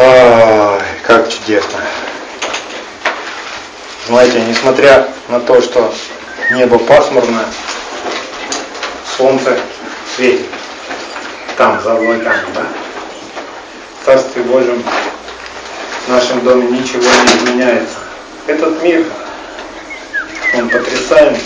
Ай, 0.00 0.80
как 1.02 1.28
чудесно. 1.28 1.80
Знаете, 4.06 4.40
несмотря 4.42 5.08
на 5.26 5.40
то, 5.40 5.60
что 5.60 5.92
небо 6.52 6.78
пасмурное, 6.78 7.46
солнце 9.16 9.58
светит. 10.14 10.46
Там, 11.56 11.82
за 11.82 11.94
облаками, 11.94 12.44
да? 12.54 12.62
В 14.00 14.04
Царстве 14.04 14.42
Божьем 14.44 14.84
в 16.06 16.08
нашем 16.08 16.44
доме 16.44 16.68
ничего 16.78 17.02
не 17.02 17.38
изменяется. 17.38 17.98
Этот 18.46 18.80
мир, 18.80 19.04
он 20.54 20.68
потрясаемый. 20.68 21.40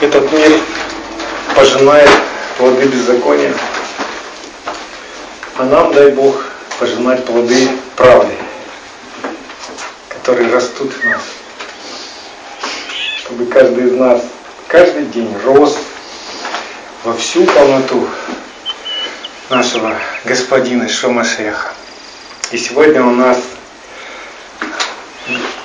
Этот 0.00 0.30
мир 0.30 0.60
пожинает 1.56 2.10
плоды 2.58 2.86
беззакония. 2.86 3.52
А 5.56 5.64
нам, 5.64 5.92
дай 5.92 6.10
Бог, 6.12 6.42
пожинать 6.78 7.24
плоды 7.26 7.68
правды, 7.94 8.32
которые 10.08 10.50
растут 10.50 10.92
в 10.92 11.04
нас. 11.04 11.22
Чтобы 13.18 13.46
каждый 13.46 13.88
из 13.88 13.92
нас 13.92 14.22
каждый 14.66 15.04
день 15.04 15.30
рос 15.44 15.76
во 17.04 17.12
всю 17.12 17.44
полноту 17.44 18.08
нашего 19.50 19.94
господина 20.24 20.88
Шомашеха. 20.88 21.74
И 22.50 22.56
сегодня 22.56 23.04
у 23.04 23.10
нас 23.10 23.38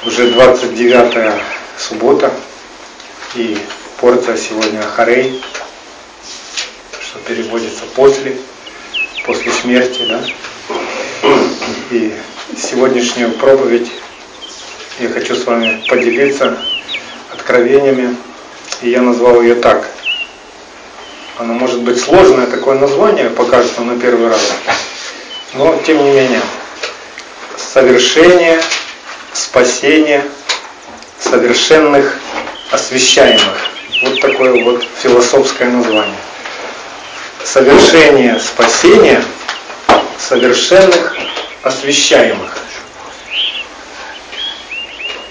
уже 0.06 0.32
29 0.32 1.42
суббота, 1.78 2.34
и 3.36 3.58
порция 4.02 4.36
сегодня 4.36 4.82
Харей, 4.82 5.42
что 7.00 7.20
переводится 7.20 7.84
после 7.96 8.38
после 9.28 9.52
смерти, 9.52 10.04
да? 10.08 10.22
И 11.92 12.14
сегодняшнюю 12.58 13.34
проповедь 13.34 13.92
я 15.00 15.10
хочу 15.10 15.36
с 15.36 15.46
вами 15.46 15.84
поделиться 15.88 16.58
откровениями, 17.34 18.16
и 18.82 18.90
я 18.90 19.02
назвал 19.02 19.42
ее 19.42 19.56
так. 19.56 19.86
Она 21.38 21.54
может 21.54 21.82
быть 21.84 22.00
сложное 22.00 22.48
такое 22.48 22.80
название, 22.80 23.30
покажется 23.30 23.82
на 23.82 24.00
первый 24.00 24.30
раз, 24.30 24.54
но 25.54 25.78
тем 25.86 26.04
не 26.04 26.12
менее, 26.12 26.42
совершение, 27.58 28.60
спасение 29.34 30.24
совершенных 31.20 32.18
освящаемых. 32.72 33.70
Вот 34.04 34.22
такое 34.22 34.64
вот 34.64 34.88
философское 35.02 35.70
название 35.70 36.16
совершение 37.44 38.40
спасения 38.40 39.24
совершенных 40.18 41.16
освящаемых. 41.64 42.58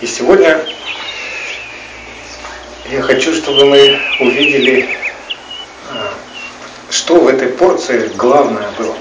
И 0.01 0.07
сегодня 0.07 0.65
я 2.91 3.03
хочу, 3.03 3.35
чтобы 3.35 3.65
мы 3.67 4.01
увидели, 4.21 4.89
а, 5.91 6.13
что 6.91 7.17
в 7.17 7.29
этой 7.29 7.49
порции 7.49 8.11
главное 8.15 8.69
было. 8.79 8.95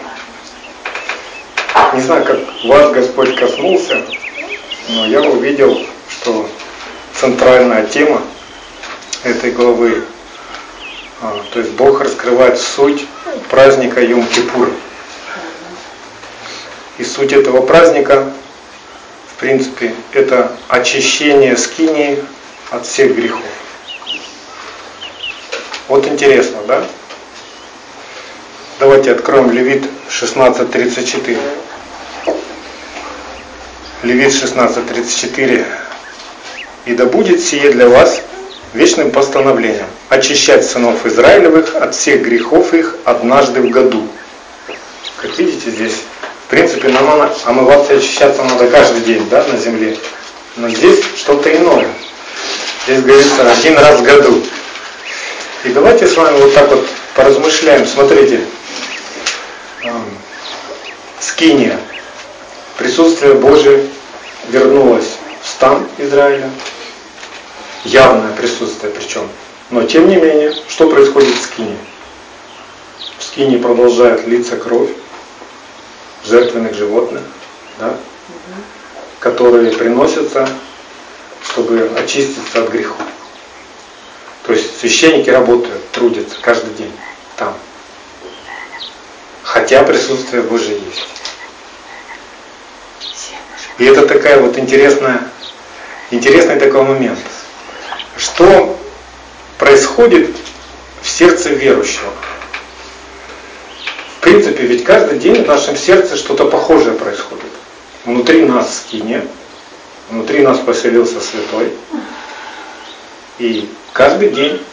Не 1.93 2.01
знаю, 2.01 2.25
как 2.25 2.39
вас 2.65 2.91
Господь 2.91 3.35
коснулся, 3.35 4.01
но 4.89 5.05
я 5.07 5.21
увидел, 5.21 5.85
что 6.09 6.49
центральная 7.13 7.85
тема 7.85 8.21
этой 9.23 9.51
главы 9.51 10.03
то 11.21 11.59
есть 11.59 11.71
Бог 11.71 12.01
раскрывает 12.01 12.59
суть 12.59 13.07
праздника 13.49 14.01
Йом-Кипур. 14.01 14.73
И 16.97 17.03
суть 17.05 17.31
этого 17.31 17.61
праздника, 17.65 18.29
в 19.29 19.39
принципе, 19.39 19.93
это 20.11 20.51
очищение 20.67 21.55
скинии 21.55 22.21
от 22.71 22.85
всех 22.85 23.15
грехов. 23.15 23.45
Вот 25.87 26.05
интересно, 26.07 26.57
да? 26.67 26.85
Давайте 28.79 29.13
откроем 29.13 29.51
Левит 29.51 29.85
16.34. 30.09 31.37
Левит 34.03 34.31
16.34. 34.31 35.65
«И 36.85 36.95
да 36.95 37.05
будет 37.05 37.41
сие 37.41 37.71
для 37.71 37.87
вас 37.87 38.21
вечным 38.73 39.11
постановлением 39.11 39.87
очищать 40.09 40.65
сынов 40.65 41.05
Израилевых 41.05 41.75
от 41.75 41.95
всех 41.95 42.21
грехов 42.21 42.73
их 42.73 42.95
однажды 43.05 43.61
в 43.61 43.69
году. 43.69 44.07
Как 45.17 45.37
видите 45.37 45.71
здесь, 45.71 45.95
в 46.45 46.49
принципе, 46.49 46.89
нам 46.89 47.31
омываться 47.45 47.93
и 47.93 47.97
очищаться 47.97 48.43
надо 48.43 48.67
каждый 48.67 49.01
день, 49.01 49.27
да, 49.29 49.43
на 49.47 49.57
земле. 49.57 49.97
Но 50.57 50.69
здесь 50.69 51.03
что-то 51.17 51.53
иное. 51.55 51.87
Здесь 52.85 53.01
говорится 53.01 53.51
один 53.51 53.77
раз 53.77 53.99
в 53.99 54.03
году. 54.03 54.43
И 55.63 55.69
давайте 55.69 56.07
с 56.07 56.15
вами 56.15 56.37
вот 56.37 56.53
так 56.53 56.69
вот 56.69 56.87
поразмышляем. 57.15 57.87
Смотрите, 57.87 58.41
эм, 59.83 60.17
Скиния, 61.19 61.79
присутствие 62.77 63.33
Божие 63.33 63.87
вернулось 64.49 65.17
в 65.41 65.47
стан 65.47 65.87
Израиля, 65.97 66.51
явное 67.83 68.31
присутствие 68.33 68.91
причем. 68.91 69.27
Но 69.69 69.83
тем 69.83 70.07
не 70.07 70.15
менее, 70.15 70.53
что 70.67 70.89
происходит 70.89 71.35
в 71.35 71.41
скине? 71.41 71.77
В 73.17 73.23
скине 73.23 73.57
продолжает 73.57 74.27
литься 74.27 74.57
кровь 74.57 74.89
жертвенных 76.25 76.73
животных, 76.75 77.23
да, 77.79 77.89
угу. 77.89 78.61
которые 79.19 79.71
приносятся, 79.71 80.47
чтобы 81.43 81.91
очиститься 81.97 82.63
от 82.63 82.69
грехов. 82.69 82.97
То 84.43 84.53
есть 84.53 84.79
священники 84.79 85.29
работают, 85.29 85.89
трудятся 85.91 86.37
каждый 86.41 86.73
день 86.75 86.91
там. 87.37 87.55
Хотя 89.43 89.83
присутствие 89.83 90.43
Божие 90.43 90.79
есть. 90.79 91.07
И 93.77 93.85
это 93.85 94.07
такая 94.07 94.39
вот 94.39 94.57
интересная, 94.57 95.29
интересный 96.11 96.59
такой 96.59 96.83
момент– 96.83 97.19
что 98.17 98.79
происходит 99.57 100.35
в 101.01 101.09
сердце 101.09 101.49
верующего. 101.49 102.09
В 104.17 104.21
принципе, 104.21 104.63
ведь 104.63 104.83
каждый 104.83 105.19
день 105.19 105.43
в 105.43 105.47
нашем 105.47 105.75
сердце 105.75 106.15
что-то 106.15 106.45
похожее 106.45 106.93
происходит. 106.93 107.45
Внутри 108.05 108.45
нас 108.45 108.77
скине, 108.77 109.25
внутри 110.09 110.41
нас 110.41 110.57
поселился 110.59 111.19
святой. 111.19 111.71
И 113.37 113.69
каждый 113.93 114.29
день 114.29 114.63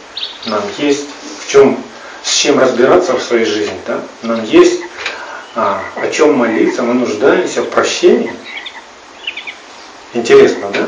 нам 0.45 0.63
есть 0.77 1.05
в 1.39 1.49
чем, 1.49 1.83
с 2.23 2.31
чем 2.31 2.59
разбираться 2.59 3.13
в 3.13 3.21
своей 3.21 3.45
жизни. 3.45 3.79
Да? 3.85 4.01
Нам 4.21 4.43
есть 4.45 4.81
а, 5.55 5.83
о 5.95 6.07
чем 6.09 6.33
молиться, 6.33 6.81
мы 6.81 6.95
нуждаемся 6.95 7.61
в 7.61 7.69
прощении. 7.69 8.33
Интересно, 10.13 10.69
да? 10.73 10.87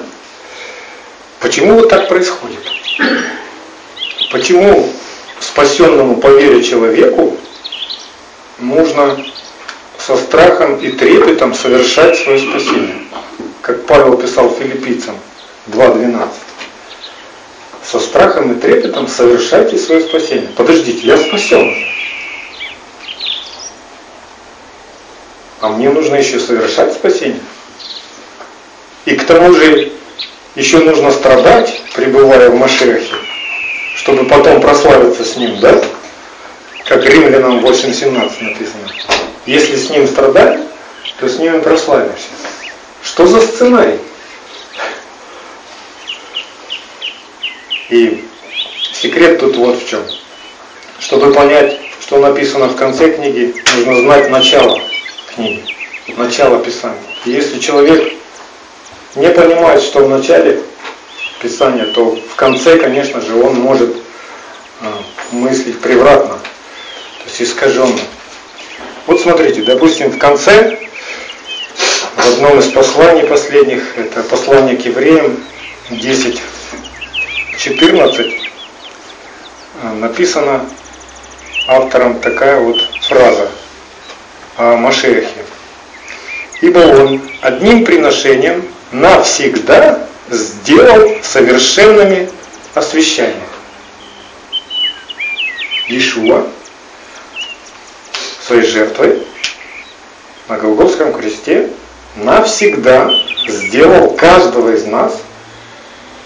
Почему 1.39 1.75
вот 1.75 1.89
так 1.89 2.07
происходит? 2.07 2.59
Почему 4.35 4.85
спасенному 5.39 6.17
по 6.17 6.27
вере 6.27 6.61
человеку 6.61 7.37
нужно 8.59 9.25
со 9.97 10.17
страхом 10.17 10.77
и 10.79 10.91
трепетом 10.91 11.53
совершать 11.53 12.17
свое 12.17 12.39
спасение? 12.39 12.97
Как 13.61 13.85
Павел 13.85 14.17
писал 14.17 14.49
филиппийцам 14.49 15.15
2.12. 15.67 16.27
Со 17.81 17.97
страхом 18.01 18.51
и 18.51 18.59
трепетом 18.59 19.07
совершайте 19.07 19.77
свое 19.77 20.01
спасение. 20.01 20.49
Подождите, 20.49 21.07
я 21.07 21.17
спасен. 21.17 21.73
А 25.61 25.69
мне 25.69 25.89
нужно 25.89 26.15
еще 26.15 26.41
совершать 26.41 26.91
спасение. 26.91 27.39
И 29.05 29.15
к 29.15 29.23
тому 29.23 29.53
же 29.53 29.93
еще 30.55 30.79
нужно 30.79 31.11
страдать, 31.11 31.81
пребывая 31.93 32.49
в 32.49 32.55
Машехе, 32.55 33.15
чтобы 34.05 34.25
потом 34.25 34.61
прославиться 34.61 35.25
с 35.25 35.35
ним, 35.35 35.59
да? 35.59 35.81
Как 36.85 37.03
римлянам 37.03 37.65
8.17 37.65 38.43
написано. 38.43 38.87
Если 39.47 39.75
с 39.75 39.89
ним 39.89 40.07
страдать, 40.07 40.59
то 41.19 41.27
с 41.27 41.39
ним 41.39 41.57
и 41.57 41.61
прославимся. 41.63 42.27
Что 43.01 43.25
за 43.25 43.41
сценарий? 43.41 43.97
И 47.89 48.23
секрет 48.93 49.39
тут 49.39 49.55
вот 49.55 49.81
в 49.81 49.89
чем. 49.89 50.03
Чтобы 50.99 51.33
понять, 51.33 51.79
что 51.99 52.19
написано 52.19 52.67
в 52.67 52.75
конце 52.75 53.11
книги, 53.11 53.55
нужно 53.75 54.01
знать 54.01 54.29
начало 54.29 54.79
книги, 55.33 55.63
начало 56.15 56.59
Писания. 56.59 57.01
И 57.25 57.31
если 57.31 57.57
человек 57.57 58.13
не 59.15 59.29
понимает, 59.29 59.81
что 59.81 60.05
в 60.05 60.09
начале 60.09 60.61
Писания, 61.41 61.85
то 61.85 62.15
в 62.15 62.35
конце, 62.35 62.77
конечно 62.77 63.21
же, 63.21 63.35
он 63.35 63.55
может 63.59 63.95
а, 64.81 65.03
мыслить 65.31 65.79
превратно, 65.79 66.35
то 66.35 67.25
есть 67.25 67.41
искаженно. 67.41 67.99
Вот 69.07 69.21
смотрите, 69.21 69.61
допустим, 69.61 70.11
в 70.11 70.17
конце, 70.17 70.79
в 72.15 72.27
одном 72.27 72.59
из 72.59 72.71
посланий 72.71 73.23
последних, 73.23 73.97
это 73.97 74.23
послание 74.23 74.77
к 74.77 74.85
евреям 74.85 75.43
10, 75.91 76.41
14, 77.57 78.33
написано 79.95 80.65
автором 81.67 82.19
такая 82.19 82.59
вот 82.59 82.81
фраза 83.01 83.49
о 84.57 84.77
Машехе. 84.77 85.45
Ибо 86.61 86.79
он 86.79 87.21
одним 87.41 87.85
приношением 87.85 88.67
навсегда 88.91 90.07
сделал 90.29 91.23
совершенными 91.23 92.29
освящаемых. 92.73 93.49
Иешуа 95.87 96.47
своей 98.45 98.63
жертвой 98.63 99.25
на 100.47 100.57
Голгофском 100.57 101.13
кресте 101.13 101.69
навсегда 102.15 103.11
сделал 103.47 104.11
каждого 104.15 104.73
из 104.73 104.85
нас 104.85 105.21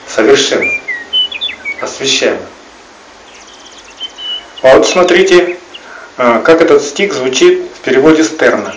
совершенным, 0.07 0.81
освящаемым. 1.81 2.45
А 4.62 4.75
вот 4.75 4.88
смотрите, 4.88 5.57
а, 6.18 6.42
как 6.42 6.62
этот 6.62 6.84
стих 6.84 7.13
звучит 7.13 7.63
в 7.75 7.80
переводе 7.80 8.24
Стерна. 8.24 8.75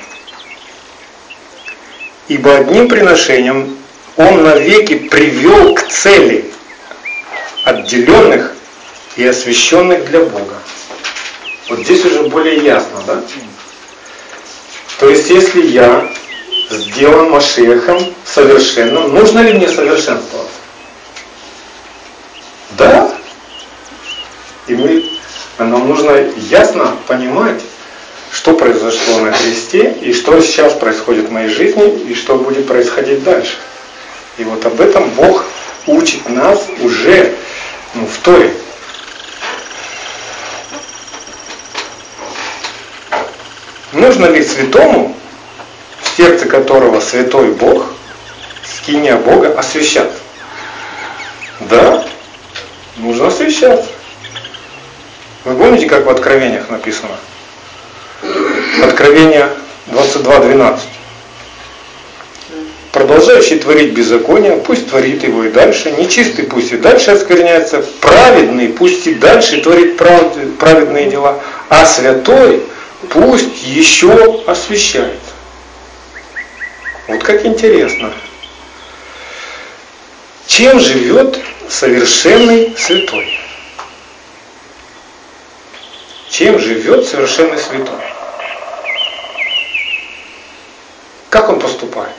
Ибо 2.29 2.57
одним 2.57 2.89
приношением 2.89 3.82
он 4.17 4.43
навеки 4.43 4.95
привел 4.95 5.75
к 5.75 5.89
цели 5.89 6.51
отделенных 7.65 8.53
и 9.17 9.27
освященных 9.27 10.09
для 10.11 10.21
Бога. 10.21 10.57
Вот 11.69 11.81
здесь 11.81 12.05
уже 12.05 12.25
более 12.25 12.57
ясно, 12.57 13.03
да? 13.07 13.23
То 14.99 15.09
есть, 15.09 15.31
если 15.31 15.67
я 15.67 16.13
сделан 16.71 17.31
Машехом 17.31 18.15
совершенным, 18.25 19.15
нужно 19.15 19.41
ли 19.41 19.55
мне 19.55 19.69
совершенствоваться? 19.69 20.59
Да. 22.73 23.13
И 24.67 24.75
мы, 24.75 25.05
нам 25.59 25.89
нужно 25.89 26.29
ясно 26.37 26.97
понимать, 27.07 27.61
что 28.33 28.55
произошло 28.55 29.21
на 29.21 29.33
кресте, 29.33 29.95
и 30.01 30.13
что 30.13 30.41
сейчас 30.41 30.73
происходит 30.75 31.29
в 31.29 31.33
моей 31.33 31.49
жизни, 31.49 32.01
и 32.09 32.15
что 32.15 32.37
будет 32.37 32.67
происходить 32.67 33.23
дальше. 33.25 33.57
И 34.39 34.45
вот 34.45 34.65
об 34.65 34.81
этом 34.81 35.11
Бог 35.11 35.45
учит 35.87 36.29
нас 36.29 36.67
уже 36.81 37.35
ну, 37.95 38.07
в 38.07 38.19
Торе. 38.19 38.55
Нужно 43.93 44.27
ли 44.27 44.43
святому, 44.43 45.15
в 46.01 46.17
сердце 46.17 46.47
которого 46.47 47.01
святой 47.01 47.53
Бог, 47.53 47.93
скиния 48.65 49.17
Бога, 49.17 49.59
освящаться? 49.59 50.19
Да, 51.61 52.05
нужно 52.97 53.27
освящаться. 53.27 53.91
Вы 55.45 55.57
помните, 55.57 55.87
как 55.87 56.07
в 56.07 56.09
Откровениях 56.09 56.71
написано? 56.71 57.17
Откровение 58.83 59.51
22.12. 59.89 60.79
Продолжающий 63.03 63.59
творить 63.59 63.95
беззаконие, 63.95 64.59
пусть 64.59 64.89
творит 64.89 65.25
его 65.25 65.43
и 65.43 65.51
дальше. 65.51 65.91
Нечистый 65.91 66.45
пусть 66.45 66.71
и 66.71 66.77
дальше 66.77 67.11
оскверняется. 67.11 67.85
Праведный 68.01 68.69
пусть 68.69 69.09
и 69.09 69.15
дальше 69.15 69.61
творит 69.61 69.97
праведные 69.97 71.11
дела. 71.11 71.43
А 71.69 71.85
святой 71.85 72.63
пусть 73.11 73.65
еще 73.65 74.45
освещается. 74.47 75.33
Вот 77.09 77.25
как 77.25 77.45
интересно. 77.45 78.13
Чем 80.47 80.79
живет 80.79 81.41
совершенный 81.69 82.73
святой? 82.79 83.37
Чем 86.31 86.61
живет 86.61 87.05
совершенный 87.09 87.59
святой? 87.59 87.99
Как 91.31 91.49
он 91.49 91.59
поступает? 91.59 92.15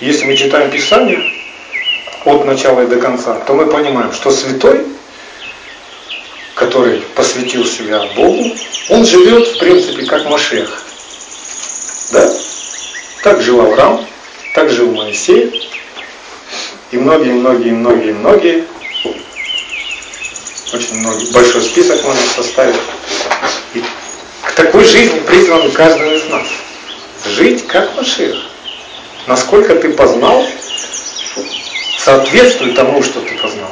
Если 0.00 0.24
мы 0.24 0.36
читаем 0.36 0.70
Писание 0.70 1.22
от 2.24 2.44
начала 2.44 2.82
и 2.82 2.86
до 2.86 2.96
конца, 2.96 3.34
то 3.34 3.54
мы 3.54 3.66
понимаем, 3.66 4.12
что 4.12 4.30
святой 4.30 4.86
который 6.58 7.00
посвятил 7.14 7.64
себя 7.64 8.02
Богу, 8.16 8.56
он 8.88 9.04
живет, 9.04 9.46
в 9.46 9.58
принципе, 9.58 10.04
как 10.04 10.24
Машех. 10.28 10.82
Да? 12.12 12.34
Так 13.22 13.40
жил 13.42 13.60
Авраам, 13.60 14.04
так 14.54 14.68
жил 14.70 14.90
Моисей, 14.92 15.70
и 16.90 16.96
многие-многие-многие-многие, 16.96 18.64
очень 20.72 20.96
многие, 20.96 21.32
большой 21.32 21.62
список 21.62 22.02
можно 22.02 22.22
составить. 22.34 22.76
И 23.74 23.82
к 24.42 24.52
такой 24.52 24.84
жизни 24.84 25.20
призван 25.20 25.70
каждый 25.70 26.16
из 26.16 26.24
нас. 26.28 26.46
Жить 27.24 27.66
как 27.68 27.94
Машех. 27.96 28.36
Насколько 29.28 29.74
ты 29.74 29.90
познал, 29.90 30.42
соответствует 31.98 32.74
тому, 32.74 33.02
что 33.02 33.20
ты 33.20 33.36
познал. 33.36 33.70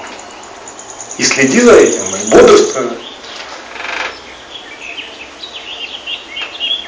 И 1.17 1.23
следи 1.23 1.62
за 1.62 1.73
этим, 1.73 2.03
и 2.14 2.31
бодрствуй. 2.31 2.91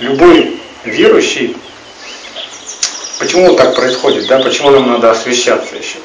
Любой 0.00 0.60
верующий, 0.84 1.56
почему 3.18 3.56
так 3.56 3.74
происходит, 3.74 4.26
да, 4.26 4.38
почему 4.38 4.70
нам 4.70 4.86
надо 4.86 5.12
освещаться 5.12 5.74
еще? 5.74 5.96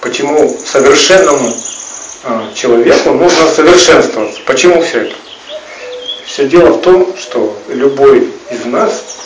Почему 0.00 0.58
совершенному 0.58 1.56
а, 2.24 2.52
человеку 2.52 3.12
нужно 3.12 3.48
совершенствоваться? 3.48 4.40
Почему 4.44 4.82
все 4.82 5.02
это? 5.02 5.14
Все 6.26 6.48
дело 6.48 6.70
в 6.70 6.82
том, 6.82 7.16
что 7.16 7.56
любой 7.68 8.28
из 8.50 8.64
нас 8.64 9.21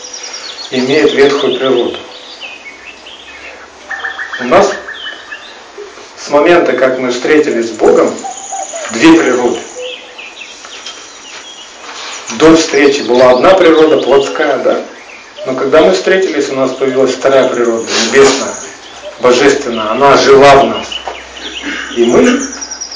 имеет 0.70 1.12
ветхую 1.12 1.58
природу. 1.58 1.98
У 4.40 4.44
нас 4.44 4.72
с 6.18 6.30
момента, 6.30 6.72
как 6.72 6.98
мы 6.98 7.10
встретились 7.10 7.68
с 7.68 7.72
Богом, 7.72 8.14
две 8.92 9.12
природы. 9.18 9.60
До 12.38 12.56
встречи 12.56 13.02
была 13.02 13.30
одна 13.30 13.54
природа, 13.54 13.98
плотская, 13.98 14.58
да? 14.58 14.80
Но 15.46 15.54
когда 15.54 15.82
мы 15.82 15.92
встретились, 15.92 16.50
у 16.50 16.54
нас 16.54 16.72
появилась 16.72 17.14
вторая 17.14 17.48
природа, 17.48 17.86
небесная, 18.06 18.54
божественная. 19.20 19.92
Она 19.92 20.16
жила 20.16 20.56
в 20.56 20.66
нас. 20.66 20.88
И 21.96 22.04
мы 22.04 22.42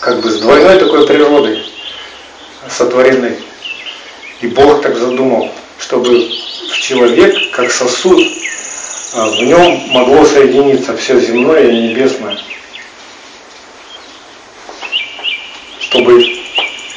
как 0.01 0.21
бы 0.21 0.31
с 0.31 0.41
двойной 0.41 0.79
такой 0.79 1.07
природой 1.07 1.65
сотворены. 2.69 3.39
И 4.41 4.47
Бог 4.47 4.83
так 4.83 4.97
задумал, 4.97 5.51
чтобы 5.79 6.29
в 6.73 6.79
человек, 6.81 7.51
как 7.53 7.71
сосуд, 7.71 8.21
а, 9.15 9.29
в 9.29 9.43
нем 9.43 9.83
могло 9.89 10.25
соединиться 10.25 10.97
все 10.97 11.21
земное 11.21 11.71
и 11.71 11.89
небесное. 11.89 12.39
чтобы 15.91 16.23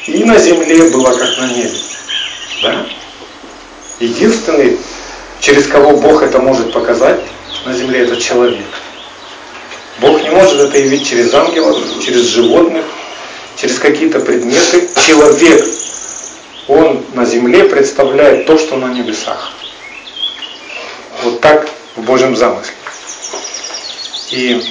и 0.06 0.24
на 0.24 0.38
земле 0.38 0.84
было 0.90 1.12
как 1.12 1.36
на 1.38 1.52
небе. 1.52 1.72
Да? 2.62 2.86
Единственный, 3.98 4.78
через 5.40 5.66
кого 5.66 5.96
Бог 5.96 6.22
это 6.22 6.38
может 6.38 6.72
показать 6.72 7.20
на 7.66 7.74
земле, 7.74 8.00
это 8.00 8.16
человек. 8.20 8.64
Бог 10.00 10.22
не 10.22 10.30
может 10.30 10.60
это 10.60 10.78
явить 10.78 11.06
через 11.06 11.34
ангелов, 11.34 11.78
через 12.04 12.22
животных, 12.22 12.84
через 13.56 13.78
какие-то 13.78 14.20
предметы. 14.20 14.88
Человек, 15.06 15.64
он 16.68 17.04
на 17.12 17.24
земле 17.24 17.64
представляет 17.64 18.46
то, 18.46 18.58
что 18.58 18.76
на 18.76 18.92
небесах. 18.92 19.52
Вот 21.22 21.40
так 21.40 21.68
в 21.96 22.02
Божьем 22.02 22.36
замысле. 22.36 22.74
И 24.30 24.62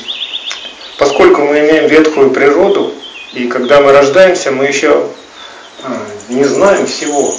поскольку 0.98 1.42
мы 1.42 1.60
имеем 1.60 1.88
ветхую 1.88 2.32
природу, 2.32 2.94
и 3.34 3.48
когда 3.48 3.82
мы 3.82 3.92
рождаемся, 3.92 4.52
мы 4.52 4.66
еще 4.66 5.10
а, 5.84 6.06
не 6.30 6.44
знаем 6.44 6.86
всего. 6.86 7.34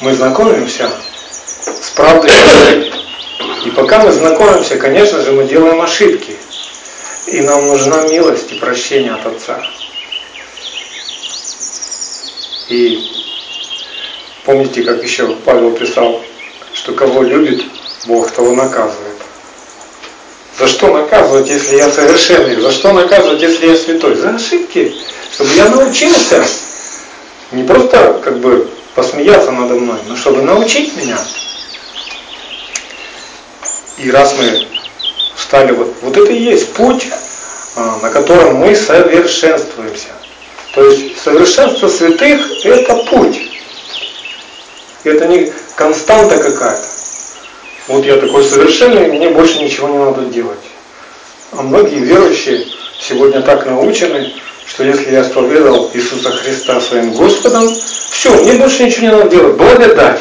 Мы 0.00 0.14
знакомимся 0.14 0.90
с 1.80 1.90
правдой. 1.90 2.30
И 3.64 3.70
пока 3.70 4.00
мы 4.00 4.12
знакомимся, 4.12 4.76
конечно 4.76 5.20
же, 5.22 5.32
мы 5.32 5.44
делаем 5.44 5.80
ошибки. 5.80 6.36
И 7.26 7.40
нам 7.40 7.66
нужна 7.68 8.02
милость 8.02 8.52
и 8.52 8.56
прощение 8.56 9.14
от 9.14 9.26
Отца. 9.26 9.62
И 12.68 13.10
помните, 14.44 14.82
как 14.82 15.02
еще 15.02 15.34
Павел 15.44 15.72
писал, 15.72 16.22
что 16.72 16.92
кого 16.92 17.22
любит 17.22 17.64
Бог, 18.06 18.30
того 18.30 18.52
наказывает. 18.52 19.14
За 20.58 20.68
что 20.68 20.92
наказывать, 20.92 21.48
если 21.48 21.76
я 21.76 21.90
совершенный? 21.90 22.60
За 22.60 22.70
что 22.70 22.92
наказывать, 22.92 23.42
если 23.42 23.68
я 23.68 23.76
святой? 23.76 24.14
За 24.14 24.30
ошибки. 24.30 24.94
Чтобы 25.32 25.50
я 25.54 25.68
научился 25.68 26.44
Не 27.50 27.64
просто 27.64 28.20
как 28.22 28.38
бы 28.38 28.70
посмеяться 28.94 29.50
надо 29.50 29.74
мной, 29.74 29.98
но 30.06 30.16
чтобы 30.16 30.42
научить 30.42 30.96
меня. 30.96 31.18
И 33.98 34.10
раз 34.10 34.34
мы 34.38 34.68
встали, 35.34 35.72
вот, 35.72 35.94
вот 36.02 36.16
это 36.16 36.32
и 36.32 36.40
есть 36.40 36.72
путь, 36.74 37.08
а, 37.76 37.98
на 38.02 38.10
котором 38.10 38.56
мы 38.56 38.74
совершенствуемся. 38.74 40.08
То 40.74 40.84
есть 40.84 41.22
совершенство 41.22 41.88
святых– 41.88 42.40
это 42.64 42.94
путь. 43.04 43.40
Это 45.04 45.26
не 45.26 45.52
константа 45.76 46.38
какая-то. 46.38 46.86
Вот 47.86 48.04
я 48.04 48.16
такой 48.16 48.42
совершенный, 48.42 49.08
мне 49.08 49.28
больше 49.28 49.62
ничего 49.62 49.88
не 49.88 49.98
надо 49.98 50.22
делать. 50.22 50.58
А 51.52 51.62
многие 51.62 51.98
верующие 51.98 52.66
сегодня 52.98 53.42
так 53.42 53.66
научены, 53.66 54.32
что 54.66 54.84
если 54.84 55.12
я 55.12 55.22
исповедовал 55.22 55.90
Иисуса 55.94 56.30
Христа 56.30 56.80
своим 56.80 57.12
Господом, 57.12 57.68
все, 57.68 58.34
мне 58.42 58.54
больше 58.54 58.84
ничего 58.84 59.02
не 59.02 59.12
надо 59.12 59.28
делать. 59.28 59.56
Благодать. 59.56 60.20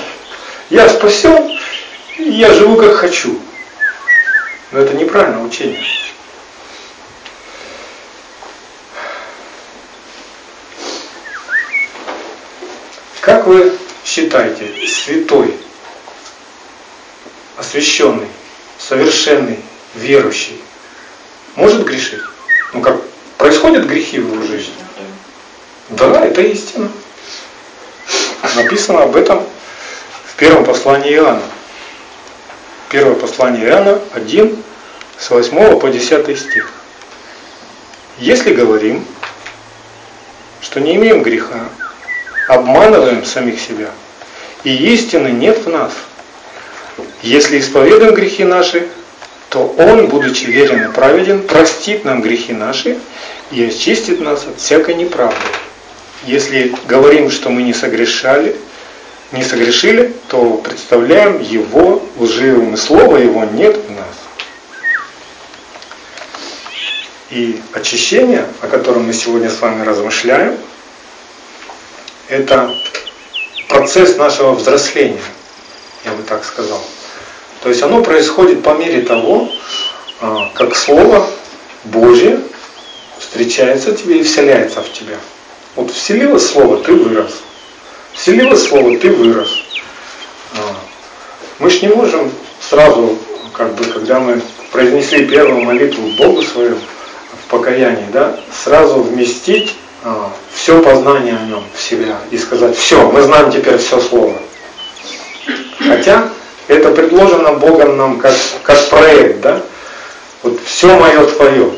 Я 0.69 0.89
спасен, 0.89 1.57
я 2.19 2.53
живу 2.53 2.75
как 2.75 2.93
хочу. 2.95 3.39
Но 4.71 4.79
это 4.79 4.95
неправильное 4.95 5.43
учение. 5.43 5.83
Как 13.23 13.47
вы 13.47 13.71
считаете, 14.03 14.69
святой, 14.85 15.55
освященный, 17.57 18.27
совершенный, 18.77 19.59
верующий, 19.95 20.61
может 21.55 21.85
грешить? 21.85 22.19
Ну 22.73 22.81
как, 22.81 23.01
происходят 23.37 23.85
грехи 23.85 24.19
в 24.19 24.27
его 24.27 24.45
жизни? 24.45 24.73
Да, 25.91 26.25
это 26.25 26.41
истина. 26.41 26.91
Написано 28.57 29.03
об 29.03 29.15
этом 29.15 29.47
в 30.25 30.35
первом 30.35 30.65
послании 30.65 31.13
Иоанна. 31.13 31.43
Первое 32.89 33.15
послание 33.15 33.67
Иоанна 33.67 34.01
1, 34.15 34.63
с 35.17 35.29
8 35.29 35.79
по 35.79 35.87
10 35.87 36.37
стих. 36.37 36.69
Если 38.17 38.53
говорим, 38.53 39.07
что 40.59 40.81
не 40.81 40.97
имеем 40.97 41.23
греха, 41.23 41.69
обманываем 42.47 43.25
самих 43.25 43.59
себя, 43.59 43.89
и 44.63 44.75
истины 44.93 45.29
нет 45.29 45.65
в 45.65 45.69
нас. 45.69 45.93
Если 47.21 47.59
исповедуем 47.59 48.13
грехи 48.13 48.43
наши, 48.43 48.87
то 49.49 49.73
Он, 49.77 50.07
будучи 50.07 50.45
верен 50.45 50.89
и 50.89 50.91
праведен, 50.91 51.41
простит 51.43 52.05
нам 52.05 52.21
грехи 52.21 52.53
наши 52.53 52.97
и 53.51 53.63
очистит 53.63 54.19
нас 54.19 54.45
от 54.45 54.59
всякой 54.59 54.95
неправды. 54.95 55.37
Если 56.25 56.73
говорим, 56.87 57.29
что 57.29 57.49
мы 57.49 57.63
не 57.63 57.73
согрешали, 57.73 58.55
не 59.31 59.43
согрешили, 59.43 60.13
то 60.27 60.57
представляем 60.57 61.41
Его 61.41 62.01
лживым, 62.17 62.75
и 62.75 62.77
Слова 62.77 63.17
Его 63.17 63.43
нет 63.43 63.77
в 63.77 63.91
нас. 63.91 64.07
И 67.29 67.59
очищение, 67.73 68.45
о 68.61 68.67
котором 68.67 69.05
мы 69.07 69.13
сегодня 69.13 69.49
с 69.49 69.59
вами 69.59 69.83
размышляем, 69.83 70.55
это 72.33 72.73
процесс 73.69 74.17
нашего 74.17 74.53
взросления, 74.53 75.21
я 76.03 76.11
бы 76.11 76.23
так 76.23 76.43
сказал. 76.43 76.81
То 77.61 77.69
есть 77.69 77.81
оно 77.81 78.03
происходит 78.03 78.63
по 78.63 78.71
мере 78.71 79.01
того, 79.01 79.49
а, 80.19 80.49
как 80.53 80.75
Слово 80.75 81.27
Божье 81.85 82.39
встречается 83.19 83.93
тебе 83.93 84.19
и 84.19 84.23
вселяется 84.23 84.81
в 84.81 84.91
тебя. 84.91 85.17
Вот 85.75 85.91
вселилось 85.91 86.45
Слово, 86.49 86.83
ты 86.83 86.93
вырос. 86.93 87.33
Вселилось 88.13 88.67
Слово, 88.67 88.97
ты 88.97 89.11
вырос. 89.11 89.49
А, 90.55 90.75
мы 91.59 91.69
ж 91.69 91.83
не 91.83 91.89
можем 91.89 92.31
сразу, 92.59 93.17
как 93.53 93.75
бы, 93.75 93.85
когда 93.85 94.19
мы 94.19 94.41
произнесли 94.71 95.27
первую 95.27 95.63
молитву 95.63 96.09
Богу 96.17 96.41
свою 96.41 96.77
в 96.77 97.49
покаянии, 97.49 98.07
да, 98.11 98.39
сразу 98.51 99.01
вместить 99.01 99.75
все 100.53 100.81
познание 100.81 101.35
о 101.35 101.45
нем 101.45 101.63
в 101.73 101.81
себя 101.81 102.17
и 102.31 102.37
сказать, 102.37 102.75
все, 102.75 103.09
мы 103.09 103.21
знаем 103.21 103.51
теперь 103.51 103.77
все 103.77 103.99
слово. 103.99 104.33
Хотя 105.79 106.29
это 106.67 106.91
предложено 106.91 107.53
Богом 107.53 107.97
нам 107.97 108.19
как, 108.19 108.33
как 108.63 108.89
проект, 108.89 109.41
да? 109.41 109.61
Вот 110.41 110.59
все 110.65 110.87
мое 110.97 111.25
твое. 111.25 111.71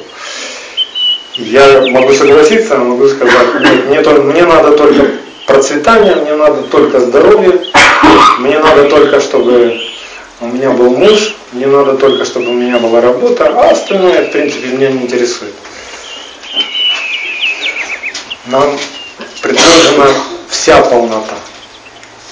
Я 1.34 1.82
могу 1.92 2.14
согласиться, 2.14 2.78
могу 2.78 3.08
сказать, 3.08 3.36
нет, 3.90 4.06
мне, 4.06 4.20
мне 4.20 4.44
надо 4.46 4.72
только 4.72 5.06
процветание, 5.46 6.16
мне 6.16 6.36
надо 6.36 6.64
только 6.64 7.00
здоровье, 7.00 7.60
мне 8.40 8.58
надо 8.58 8.90
только, 8.90 9.20
чтобы 9.20 9.80
у 10.42 10.48
меня 10.48 10.72
был 10.72 10.92
муж, 10.92 11.36
мне 11.52 11.68
надо 11.68 11.98
только, 11.98 12.24
чтобы 12.26 12.50
у 12.50 12.54
меня 12.54 12.80
была 12.80 13.02
работа, 13.02 13.48
а 13.48 13.72
остальное, 13.72 14.28
в 14.28 14.32
принципе, 14.32 14.70
меня 14.70 14.92
не 14.92 15.04
интересует 15.04 15.54
нам 18.48 18.78
предложена 19.42 20.10
вся 20.50 20.82
полнота. 20.82 21.36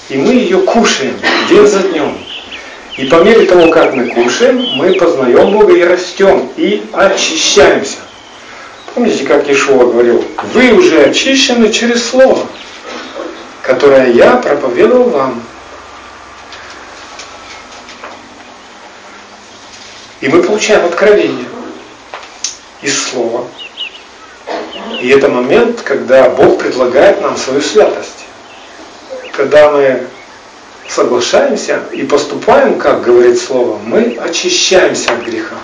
И 0.08 0.16
мы 0.16 0.32
ее 0.34 0.58
кушаем 0.58 1.18
день 1.48 1.66
за 1.66 1.80
днем. 1.80 2.18
И 2.96 3.06
по 3.06 3.16
мере 3.16 3.46
того, 3.46 3.68
как 3.70 3.94
мы 3.94 4.08
кушаем, 4.08 4.60
мы 4.76 4.92
познаем 4.94 5.50
Бога 5.50 5.74
и 5.74 5.82
растем, 5.82 6.50
и 6.56 6.84
очищаемся. 6.92 7.98
Помните, 8.94 9.24
как 9.24 9.48
Ишуа 9.48 9.86
говорил, 9.86 10.24
вы 10.52 10.72
уже 10.72 11.02
очищены 11.02 11.72
через 11.72 12.08
Слово, 12.08 12.46
которое 13.62 14.12
я 14.12 14.36
проповедовал 14.36 15.08
вам. 15.08 15.42
И 20.20 20.28
мы 20.28 20.42
получаем 20.42 20.84
откровение 20.84 21.46
из 22.82 22.96
Слова, 23.02 23.48
и 25.00 25.08
это 25.08 25.28
момент, 25.28 25.82
когда 25.82 26.28
Бог 26.30 26.58
предлагает 26.58 27.20
нам 27.20 27.36
свою 27.36 27.60
святость. 27.60 28.26
Когда 29.32 29.70
мы 29.70 30.06
соглашаемся 30.88 31.82
и 31.92 32.02
поступаем, 32.02 32.78
как 32.78 33.02
говорит 33.02 33.40
Слово, 33.40 33.78
мы 33.78 34.16
очищаемся 34.20 35.12
от 35.12 35.24
греха. 35.24 35.56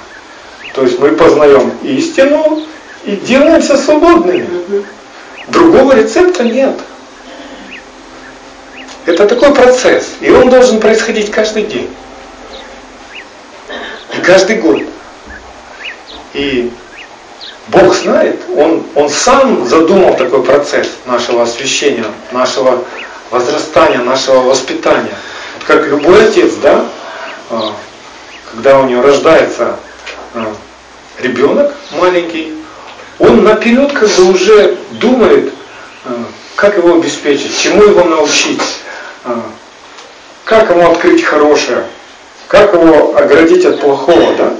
То 0.74 0.82
есть 0.82 0.98
мы 0.98 1.12
познаем 1.12 1.72
истину 1.82 2.64
и 3.04 3.16
делаемся 3.16 3.76
свободными. 3.76 4.48
Другого 5.48 5.94
рецепта 5.96 6.44
нет. 6.44 6.78
Это 9.06 9.26
такой 9.26 9.54
процесс, 9.54 10.10
и 10.20 10.30
он 10.30 10.50
должен 10.50 10.80
происходить 10.80 11.30
каждый 11.30 11.64
день. 11.64 11.90
И 14.16 14.20
каждый 14.20 14.56
год. 14.56 14.82
И 16.34 16.70
Бог 17.72 17.94
знает, 17.94 18.40
Он, 18.56 18.82
он 18.96 19.08
сам 19.08 19.66
задумал 19.66 20.16
такой 20.16 20.42
процесс 20.42 20.88
нашего 21.06 21.42
освящения, 21.42 22.04
нашего 22.32 22.82
возрастания, 23.30 23.98
нашего 23.98 24.40
воспитания. 24.40 25.14
Как 25.66 25.86
любой 25.86 26.26
отец, 26.28 26.54
да, 26.62 26.84
а, 27.50 27.72
когда 28.50 28.80
у 28.80 28.88
него 28.88 29.02
рождается 29.02 29.76
а, 30.34 30.52
ребенок 31.20 31.72
маленький, 31.92 32.54
он 33.20 33.44
наперед 33.44 33.92
как 33.92 34.08
бы 34.08 34.24
уже 34.30 34.76
думает, 34.92 35.52
а, 36.04 36.24
как 36.56 36.76
его 36.76 36.94
обеспечить, 36.94 37.56
чему 37.56 37.84
его 37.84 38.04
научить, 38.04 38.62
как 40.44 40.70
ему 40.70 40.90
открыть 40.90 41.22
хорошее, 41.22 41.84
как 42.48 42.72
его 42.74 43.16
оградить 43.16 43.64
от 43.64 43.80
плохого, 43.80 44.34
да? 44.36 44.54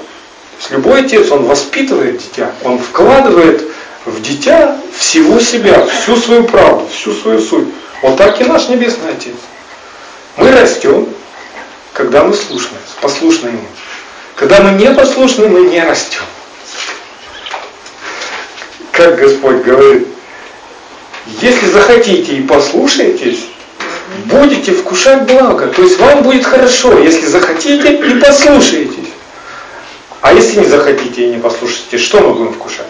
Есть 0.60 0.70
любой 0.70 1.00
отец, 1.04 1.30
он 1.30 1.44
воспитывает 1.44 2.18
дитя, 2.18 2.52
он 2.64 2.78
вкладывает 2.78 3.64
в 4.04 4.20
дитя 4.20 4.76
всего 4.96 5.40
себя, 5.40 5.86
всю 5.86 6.16
свою 6.16 6.44
правду, 6.44 6.86
всю 6.92 7.14
свою 7.14 7.40
суть. 7.40 7.68
Вот 8.02 8.16
так 8.16 8.40
и 8.40 8.44
наш 8.44 8.68
Небесный 8.68 9.10
Отец. 9.12 9.34
Мы 10.36 10.50
растем, 10.52 11.08
когда 11.92 12.24
мы 12.24 12.34
слушны, 12.34 12.76
послушны 13.00 13.48
Ему. 13.48 13.66
Когда 14.36 14.60
мы 14.60 14.72
не 14.72 14.90
послушны, 14.92 15.48
мы 15.48 15.60
не 15.68 15.80
растем. 15.82 16.22
Как 18.92 19.18
Господь 19.18 19.62
говорит, 19.62 20.08
если 21.40 21.70
захотите 21.70 22.36
и 22.36 22.42
послушаетесь, 22.42 23.46
будете 24.26 24.72
вкушать 24.72 25.22
благо. 25.22 25.68
То 25.68 25.82
есть 25.82 25.98
вам 25.98 26.22
будет 26.22 26.44
хорошо, 26.44 26.98
если 26.98 27.26
захотите 27.26 27.94
и 27.94 28.18
послушаетесь. 28.18 29.10
А 30.20 30.32
если 30.34 30.60
не 30.60 30.66
захотите 30.66 31.24
и 31.24 31.30
не 31.30 31.38
послушаете, 31.38 31.98
что 31.98 32.20
мы 32.20 32.34
будем 32.34 32.52
вкушать? 32.52 32.86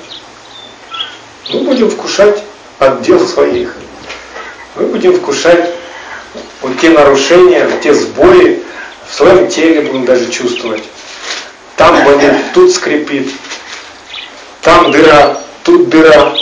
Мы 1.52 1.60
будем 1.60 1.88
вкушать 1.88 2.42
от 2.78 3.02
дел 3.02 3.26
своих. 3.26 3.76
Мы 4.76 4.86
будем 4.86 5.14
вкушать 5.16 5.70
вот 6.60 6.78
те 6.78 6.90
нарушения, 6.90 7.68
те 7.82 7.94
сбои 7.94 8.62
в 9.08 9.14
своем 9.14 9.48
теле 9.48 9.82
будем 9.82 10.04
даже 10.04 10.30
чувствовать. 10.30 10.82
Там 11.76 12.04
болит, 12.04 12.52
тут 12.52 12.72
скрипит, 12.72 13.32
там 14.62 14.90
дыра, 14.90 15.40
тут 15.64 15.88
дыра. 15.88 16.34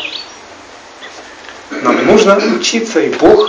нам 1.71 2.07
нужно 2.07 2.41
учиться, 2.57 3.01
и 3.01 3.11
Бог, 3.11 3.49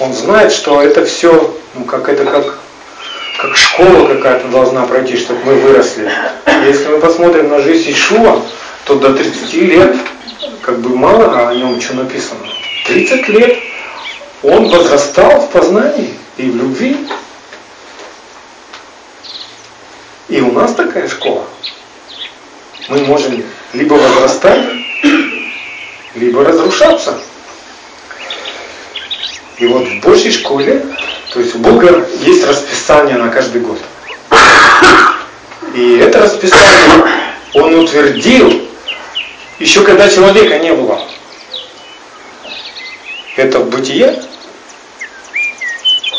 Он 0.00 0.12
знает, 0.12 0.52
что 0.52 0.82
это 0.82 1.04
все, 1.04 1.56
ну 1.74 1.84
как 1.84 2.08
это 2.08 2.24
как, 2.24 2.58
как 3.38 3.56
школа 3.56 4.08
какая-то 4.08 4.48
должна 4.48 4.84
пройти, 4.84 5.16
чтобы 5.16 5.38
мы 5.44 5.54
выросли. 5.54 6.10
Если 6.66 6.88
мы 6.88 6.98
посмотрим 6.98 7.48
на 7.48 7.60
жизнь 7.60 7.92
Ишуа, 7.92 8.42
то 8.84 8.96
до 8.96 9.14
30 9.14 9.54
лет, 9.54 9.96
как 10.60 10.80
бы 10.80 10.96
мало 10.96 11.48
о 11.48 11.54
нем 11.54 11.80
что 11.80 11.94
написано. 11.94 12.44
30 12.86 13.28
лет 13.28 13.58
он 14.42 14.68
возрастал 14.68 15.42
в 15.42 15.50
познании 15.50 16.14
и 16.36 16.50
в 16.50 16.56
любви. 16.56 16.96
И 20.28 20.40
у 20.40 20.50
нас 20.50 20.74
такая 20.74 21.08
школа. 21.08 21.46
Мы 22.88 23.04
можем 23.04 23.44
либо 23.72 23.94
возрастать, 23.94 24.64
либо 26.16 26.44
разрушаться. 26.44 27.20
И 29.58 29.66
вот 29.66 29.86
в 29.86 30.00
Божьей 30.00 30.32
школе, 30.32 30.84
то 31.32 31.40
есть 31.40 31.54
у 31.54 31.58
Бога 31.58 32.06
есть 32.20 32.46
расписание 32.46 33.16
на 33.16 33.28
каждый 33.28 33.60
год. 33.60 33.78
И 35.74 35.98
это 35.98 36.20
расписание 36.20 37.04
Он 37.54 37.74
утвердил 37.74 38.68
еще 39.58 39.82
когда 39.82 40.08
человека 40.08 40.58
не 40.58 40.72
было. 40.72 41.02
Это 43.36 43.60
Бытие, 43.60 44.22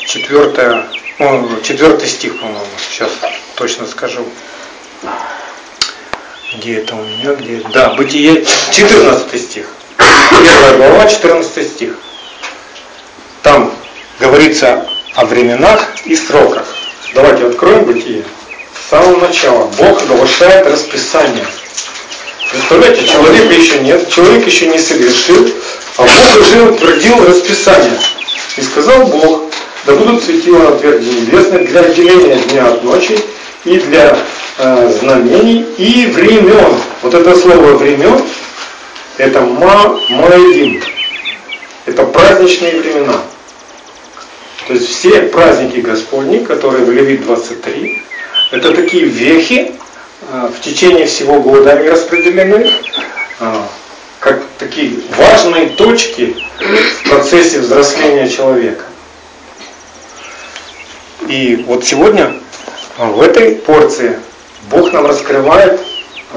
четвертое, 0.06 0.88
о, 1.20 1.46
четвертый 1.64 2.08
стих, 2.08 2.40
по-моему, 2.40 2.66
сейчас 2.90 3.12
точно 3.56 3.86
скажу. 3.88 4.26
Где 6.56 6.78
это 6.78 6.96
у 6.96 7.04
меня? 7.04 7.34
Где? 7.34 7.62
Да, 7.74 7.94
Бытие, 7.94 8.46
14 8.72 9.42
стих. 9.42 9.68
Первая 9.98 10.78
глава, 10.78 11.08
14 11.08 11.68
стих. 11.70 11.98
Там 13.44 13.74
говорится 14.20 14.88
о 15.20 15.26
временах 15.26 15.86
и 16.06 16.16
сроках. 16.16 16.66
Давайте 17.14 17.48
откроем 17.48 17.84
Бытие. 17.84 18.24
С 18.74 18.90
самого 18.90 19.28
начала 19.28 19.70
Бог 19.78 20.02
оглашает 20.02 20.66
расписание. 20.66 21.46
Представляете, 22.50 23.06
человека 23.06 23.54
еще 23.54 23.80
нет, 23.82 24.10
человек 24.10 24.46
еще 24.46 24.68
не 24.68 24.80
совершил, 24.80 25.52
а 25.98 26.04
Бог 26.04 26.40
уже 26.40 26.72
утвердил 26.72 27.26
расписание. 27.26 28.00
И 28.56 28.62
сказал 28.62 29.08
Бог, 29.08 29.44
да 29.86 29.94
будут 29.94 30.24
светила 30.24 30.70
на 30.70 30.78
тверди 30.78 31.10
небесной 31.10 31.66
для 31.66 31.82
отделения 31.82 32.36
дня 32.36 32.68
от 32.68 32.84
ночи 32.86 33.20
и 33.66 33.78
для 33.78 34.18
э, 34.58 34.94
знамений 35.02 35.66
и 35.78 36.06
времен. 36.08 36.76
Вот 37.02 37.14
это 37.14 37.36
слово 37.38 37.74
времен, 37.74 38.22
это 39.18 39.42
ма 39.42 40.00
маэдим. 40.10 40.82
Это 41.86 42.06
праздничные 42.06 42.80
времена. 42.80 43.16
То 44.70 44.76
есть 44.76 44.88
все 44.88 45.24
праздники 45.24 45.80
Господни, 45.80 46.46
которые 46.46 46.86
в 46.86 46.92
Левит 46.92 47.24
23, 47.24 48.04
это 48.52 48.72
такие 48.76 49.06
вехи, 49.06 49.72
э, 50.22 50.52
в 50.56 50.62
течение 50.62 51.08
всего 51.08 51.42
года 51.42 51.72
они 51.72 51.90
распределены, 51.90 52.70
э, 53.40 53.56
как 54.20 54.44
такие 54.60 55.00
важные 55.18 55.70
точки 55.70 56.36
в 56.60 57.10
процессе 57.10 57.62
взросления 57.62 58.30
человека. 58.30 58.86
И 61.28 61.64
вот 61.66 61.84
сегодня 61.84 62.36
а, 63.00 63.08
в 63.08 63.22
этой 63.22 63.56
порции 63.56 64.20
Бог 64.70 64.94
нам 64.94 65.08
раскрывает 65.08 65.80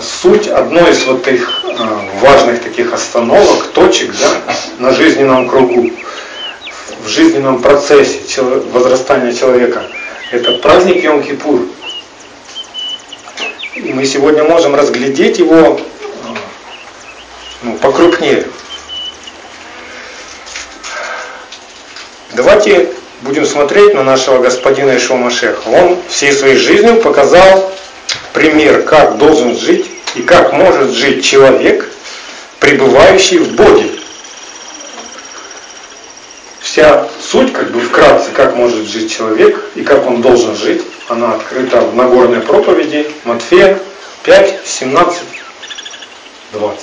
суть 0.01 0.49
одной 0.49 0.91
из 0.93 1.05
вот 1.05 1.29
этих 1.29 1.65
важных 2.23 2.63
таких 2.63 2.95
остановок, 2.95 3.67
точек 3.75 4.11
да, 4.19 4.55
на 4.79 4.91
жизненном 4.93 5.49
кругу, 5.49 5.91
в 7.05 7.09
жизненном 7.09 7.61
процессе 7.61 8.43
возрастания 8.43 9.33
человека. 9.33 9.85
Это 10.31 10.59
праздник 10.59 11.05
Йом-Кипур. 11.05 11.69
И 13.75 13.93
мы 13.93 14.05
сегодня 14.05 14.45
можем 14.45 14.75
разглядеть 14.75 15.39
его 15.39 15.81
ну, 17.63 17.77
покрупнее. 17.79 18.47
Давайте 22.35 22.89
будем 23.23 23.47
смотреть 23.47 23.95
на 23.95 24.03
нашего 24.03 24.39
господина 24.39 24.97
Ишуа 24.97 25.17
Машеха. 25.17 25.69
Он 25.69 25.99
всей 26.09 26.33
своей 26.33 26.57
жизнью 26.57 26.97
показал 26.97 27.73
пример, 28.33 28.83
как 28.83 29.19
должен 29.19 29.57
жить 29.57 29.87
и 30.15 30.23
как 30.23 30.53
может 30.53 30.91
жить 30.91 31.25
человек, 31.25 31.91
пребывающий 32.61 33.39
в 33.39 33.55
Боге. 33.55 33.91
Вся 36.73 37.07
суть, 37.21 37.53
как 37.53 37.71
бы 37.71 37.83
вкратце, 37.83 38.31
как 38.31 38.57
может 38.57 38.87
жить 38.87 39.13
человек 39.13 39.63
и 39.75 39.83
как 39.83 40.07
он 40.07 40.23
должен 40.23 40.57
жить, 40.57 40.81
она 41.07 41.35
открыта 41.35 41.83
в 41.83 41.95
Нагорной 41.95 42.41
проповеди 42.41 43.11
Матфея 43.25 43.79
5, 44.23 44.61
17, 44.65 45.23
20. 46.53 46.81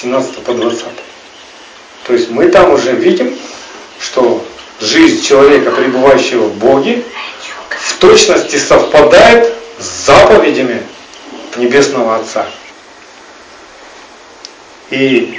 17 0.00 0.38
по 0.38 0.54
20. 0.54 0.84
То 2.08 2.14
есть 2.14 2.30
мы 2.30 2.48
там 2.48 2.72
уже 2.72 2.96
видим, 2.96 3.38
что 4.00 4.44
жизнь 4.80 5.22
человека, 5.22 5.70
пребывающего 5.70 6.46
в 6.46 6.56
Боге, 6.56 7.04
в 7.68 7.98
точности 8.00 8.56
совпадает 8.56 9.54
с 9.78 10.06
заповедями 10.06 10.82
Небесного 11.56 12.16
Отца. 12.16 12.44
И 14.90 15.38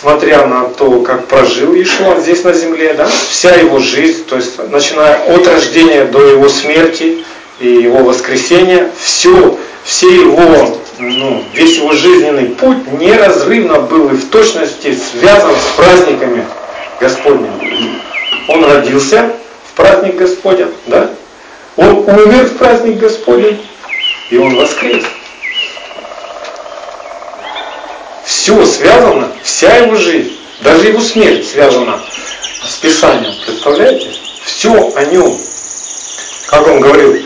смотря 0.00 0.46
на 0.46 0.64
то, 0.64 1.00
как 1.00 1.26
прожил 1.26 1.74
Иешуа 1.74 2.20
здесь 2.20 2.44
на 2.44 2.52
земле, 2.52 2.94
да, 2.94 3.08
вся 3.30 3.54
его 3.54 3.78
жизнь, 3.78 4.24
то 4.26 4.36
есть 4.36 4.58
начиная 4.70 5.34
от 5.34 5.46
рождения 5.46 6.04
до 6.04 6.20
его 6.26 6.48
смерти 6.48 7.24
и 7.60 7.68
его 7.68 7.98
воскресения, 8.04 8.90
все, 9.00 9.58
все 9.84 10.06
его, 10.06 10.78
ну, 10.98 11.42
весь 11.54 11.78
его 11.78 11.92
жизненный 11.92 12.50
путь 12.50 12.92
неразрывно 12.92 13.80
был 13.80 14.10
и 14.10 14.16
в 14.16 14.28
точности 14.28 14.94
связан 14.94 15.54
с 15.54 15.76
праздниками 15.76 16.44
Господним. 17.00 17.52
Он 18.48 18.64
родился 18.64 19.32
в 19.70 19.76
праздник 19.76 20.16
Господень, 20.16 20.72
да? 20.86 21.10
Он 21.76 21.98
умер 22.08 22.44
в 22.44 22.56
праздник 22.56 22.98
Господень, 22.98 23.64
и 24.30 24.38
он 24.38 24.56
воскрес. 24.56 25.04
Все 28.26 28.66
связано, 28.66 29.32
вся 29.44 29.76
его 29.76 29.94
жизнь, 29.94 30.36
даже 30.60 30.88
его 30.88 31.00
смерть 31.00 31.48
связана 31.48 32.02
с 32.64 32.74
Писанием. 32.74 33.32
Представляете? 33.46 34.10
Все 34.44 34.92
о 34.96 35.04
нем. 35.04 35.38
Как 36.48 36.66
он 36.66 36.80
говорил, 36.80 37.24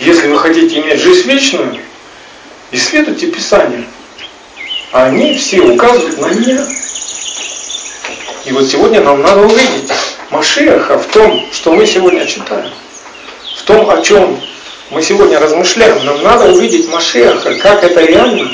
если 0.00 0.28
вы 0.28 0.38
хотите 0.38 0.80
иметь 0.80 1.00
жизнь 1.00 1.28
вечную, 1.28 1.78
исследуйте 2.70 3.26
Писание. 3.26 3.84
Они 4.92 5.34
все 5.34 5.60
указывают 5.60 6.18
на 6.18 6.28
меня. 6.28 6.66
И 8.46 8.52
вот 8.52 8.66
сегодня 8.66 9.02
нам 9.02 9.20
надо 9.20 9.42
увидеть 9.42 9.92
Машиаха 10.30 10.98
в 10.98 11.06
том, 11.08 11.46
что 11.52 11.72
мы 11.74 11.86
сегодня 11.86 12.24
читаем. 12.24 12.72
В 13.58 13.62
том, 13.64 13.90
о 13.90 14.00
чем 14.00 14.40
мы 14.88 15.02
сегодня 15.02 15.38
размышляем. 15.38 16.02
Нам 16.06 16.22
надо 16.22 16.50
увидеть 16.50 16.88
Машиаха, 16.88 17.54
как 17.56 17.84
это 17.84 18.00
реально 18.02 18.50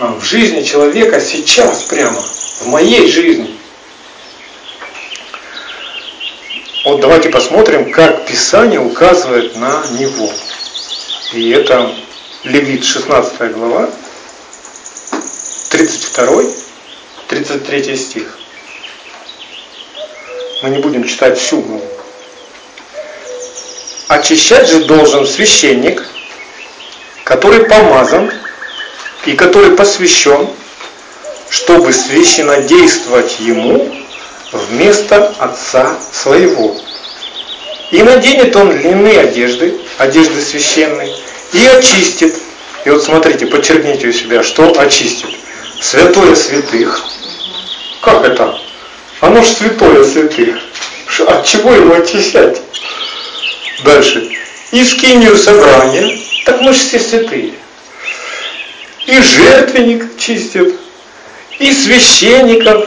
в 0.00 0.24
жизни 0.24 0.62
человека 0.62 1.20
сейчас 1.20 1.82
прямо, 1.84 2.20
в 2.20 2.66
моей 2.68 3.08
жизни. 3.08 3.56
Вот 6.84 7.00
давайте 7.00 7.28
посмотрим, 7.30 7.90
как 7.90 8.26
Писание 8.26 8.80
указывает 8.80 9.56
на 9.56 9.84
него. 9.98 10.30
И 11.34 11.50
это 11.50 11.92
Левит 12.44 12.84
16 12.84 13.52
глава, 13.52 13.90
32, 15.70 16.42
33 17.26 17.96
стих. 17.96 18.38
Мы 20.62 20.70
не 20.70 20.78
будем 20.78 21.04
читать 21.04 21.38
всю 21.38 21.60
главу. 21.60 21.84
Очищать 24.08 24.68
же 24.68 24.84
должен 24.84 25.26
священник, 25.26 26.02
который 27.24 27.64
помазан 27.66 28.32
и 29.28 29.34
который 29.34 29.72
посвящен, 29.72 30.48
чтобы 31.50 31.92
священнодействовать 31.92 33.40
ему 33.40 33.94
вместо 34.52 35.34
отца 35.38 35.98
своего. 36.10 36.74
И 37.90 38.02
наденет 38.02 38.56
он 38.56 38.70
длинные 38.70 39.20
одежды, 39.20 39.74
одежды 39.98 40.40
священной, 40.40 41.14
и 41.52 41.66
очистит. 41.66 42.36
И 42.86 42.90
вот 42.90 43.04
смотрите, 43.04 43.44
подчеркните 43.44 44.08
у 44.08 44.12
себя, 44.12 44.42
что 44.42 44.72
очистит. 44.80 45.28
Святое 45.78 46.34
святых. 46.34 47.04
Как 48.00 48.24
это? 48.24 48.58
Оно 49.20 49.42
же 49.42 49.50
святое 49.50 50.04
святых. 50.04 50.56
От 51.26 51.44
чего 51.44 51.74
его 51.74 51.94
очищать? 51.96 52.62
Дальше. 53.84 54.26
И 54.72 54.82
скинию 54.84 55.36
собрания, 55.36 56.18
так 56.46 56.62
мы 56.62 56.72
же 56.72 56.78
все 56.78 56.98
святые. 56.98 57.52
И 59.08 59.22
жертвенник 59.22 60.18
чистит, 60.18 60.78
и 61.58 61.72
священников, 61.72 62.86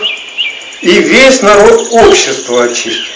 и 0.81 0.99
весь 0.99 1.41
народ 1.41 1.87
общества 1.89 2.65
очистит. 2.65 3.09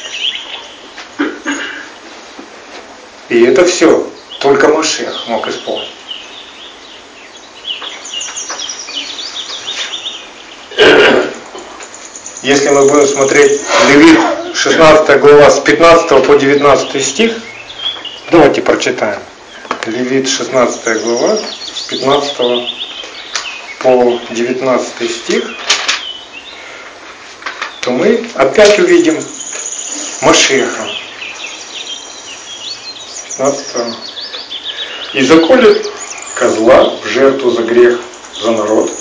И 3.29 3.43
это 3.43 3.63
все 3.65 4.09
только 4.39 4.69
Машех 4.69 5.27
мог 5.27 5.47
исполнить. 5.47 5.87
Если 12.41 12.69
мы 12.69 12.87
будем 12.87 13.07
смотреть 13.07 13.61
Левит 13.87 14.19
16 14.55 15.19
глава 15.19 15.51
с 15.51 15.59
15 15.59 16.25
по 16.25 16.33
19 16.33 17.05
стих, 17.05 17.33
давайте 18.31 18.63
прочитаем. 18.63 19.21
Левит 19.85 20.27
16 20.27 21.03
глава 21.03 21.37
с 21.37 21.81
15 21.83 22.85
по 23.85 24.19
19 24.31 25.11
стих, 25.11 25.53
то 27.81 27.91
мы 27.91 28.25
опять 28.33 28.79
увидим 28.79 29.15
Машеха. 30.23 30.89
15 33.37 33.65
и 35.13 35.21
заколет 35.21 35.87
козла 36.33 36.95
в 37.03 37.07
жертву 37.07 37.51
за 37.51 37.61
грех 37.61 37.99
за 38.41 38.51
народ, 38.53 38.91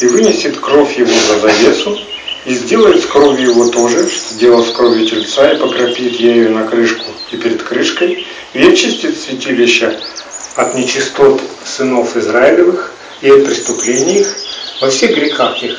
и 0.00 0.06
вынесет 0.06 0.58
кровь 0.58 0.98
его 0.98 1.12
за 1.12 1.38
завесу, 1.38 1.96
и 2.44 2.54
сделает 2.54 3.04
с 3.04 3.06
кровью 3.06 3.50
его 3.50 3.68
тоже, 3.68 4.08
что 4.08 4.34
делал 4.34 4.64
с 4.64 4.72
кровью 4.72 5.06
тельца, 5.06 5.52
и 5.52 5.58
покропит 5.58 6.18
ею 6.18 6.50
на 6.50 6.66
крышку 6.66 7.04
и 7.30 7.36
перед 7.36 7.62
крышкой, 7.62 8.26
и 8.52 8.66
очистит 8.66 9.16
святилище 9.16 9.96
от 10.56 10.74
нечистот 10.74 11.40
сынов 11.64 12.16
Израилевых 12.16 12.94
и 13.22 13.30
от 13.30 13.44
преступлений 13.44 14.20
их 14.20 14.36
во 14.80 14.90
всех 14.90 15.14
грехах 15.14 15.62
их. 15.62 15.78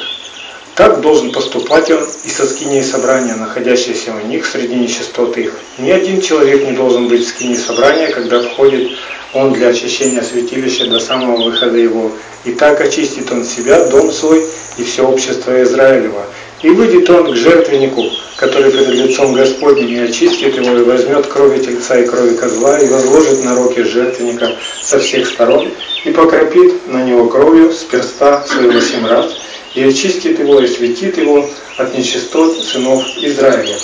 Так 0.76 1.02
должен 1.02 1.32
поступать 1.32 1.92
он 1.92 2.08
и 2.24 2.30
со 2.30 2.48
скиней 2.48 2.84
собрания, 2.84 3.36
находящиеся 3.36 4.14
у 4.14 4.26
них 4.26 4.46
среди 4.46 4.76
нечистот 4.76 5.38
их. 5.38 5.54
Ни 5.78 5.92
один 5.92 6.22
человек 6.22 6.66
не 6.66 6.72
должен 6.72 7.10
быть 7.10 7.26
в 7.26 7.28
скине 7.28 7.58
собрания, 7.58 8.08
когда 8.08 8.42
входит 8.42 8.98
он 9.34 9.54
для 9.54 9.70
очищения 9.70 10.22
святилища 10.22 10.88
до 10.88 11.00
самого 11.00 11.44
выхода 11.44 11.78
его. 11.78 12.12
И 12.46 12.52
так 12.52 12.80
очистит 12.80 13.30
он 13.32 13.44
себя, 13.44 13.86
дом 13.86 14.12
свой 14.12 14.46
и 14.78 14.84
все 14.84 15.06
общество 15.06 15.62
Израилева. 15.64 16.26
И 16.62 16.70
выйдет 16.70 17.10
он 17.10 17.32
к 17.32 17.36
жертвеннику, 17.38 18.04
который 18.36 18.70
перед 18.72 18.90
лицом 18.90 19.34
Господним, 19.34 19.88
и 19.88 20.00
очистит 20.00 20.56
его, 20.58 20.78
и 20.78 20.84
возьмет 20.84 21.28
крови 21.28 21.64
тельца 21.64 21.98
и 21.98 22.06
крови 22.06 22.36
козла, 22.36 22.78
и 22.80 22.88
возложит 22.90 23.46
на 23.46 23.56
руки 23.56 23.82
жертвенника 23.82 24.58
со 24.82 25.00
всех 25.00 25.28
сторон, 25.28 25.72
и 26.04 26.12
покропит 26.12 26.86
на 26.88 27.04
него 27.04 27.28
кровью 27.30 27.72
с 27.72 27.84
перста 27.84 28.44
своего 28.46 28.82
семь 28.82 29.08
раз, 29.08 29.32
и 29.74 29.84
очистит 29.84 30.40
его, 30.40 30.60
и 30.60 30.68
светит 30.68 31.18
его 31.18 31.50
от 31.78 31.98
нечистот 31.98 32.58
сынов 32.62 33.06
Израиля. 33.18 33.78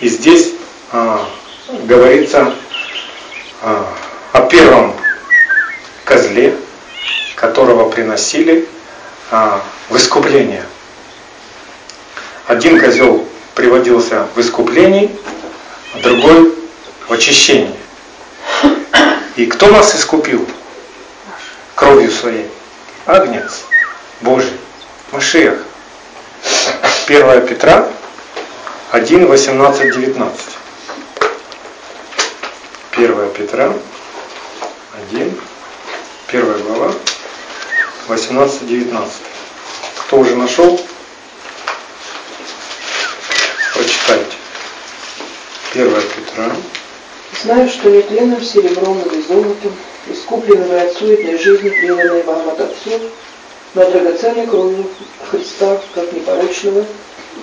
И 0.00 0.08
здесь 0.08 0.52
а, 0.92 1.26
говорится 1.84 2.52
а, 3.62 3.94
о 4.32 4.40
первом 4.42 4.94
козле, 6.04 6.54
которого 7.34 7.88
приносили 7.88 8.68
а, 9.30 9.62
в 9.88 9.96
искупление. 9.96 10.64
Один 12.46 12.78
козел 12.78 13.26
приводился 13.54 14.26
в 14.34 14.40
искуплении, 14.40 15.16
а 15.94 15.98
другой 16.00 16.54
в 17.08 17.12
очищении. 17.12 17.74
И 19.36 19.46
кто 19.46 19.68
нас 19.68 19.94
искупил? 19.96 20.46
Кровью 21.74 22.10
своей. 22.10 22.46
Агнец 23.06 23.64
Божий, 24.20 24.52
Машиах. 25.10 25.58
1 27.06 27.46
Петра 27.46 27.88
1, 28.92 29.26
18, 29.26 29.92
19. 29.92 30.40
1 32.92 33.30
Петра 33.30 33.72
1, 35.10 35.40
1 36.28 36.62
глава, 36.62 36.94
18-19. 38.08 39.08
Кто 39.96 40.18
уже 40.18 40.36
нашел? 40.36 40.80
Прочитайте. 44.04 44.36
1 45.74 45.90
Петра. 45.92 46.56
Знаю, 47.42 47.68
что 47.68 47.90
не 47.90 48.02
тленным 48.02 48.42
серебром 48.42 49.00
или 49.02 49.22
золотом, 49.22 49.72
искуплены 50.08 50.64
вы 50.66 50.80
от 50.80 50.92
суетной 50.92 51.38
жизни, 51.38 51.70
преданной 51.70 52.22
вам 52.22 52.48
от 52.48 52.60
отцов, 52.60 53.00
но 53.74 53.90
драгоценной 53.90 54.46
кровью 54.46 54.86
Христа, 55.30 55.80
как 55.94 56.12
непорочного 56.12 56.84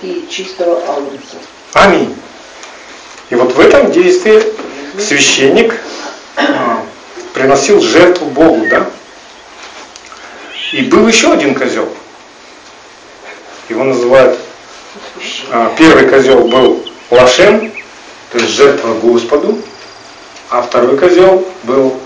и 0.02 0.26
чистого 0.30 0.82
агнца. 0.88 1.36
Аминь. 1.74 2.14
И 3.30 3.34
вот 3.34 3.52
в 3.52 3.60
этом 3.60 3.90
действии 3.92 4.42
священник 4.98 5.74
а, 6.36 6.84
приносил 7.34 7.80
жертву 7.80 8.26
Богу, 8.26 8.66
да? 8.68 8.88
И 10.72 10.82
был 10.82 11.06
еще 11.06 11.32
один 11.32 11.54
козел. 11.54 11.88
Его 13.68 13.84
называют, 13.84 14.38
первый 15.76 16.08
козел 16.08 16.48
был 16.48 16.82
Лашем, 17.10 17.70
то 18.30 18.38
есть 18.38 18.52
жертва 18.52 18.94
Господу, 18.94 19.58
а 20.48 20.62
второй 20.62 20.96
козел 20.96 21.46
был 21.64 21.98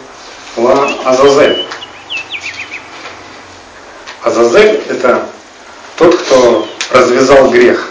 Ла 0.56 0.90
Азазель. 1.04 1.64
Азазель 4.22 4.82
это 4.88 5.26
тот, 5.96 6.16
кто 6.16 6.66
развязал 6.90 7.50
грех. 7.50 7.90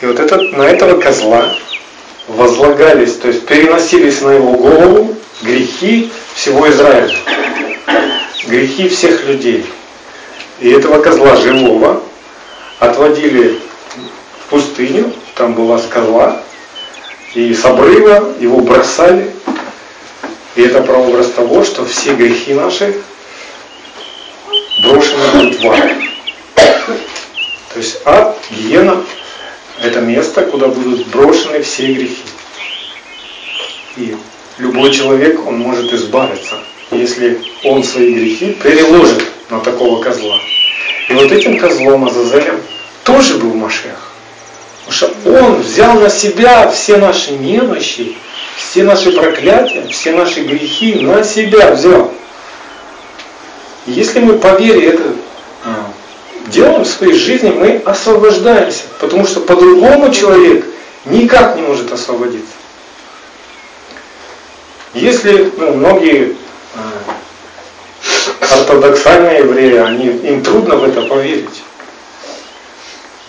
И 0.00 0.06
вот 0.06 0.18
этот, 0.18 0.52
на 0.56 0.62
этого 0.62 1.00
козла 1.00 1.54
возлагались, 2.26 3.16
то 3.16 3.28
есть 3.28 3.46
переносились 3.46 4.20
на 4.22 4.30
его 4.30 4.52
голову 4.52 5.16
грехи 5.42 6.10
всего 6.34 6.68
Израиля, 6.70 7.14
грехи 8.48 8.88
всех 8.88 9.24
людей. 9.26 9.64
И 10.58 10.70
этого 10.70 11.00
козла 11.00 11.36
живого 11.36 12.02
отводили 12.80 13.60
в 14.46 14.50
пустыню, 14.50 15.12
там 15.36 15.54
была 15.54 15.78
скала, 15.78 16.42
и 17.34 17.54
с 17.54 17.64
обрыва 17.64 18.34
его 18.40 18.60
бросали. 18.60 19.30
И 20.56 20.62
это 20.62 20.82
прообраз 20.82 21.30
того, 21.30 21.62
что 21.62 21.84
все 21.84 22.14
грехи 22.14 22.54
наши 22.54 23.00
брошены 24.82 25.24
будут 25.32 25.62
в 25.62 25.70
ад. 25.70 25.92
То 27.72 27.78
есть 27.78 28.00
ад, 28.04 28.36
гиена 28.50 29.04
это 29.80 30.00
место, 30.00 30.42
куда 30.42 30.66
будут 30.66 31.06
брошены 31.08 31.62
все 31.62 31.92
грехи. 31.92 32.22
И 33.96 34.16
любой 34.58 34.90
человек, 34.92 35.46
он 35.46 35.58
может 35.58 35.92
избавиться, 35.92 36.58
если 36.90 37.40
он 37.62 37.84
свои 37.84 38.12
грехи 38.12 38.56
переложит 38.62 39.22
на 39.50 39.60
такого 39.60 40.02
козла. 40.02 40.40
И 41.10 41.14
вот 41.14 41.32
этим 41.32 41.58
козлом 41.58 42.04
Азазелем 42.04 42.60
тоже 43.02 43.34
был 43.34 43.52
Машех. 43.54 44.12
Потому 44.86 44.92
что 44.92 45.28
он 45.28 45.60
взял 45.60 45.98
на 45.98 46.08
себя 46.08 46.70
все 46.70 46.98
наши 46.98 47.32
немощи, 47.32 48.16
все 48.56 48.84
наши 48.84 49.10
проклятия, 49.10 49.88
все 49.88 50.12
наши 50.12 50.42
грехи 50.42 51.00
на 51.00 51.24
себя 51.24 51.72
взял. 51.72 52.12
И 53.86 53.90
если 53.90 54.20
мы 54.20 54.38
по 54.38 54.56
вере 54.56 54.90
это 54.90 55.02
а, 55.64 55.90
делаем 56.46 56.84
в 56.84 56.88
своей 56.88 57.14
жизни, 57.14 57.50
мы 57.50 57.82
освобождаемся. 57.84 58.84
Потому 59.00 59.26
что 59.26 59.40
по-другому 59.40 60.14
человек 60.14 60.64
никак 61.06 61.56
не 61.56 61.62
может 61.62 61.90
освободиться. 61.90 62.52
Если 64.94 65.52
ну, 65.56 65.74
многие 65.74 66.36
э, 66.74 66.78
ортодоксальные 68.40 69.38
евреи, 69.38 69.76
они, 69.76 70.06
им 70.06 70.42
трудно 70.42 70.76
в 70.76 70.84
это 70.84 71.02
поверить. 71.02 71.62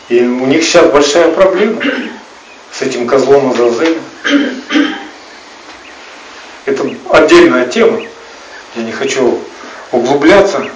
И 0.10 0.20
у 0.22 0.46
них 0.46 0.63
сейчас 0.63 0.91
большая 0.91 1.32
проблема 1.32 1.82
с 2.72 2.82
этим 2.82 3.08
козлом 3.08 3.52
Азазелем. 3.52 4.02
Это 6.65 6.89
отдельная 7.10 7.65
тема. 7.65 8.02
Я 8.76 8.84
не 8.84 8.91
хочу 8.91 9.39
углубляться. 9.91 10.67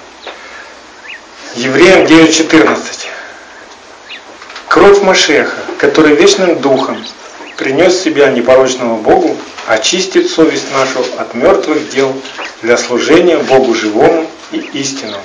Евреям 1.55 2.05
9.14. 2.05 3.07
Кровь 4.67 5.01
Машеха, 5.01 5.55
который 5.79 6.15
вечным 6.15 6.59
духом 6.59 7.05
принес 7.57 8.01
себя 8.01 8.29
непорочного 8.29 8.97
Богу, 8.97 9.35
очистит 9.67 10.29
совесть 10.29 10.71
нашу 10.71 10.99
от 11.17 11.33
мертвых 11.33 11.89
дел 11.89 12.13
для 12.61 12.77
служения 12.77 13.37
Богу 13.37 13.73
живому 13.73 14.29
и 14.51 14.57
истинному. 14.73 15.23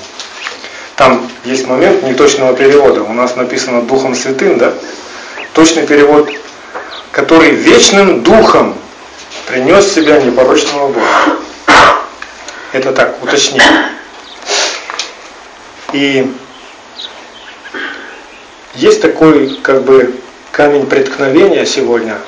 Там 0.97 1.29
есть 1.45 1.67
момент 1.67 2.03
неточного 2.03 2.55
перевода. 2.55 3.03
У 3.03 3.13
нас 3.13 3.35
написано 3.35 3.83
Духом 3.83 4.15
Святым, 4.15 4.59
да? 4.59 4.75
Точный 5.55 5.87
перевод, 5.87 6.31
который 7.11 7.51
вечным 7.51 8.23
духом 8.23 8.77
принес 9.47 9.93
себя 9.93 10.21
непорочного 10.21 10.89
Бога. 10.89 11.39
Это 12.73 12.93
так, 12.93 13.23
уточнение. 13.23 13.91
И 15.93 16.33
есть 18.75 19.03
такой 19.03 19.57
как 19.63 19.83
бы 19.83 20.20
камень 20.53 20.87
преткновения 20.87 21.65
сегодня, 21.65 22.19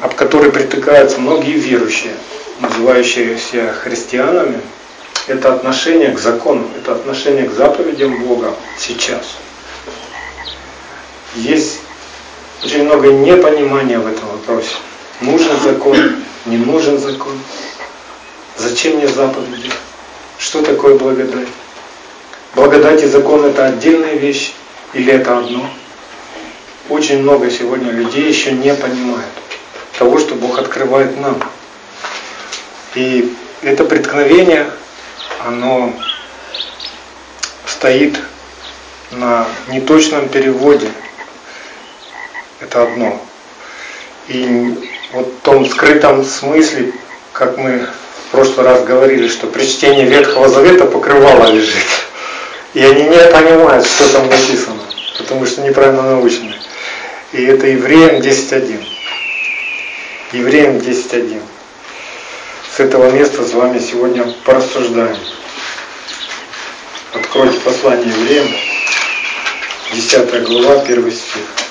об 0.00 0.14
который 0.14 0.50
притыкаются 0.50 1.18
многие 1.18 1.52
верующие, 1.52 2.14
называющиеся 2.60 3.72
христианами, 3.72 4.60
это 5.26 5.52
отношение 5.54 6.10
к 6.12 6.18
закону, 6.18 6.68
это 6.76 6.92
отношение 6.92 7.48
к 7.48 7.52
заповедям 7.52 8.24
Бога 8.24 8.54
сейчас. 8.78 9.36
Есть 11.34 11.80
очень 12.64 12.84
много 12.84 13.12
непонимания 13.12 13.98
в 13.98 14.06
этом 14.06 14.26
вопросе. 14.28 14.74
Нужен 15.20 15.60
закон, 15.60 16.16
не 16.46 16.56
нужен 16.56 16.98
закон. 16.98 17.38
Зачем 18.56 18.96
мне 18.96 19.06
заповеди? 19.06 19.70
Что 20.38 20.62
такое 20.62 20.96
благодать? 20.96 21.48
Благодать 22.54 23.02
и 23.02 23.06
закон 23.06 23.44
это 23.44 23.66
отдельная 23.66 24.14
вещь 24.14 24.54
или 24.94 25.12
это 25.12 25.38
одно? 25.38 25.68
Очень 26.88 27.22
много 27.22 27.50
сегодня 27.50 27.90
людей 27.90 28.28
еще 28.28 28.52
не 28.52 28.74
понимают 28.74 29.26
того, 29.98 30.18
что 30.18 30.34
Бог 30.34 30.58
открывает 30.58 31.20
нам. 31.20 31.42
И 32.94 33.34
это 33.62 33.84
преткновение, 33.84 34.70
оно 35.44 35.92
стоит 37.66 38.18
на 39.10 39.46
неточном 39.68 40.28
переводе. 40.28 40.88
Это 42.60 42.84
одно. 42.84 43.20
И 44.28 44.74
вот 45.12 45.26
в 45.26 45.44
том 45.44 45.66
скрытом 45.66 46.24
смысле, 46.24 46.92
как 47.32 47.56
мы 47.58 47.86
в 48.28 48.30
прошлый 48.30 48.66
раз 48.66 48.84
говорили, 48.84 49.28
что 49.28 49.46
при 49.46 49.64
чтении 49.64 50.04
Ветхого 50.04 50.48
Завета 50.48 50.86
покрывало 50.86 51.50
лежит. 51.50 51.84
И 52.78 52.84
они 52.84 53.08
не 53.08 53.18
понимают, 53.32 53.84
что 53.84 54.08
там 54.12 54.28
написано, 54.28 54.80
потому 55.18 55.44
что 55.46 55.62
неправильно 55.62 56.02
научены. 56.02 56.54
И 57.32 57.44
это 57.44 57.66
Евреям 57.66 58.20
10.1. 58.20 58.86
Евреям 60.30 60.76
10.1. 60.76 61.42
С 62.76 62.78
этого 62.78 63.10
места 63.10 63.42
с 63.42 63.52
вами 63.52 63.80
сегодня 63.80 64.32
порассуждаем. 64.44 65.18
Откройте 67.14 67.58
послание 67.58 68.10
Евреям, 68.10 68.48
10 69.94 70.44
глава, 70.44 70.82
1 70.82 71.10
стих. 71.10 71.67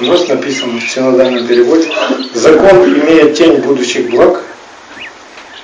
У 0.00 0.04
нас 0.04 0.26
написано 0.28 0.80
в 0.80 0.90
синодальном 0.90 1.46
переводе, 1.46 1.92
закон 2.32 2.84
имеет 2.84 3.34
тень 3.34 3.58
будущих 3.58 4.08
благ, 4.08 4.42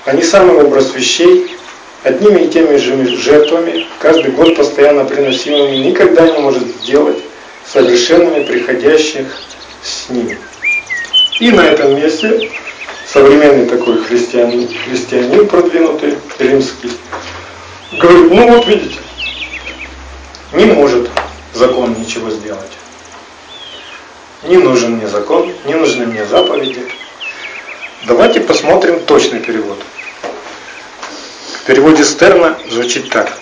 а 0.04 0.12
не 0.12 0.22
самый 0.22 0.62
образ 0.62 0.94
вещей, 0.94 1.56
одними 2.02 2.42
и 2.42 2.48
теми 2.48 2.76
же 2.76 3.16
жертвами, 3.16 3.86
каждый 3.98 4.32
год 4.32 4.54
постоянно 4.54 5.06
приносимыми, 5.06 5.76
никогда 5.76 6.28
не 6.28 6.38
может 6.38 6.64
сделать 6.82 7.16
совершенными 7.64 8.44
приходящих 8.44 9.26
с 9.82 10.10
ними. 10.10 10.36
И 11.40 11.50
на 11.50 11.62
этом 11.62 11.96
месте 11.96 12.50
современный 13.06 13.64
такой 13.64 14.02
христианин, 14.04 14.68
христианин 14.84 15.48
продвинутый, 15.48 16.14
римский, 16.38 16.90
говорит, 17.98 18.30
ну 18.30 18.48
вот 18.48 18.66
видите, 18.66 18.98
не 20.52 20.66
может 20.66 21.08
закон 21.54 21.96
ничего 21.98 22.28
сделать. 22.28 22.72
Не 24.46 24.58
нужен 24.58 24.92
мне 24.92 25.08
закон, 25.08 25.52
не 25.64 25.74
нужны 25.74 26.06
мне 26.06 26.24
заповеди. 26.24 26.86
Давайте 28.06 28.40
посмотрим 28.40 29.00
точный 29.00 29.40
перевод. 29.40 29.82
В 31.62 31.66
переводе 31.66 32.04
Стерна 32.04 32.56
звучит 32.70 33.10
так. 33.10 33.36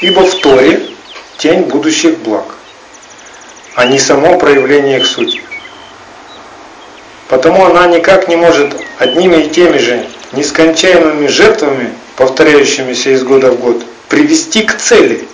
Ибо 0.00 0.20
в 0.20 0.36
Торе 0.36 0.90
тень 1.38 1.62
будущих 1.62 2.18
благ, 2.18 2.44
а 3.74 3.86
не 3.86 3.98
само 3.98 4.38
проявление 4.38 4.98
их 4.98 5.06
сути. 5.06 5.42
Потому 7.26 7.66
она 7.66 7.88
никак 7.88 8.28
не 8.28 8.36
может 8.36 8.76
одними 8.98 9.46
и 9.46 9.50
теми 9.50 9.78
же 9.78 10.06
нескончаемыми 10.30 11.26
жертвами, 11.26 11.92
повторяющимися 12.14 13.10
из 13.10 13.24
года 13.24 13.50
в 13.50 13.58
год, 13.58 13.84
привести 14.08 14.62
к 14.62 14.76
цели, 14.76 15.26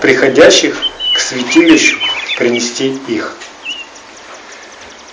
приходящих 0.00 0.76
к 1.16 1.20
святилищу, 1.20 1.98
принести 2.36 2.98
их. 3.06 3.36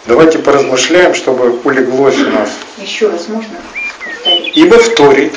Давайте 0.10 0.40
поразмышляем, 0.40 1.14
чтобы 1.14 1.60
улеглось 1.64 2.18
у 2.18 2.32
нас. 2.32 2.50
Еще 2.80 3.10
раз 3.10 3.28
можно 3.28 3.62
повторить? 4.04 4.58
Ибо 4.58 4.80
в 4.80 4.96
Торе 4.96 5.32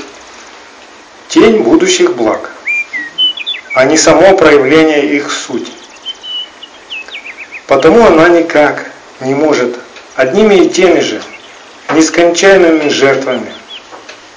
тень 1.29 1.59
будущих 1.59 2.17
благ, 2.17 2.51
а 3.75 3.85
не 3.85 3.99
само 3.99 4.35
проявление 4.35 5.15
их 5.15 5.31
сути. 5.31 5.71
Потому 7.67 8.07
она 8.07 8.31
никак 8.31 8.91
не 9.21 9.35
может 9.35 9.79
одними 10.15 10.65
и 10.65 10.71
теми 10.71 11.01
же 11.01 11.21
нескончаемыми 11.95 12.89
жертвами, 12.89 13.53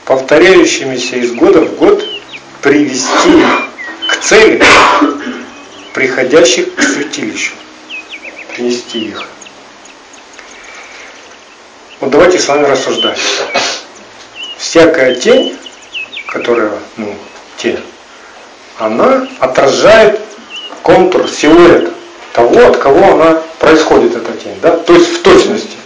повторяющимися 0.03 1.15
из 1.15 1.31
года 1.31 1.61
в 1.61 1.77
год, 1.77 2.05
привести 2.61 3.41
к 4.09 4.17
цели, 4.17 4.61
приходящих 5.93 6.75
к 6.75 6.81
святилищу, 6.81 7.53
принести 8.53 8.99
их. 8.99 9.29
Вот 12.01 12.09
давайте 12.09 12.39
с 12.39 12.47
вами 12.49 12.65
рассуждать. 12.65 13.17
Всякая 14.57 15.15
тень, 15.15 15.57
которая, 16.27 16.71
ну, 16.97 17.15
тень, 17.57 17.79
она 18.79 19.27
отражает 19.39 20.19
контур, 20.83 21.29
силуэт 21.29 21.89
того, 22.33 22.67
от 22.67 22.77
кого 22.77 23.13
она 23.13 23.41
происходит, 23.59 24.13
эта 24.13 24.33
тень. 24.33 24.57
Да? 24.61 24.71
То 24.71 24.93
есть 24.93 25.07
в 25.07 25.21
точности. 25.21 25.77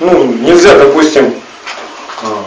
Ну, 0.00 0.24
нельзя, 0.24 0.76
допустим, 0.76 1.32
а, 2.24 2.44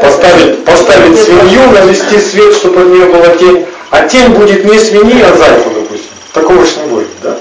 поставить, 0.00 0.64
поставить 0.64 1.20
свинью, 1.20 1.68
навести 1.72 2.20
свет, 2.20 2.54
чтобы 2.54 2.82
от 2.82 2.86
нее 2.88 3.06
была 3.06 3.34
тень, 3.34 3.66
а 3.90 4.06
тень 4.06 4.28
будет 4.28 4.64
не 4.64 4.78
свиньи, 4.78 5.20
а 5.20 5.36
зайца, 5.36 5.68
допустим. 5.68 6.10
Такого 6.32 6.64
же 6.64 6.78
не 6.78 6.86
будет, 6.86 7.08
да? 7.22 7.38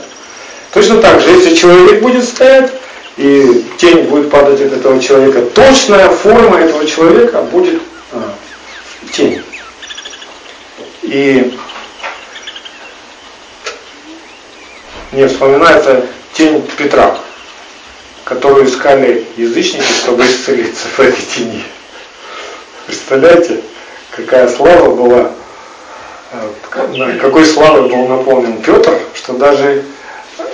Точно 0.73 0.99
так 0.99 1.21
же, 1.21 1.29
если 1.29 1.53
человек 1.53 2.01
будет 2.01 2.23
стоять, 2.25 2.71
и 3.17 3.65
тень 3.77 4.03
будет 4.03 4.29
падать 4.29 4.61
от 4.61 4.73
этого 4.73 4.99
человека, 5.01 5.41
точная 5.41 6.09
форма 6.09 6.59
этого 6.59 6.85
человека 6.85 7.41
будет 7.43 7.81
а, 8.11 8.33
тень. 9.11 9.41
И 11.01 11.57
мне 15.11 15.27
вспоминается 15.27 16.05
тень 16.33 16.65
Петра, 16.77 17.17
которую 18.23 18.67
искали 18.67 19.25
язычники, 19.35 19.91
чтобы 19.91 20.25
исцелиться 20.25 20.87
в 20.95 20.99
этой 20.99 21.21
тени. 21.21 21.63
Представляете, 22.87 23.61
какая 24.15 24.47
слава 24.47 24.95
была, 24.95 25.31
а, 26.31 27.17
какой 27.19 27.45
славой 27.45 27.89
был 27.89 28.07
наполнен 28.07 28.61
Петр, 28.61 28.97
что 29.15 29.33
даже 29.33 29.83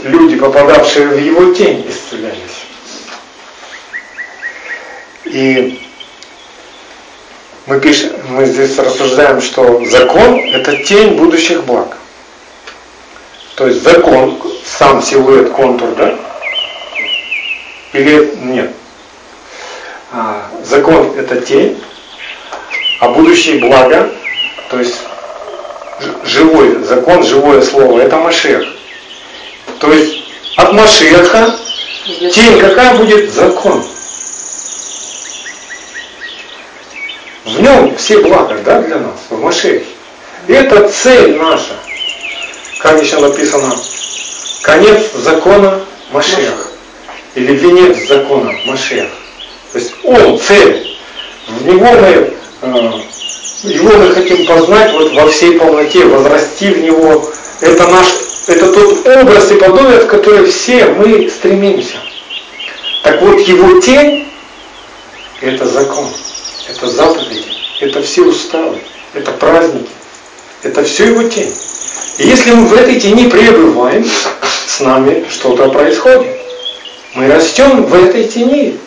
люди, 0.02 0.36
попадавшие 0.36 1.08
в 1.08 1.18
его 1.18 1.54
тень, 1.54 1.86
исцелялись. 1.90 2.66
И 5.26 5.82
мы, 7.66 7.82
пишем, 7.82 8.12
мы 8.30 8.46
здесь 8.46 8.78
рассуждаем, 8.78 9.42
что 9.42 9.84
закон– 9.86 10.40
это 10.54 10.78
тень 10.84 11.16
будущих 11.16 11.66
благ. 11.66 11.98
То 13.56 13.68
есть 13.68 13.84
закон, 13.84 14.42
сам 14.64 15.02
силуэт, 15.02 15.50
контур, 15.52 15.94
да? 15.96 16.16
Или 17.94 18.36
нет? 18.42 18.72
А, 20.14 20.50
закон– 20.64 21.14
это 21.18 21.42
тень, 21.42 21.82
а 23.02 23.10
будущие 23.10 23.60
блага, 23.60 24.10
то 24.70 24.80
есть 24.80 25.02
живой 26.24 26.84
закон, 26.84 27.24
живое 27.24 27.62
слово– 27.62 28.00
это 28.02 28.18
Машех. 28.18 28.77
То 29.80 29.92
есть 29.92 30.24
от 30.56 30.74
Машеха 30.74 31.56
тень 32.34 32.60
какая 32.60 32.96
будет? 32.96 33.32
Закон. 33.32 33.86
В 37.46 37.62
нем 37.62 37.96
все 37.96 38.20
блага 38.20 38.58
да, 38.66 38.82
для 38.82 38.98
нас, 38.98 39.20
в 39.30 39.40
Машехе. 39.40 39.86
И 40.48 40.54
это 40.54 40.88
цель 40.90 41.38
наша. 41.38 41.74
Как 42.80 43.02
еще 43.02 43.20
написано, 43.20 43.74
конец 44.64 45.12
закона 45.14 45.80
Машех. 46.12 46.72
Или 47.36 47.54
венец 47.54 48.08
закона 48.08 48.52
Машех. 48.66 49.08
То 49.72 49.80
есть 49.80 49.94
он 50.04 50.40
цель. 50.40 50.98
В 51.48 51.66
него 51.66 51.86
мы 51.86 52.34
э, 52.62 53.02
Его 53.64 53.92
мы 53.98 54.12
хотим 54.14 54.46
познать 54.46 54.92
вот 54.94 55.14
во 55.14 55.28
всей 55.30 55.58
полноте, 55.58 56.06
возрасти 56.06 56.70
в 56.70 56.82
Него. 56.82 57.30
Это 57.62 57.88
наш, 57.88 58.08
это 58.48 58.72
тот 58.72 59.06
образ 59.06 59.52
и 59.52 59.56
подобие, 59.56 60.00
в 60.00 60.08
который 60.08 60.46
все 60.46 60.86
мы 60.86 61.30
стремимся. 61.30 61.98
Так 63.04 63.22
вот, 63.22 63.40
Его 63.42 63.80
тень– 63.80 64.28
это 65.42 65.66
закон, 65.68 66.08
это 66.70 66.88
заповеди, 66.88 67.46
это 67.82 68.02
все 68.02 68.24
уставы, 68.24 68.80
это 69.14 69.32
праздники, 69.32 69.90
это 70.64 70.84
все 70.84 71.08
Его 71.08 71.24
тень. 71.24 71.54
И 72.18 72.28
если 72.28 72.52
мы 72.52 72.66
в 72.66 72.74
этой 72.74 73.00
тени 73.00 73.30
пребываем, 73.30 74.06
с 74.68 74.80
нами 74.80 75.26
что-то 75.30 75.70
происходит. 75.70 76.28
Мы 77.16 77.28
растем 77.28 77.86
в 77.86 77.94
этой 77.94 78.26
тени. 78.26 78.78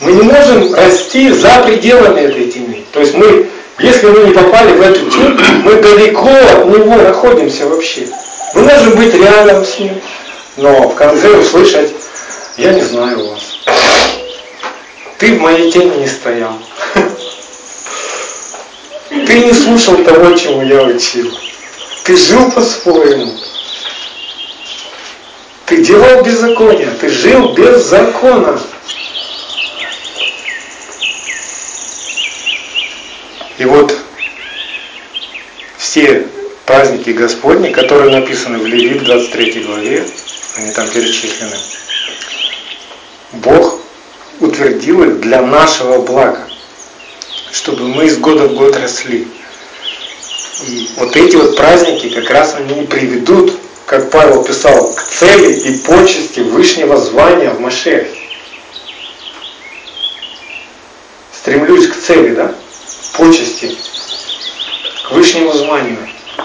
Мы 0.00 0.12
не 0.12 0.22
можем 0.22 0.74
расти 0.74 1.30
за 1.30 1.62
пределами 1.64 2.22
этой 2.22 2.50
тени. 2.50 2.84
То 2.92 3.00
есть 3.00 3.14
мы, 3.14 3.46
если 3.78 4.08
мы 4.08 4.26
не 4.26 4.32
попали 4.32 4.72
в 4.72 4.80
эту 4.80 5.10
тень, 5.10 5.38
мы 5.64 5.74
далеко 5.76 6.30
от 6.30 6.66
него 6.66 6.96
находимся 6.96 7.68
вообще. 7.68 8.08
Мы 8.54 8.62
можем 8.62 8.96
быть 8.96 9.14
рядом 9.14 9.64
с 9.64 9.78
ним, 9.78 10.00
но 10.56 10.88
в 10.88 10.94
конце 10.94 11.30
услышать, 11.30 11.90
я 12.56 12.72
не 12.72 12.82
знаю 12.82 13.30
вас. 13.30 13.58
Ты 15.18 15.34
в 15.36 15.40
моей 15.40 15.70
тени 15.72 16.00
не 16.00 16.06
стоял. 16.06 16.58
Ты 19.08 19.38
не 19.38 19.52
слушал 19.54 19.96
того, 20.04 20.36
чему 20.36 20.62
я 20.62 20.82
учил. 20.82 21.32
Ты 22.04 22.16
жил 22.16 22.50
по-своему. 22.50 23.32
Ты 25.66 25.82
делал 25.82 26.22
беззаконие, 26.22 26.90
ты 27.00 27.08
жил 27.08 27.54
без 27.54 27.84
закона. 27.84 28.60
И 33.56 33.64
вот 33.64 33.96
все 35.78 36.26
праздники 36.66 37.10
Господни, 37.10 37.70
которые 37.72 38.10
написаны 38.10 38.58
в 38.58 38.66
Левит 38.66 39.04
23 39.04 39.64
главе, 39.64 40.04
они 40.56 40.72
там 40.72 40.88
перечислены, 40.88 41.56
Бог 43.32 43.80
утвердил 44.40 45.02
их 45.02 45.20
для 45.20 45.42
нашего 45.42 46.02
блага, 46.02 46.46
чтобы 47.52 47.88
мы 47.88 48.06
из 48.06 48.18
года 48.18 48.46
в 48.46 48.54
год 48.54 48.76
росли. 48.76 49.26
И 50.66 50.90
вот 50.96 51.16
эти 51.16 51.36
вот 51.36 51.56
праздники 51.56 52.10
как 52.10 52.30
раз 52.30 52.54
они 52.54 52.86
приведут, 52.86 53.58
как 53.86 54.10
Павел 54.10 54.44
писал, 54.44 54.92
к 54.94 55.02
цели 55.02 55.54
и 55.54 55.78
почести 55.78 56.40
Вышнего 56.40 56.96
звания 56.98 57.50
в 57.50 57.60
Машехе. 57.60 58.10
Стремлюсь 61.32 61.88
к 61.88 62.00
цели, 62.00 62.34
да? 62.34 62.54
Почести, 63.14 63.76
к 65.04 65.12
Вышнему 65.12 65.52
званию 65.52 65.98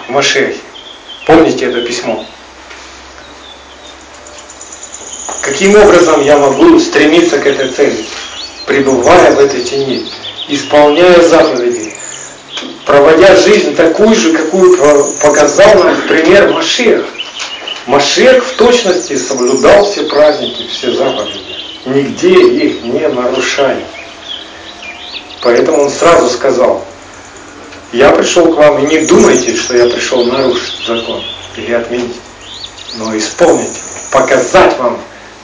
Машехе. 0.10 0.58
Помните 1.26 1.66
это 1.66 1.82
письмо? 1.82 2.26
Каким 5.42 5.76
образом 5.76 6.22
я 6.24 6.38
могу 6.38 6.80
стремиться 6.80 7.40
к 7.40 7.46
этой 7.46 7.70
цели? 7.70 8.06
Пребывая 8.66 9.32
в 9.32 9.40
этой 9.40 9.64
тени, 9.64 10.06
исполняя 10.50 11.22
заповеди, 11.22 11.96
проводя 12.86 13.36
жизнь 13.36 13.76
такую 13.76 14.14
же, 14.14 14.34
какую 14.34 14.78
показал 15.22 15.84
нам 15.84 16.02
пример 16.08 16.50
Машех. 16.50 17.06
Машех 17.86 18.46
в 18.46 18.58
точности 18.58 19.18
соблюдал 19.18 19.86
все 19.86 20.04
праздники, 20.04 20.68
все 20.68 20.92
заповеди, 20.92 21.40
нигде 21.86 22.34
их 22.34 22.84
не 22.84 23.08
нарушая. 23.08 23.86
Поэтому 25.42 25.84
он 25.84 25.90
сразу 25.90 26.30
сказал, 26.30 26.84
я 27.92 28.12
пришел 28.12 28.54
к 28.54 28.58
вам, 28.58 28.80
и 28.80 28.88
не 28.88 29.06
думайте, 29.06 29.56
что 29.56 29.78
я 29.78 29.88
пришел 29.88 30.26
нарушить 30.26 30.86
закон 30.86 31.24
или 31.56 31.74
отменить, 31.74 32.16
но 32.96 33.18
исполнить, 33.18 33.82
показать 34.12 34.78
вам, 34.78 35.00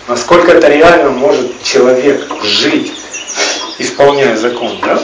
насколько 0.07 0.51
это 0.51 0.67
реально 0.67 1.11
может 1.11 1.63
человек 1.63 2.27
жить, 2.43 2.91
исполняя 3.79 4.35
закон. 4.35 4.77
Да? 4.81 5.01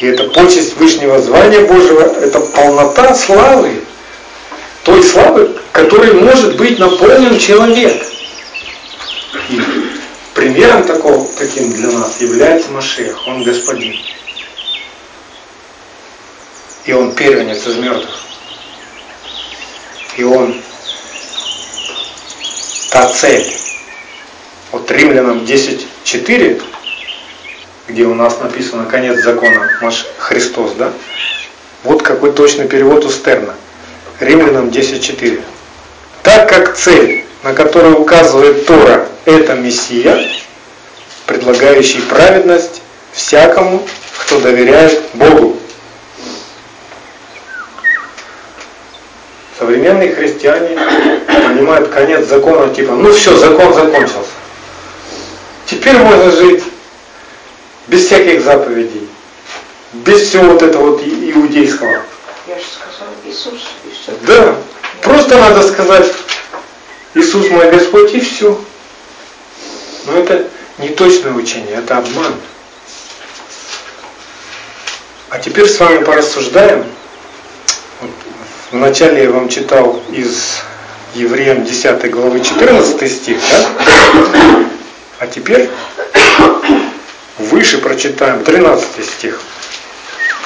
И 0.00 0.06
это 0.06 0.24
почесть 0.24 0.76
Вышнего 0.76 1.20
звания 1.20 1.60
Божьего, 1.60 2.02
это 2.20 2.40
полнота 2.40 3.14
славы, 3.14 3.80
той 4.84 5.02
славы, 5.02 5.56
которой 5.72 6.12
может 6.12 6.56
быть 6.56 6.78
наполнен 6.78 7.38
человек. 7.38 8.04
И 9.48 9.60
примером 10.34 10.84
такого, 10.84 11.26
таким 11.38 11.72
для 11.72 11.90
нас 11.90 12.20
является 12.20 12.70
Машех, 12.72 13.26
он 13.26 13.42
господин. 13.42 13.94
И 16.86 16.92
он 16.92 17.14
первенец 17.14 17.66
из 17.66 17.76
мертвых. 17.76 18.22
И 20.16 20.24
он 20.24 20.60
та 22.90 23.08
цель. 23.08 23.46
Вот 24.72 24.90
Римлянам 24.90 25.40
10.4 25.40 26.62
где 27.88 28.04
у 28.04 28.14
нас 28.14 28.40
написано 28.40 28.86
конец 28.86 29.22
закона, 29.22 29.70
Маш 29.80 30.06
Христос, 30.18 30.72
да? 30.72 30.92
Вот 31.84 32.02
какой 32.02 32.32
точный 32.32 32.66
перевод 32.66 33.04
у 33.04 33.10
Стерна. 33.10 33.54
Римлянам 34.18 34.68
10.4. 34.68 35.40
Так 36.22 36.48
как 36.48 36.76
цель, 36.76 37.24
на 37.42 37.52
которую 37.52 38.00
указывает 38.00 38.66
Тора, 38.66 39.08
это 39.24 39.54
Мессия, 39.54 40.28
предлагающий 41.26 42.02
праведность 42.02 42.82
всякому, 43.12 43.86
кто 44.18 44.40
доверяет 44.40 45.00
Богу. 45.14 45.56
Современные 49.58 50.14
христиане 50.14 50.76
понимают 51.26 51.88
конец 51.88 52.26
закона 52.26 52.74
типа, 52.74 52.92
ну 52.92 53.10
все, 53.12 53.34
закон 53.36 53.72
закончился. 53.72 54.30
Теперь 55.64 55.96
можно 55.96 56.30
жить 56.30 56.62
без 57.86 58.04
всяких 58.04 58.42
заповедей, 58.42 59.08
без 59.94 60.28
всего 60.28 60.52
вот 60.52 60.62
этого 60.62 60.90
вот 60.90 61.02
иудейского. 61.02 62.02
Я 62.46 62.58
же 62.58 62.64
сказал 62.64 63.08
Иисус, 63.24 63.62
и 63.84 63.90
все. 63.94 64.12
Да, 64.26 64.56
просто 65.02 65.38
надо 65.38 65.66
сказать 65.66 66.12
Иисус 67.14 67.48
мой 67.48 67.70
Господь 67.70 68.12
и 68.12 68.20
все. 68.20 68.60
Но 70.04 70.18
это 70.18 70.44
не 70.78 70.90
точное 70.90 71.32
учение, 71.32 71.76
это 71.76 71.96
обман. 71.96 72.34
А 75.30 75.38
теперь 75.38 75.66
с 75.66 75.80
вами 75.80 76.04
порассуждаем. 76.04 76.84
Вначале 78.72 79.24
я 79.24 79.30
вам 79.30 79.48
читал 79.48 80.02
из 80.12 80.62
Евреям 81.14 81.64
10 81.64 82.10
главы 82.10 82.40
14 82.40 83.10
стих, 83.12 83.38
да? 83.50 84.66
А 85.18 85.26
теперь 85.26 85.70
Выше 87.38 87.78
прочитаем 87.78 88.42
13 88.44 89.04
стих. 89.04 89.42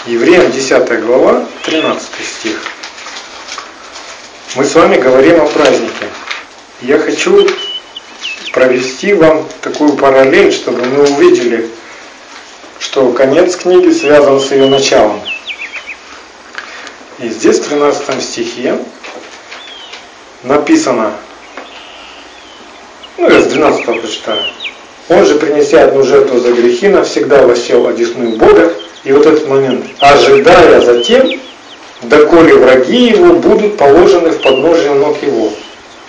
Евреям 0.07 0.51
10 0.51 1.05
глава, 1.05 1.47
13 1.65 2.09
стих. 2.25 2.57
Мы 4.57 4.65
с 4.65 4.75
вами 4.75 4.97
говорим 4.97 5.41
о 5.41 5.47
празднике. 5.47 6.09
Я 6.83 6.99
хочу 6.99 7.47
провести 8.53 9.13
вам 9.13 9.47
такую 9.61 9.93
параллель, 9.93 10.53
чтобы 10.53 10.85
мы 10.85 11.05
увидели, 11.05 11.71
что 12.81 13.13
конец 13.13 13.55
книги 13.55 13.93
связан 13.93 14.41
с 14.41 14.51
ее 14.51 14.67
началом. 14.67 15.21
И 17.21 17.29
здесь 17.29 17.59
в 17.59 17.69
13 17.69 18.23
стихе 18.23 18.79
написано, 20.43 21.13
ну 23.19 23.29
я 23.29 23.43
с 23.43 23.47
12 23.47 23.85
прочитаю, 23.85 24.43
он 25.11 25.27
же, 25.27 25.35
принеся 25.35 25.85
одну 25.85 26.03
жертву 26.03 26.39
за 26.39 26.53
грехи, 26.53 26.89
навсегда 26.89 27.43
восел 27.43 27.87
одесную 27.87 28.37
Бога. 28.37 28.73
И 29.05 29.13
вот 29.13 29.27
этот 29.27 29.49
момент, 29.49 29.85
ожидая 29.99 30.81
затем, 30.81 31.41
доколе 32.03 32.55
враги 32.55 33.09
его 33.09 33.35
будут 33.35 33.77
положены 33.77 34.31
в 34.31 34.41
подножие 34.41 34.95
ног 34.95 35.23
его. 35.23 35.53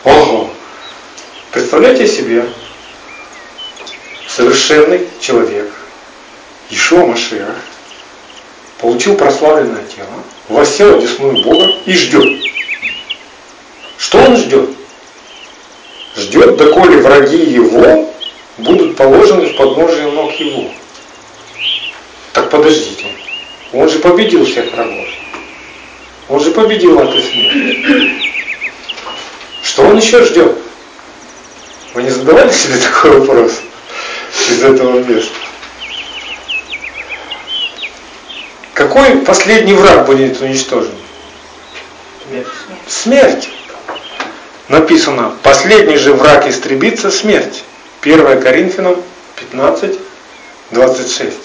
Ого! 0.03 0.49
Представляете 1.51 2.07
себе, 2.07 2.45
совершенный 4.27 5.07
человек, 5.19 5.69
Ишуа 6.69 7.05
Машиах, 7.05 7.55
получил 8.81 9.15
прославленное 9.15 9.85
тело, 9.95 10.07
восел 10.49 10.97
одесную 10.97 11.43
Бога 11.43 11.67
и 11.85 11.93
ждет. 11.93 12.43
Что 13.97 14.17
он 14.17 14.35
ждет? 14.35 14.69
Ждет, 16.17 16.57
доколе 16.57 16.97
враги 16.97 17.37
его 17.37 18.11
будут 18.57 18.97
положены 18.97 19.45
в 19.45 19.55
подножие 19.55 20.11
ног 20.11 20.33
его. 20.33 20.69
Так 22.33 22.49
подождите, 22.49 23.05
он 23.71 23.87
же 23.87 23.99
победил 23.99 24.45
всех 24.45 24.73
врагов. 24.73 25.07
Он 26.27 26.39
же 26.39 26.51
победил 26.51 26.99
ад 26.99 27.13
и. 27.13 28.31
Что 29.63 29.83
он 29.83 29.97
еще 29.97 30.23
ждет? 30.25 30.57
Вы 31.93 32.03
не 32.03 32.09
задавали 32.09 32.51
себе 32.51 32.77
такой 32.77 33.19
вопрос 33.19 33.61
из 34.49 34.63
этого 34.63 34.99
места? 34.99 35.50
Какой 38.81 39.17
последний 39.17 39.75
враг 39.75 40.07
будет 40.07 40.41
уничтожен? 40.41 40.95
Смерть. 42.87 43.47
Написано, 44.69 45.35
последний 45.43 45.97
же 45.97 46.13
враг 46.13 46.47
истребится 46.47 47.11
смерть. 47.11 47.63
1 48.01 48.41
Коринфянам 48.41 48.95
15, 49.35 49.99
26. 50.71 51.37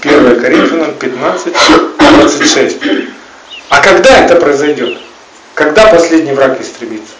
1 0.00 0.40
Коринфянам 0.40 0.94
15, 0.94 1.54
26. 1.98 2.76
А 3.68 3.80
когда 3.82 4.24
это 4.24 4.36
произойдет? 4.36 4.98
Когда 5.52 5.88
последний 5.88 6.32
враг 6.32 6.58
истребится? 6.62 7.12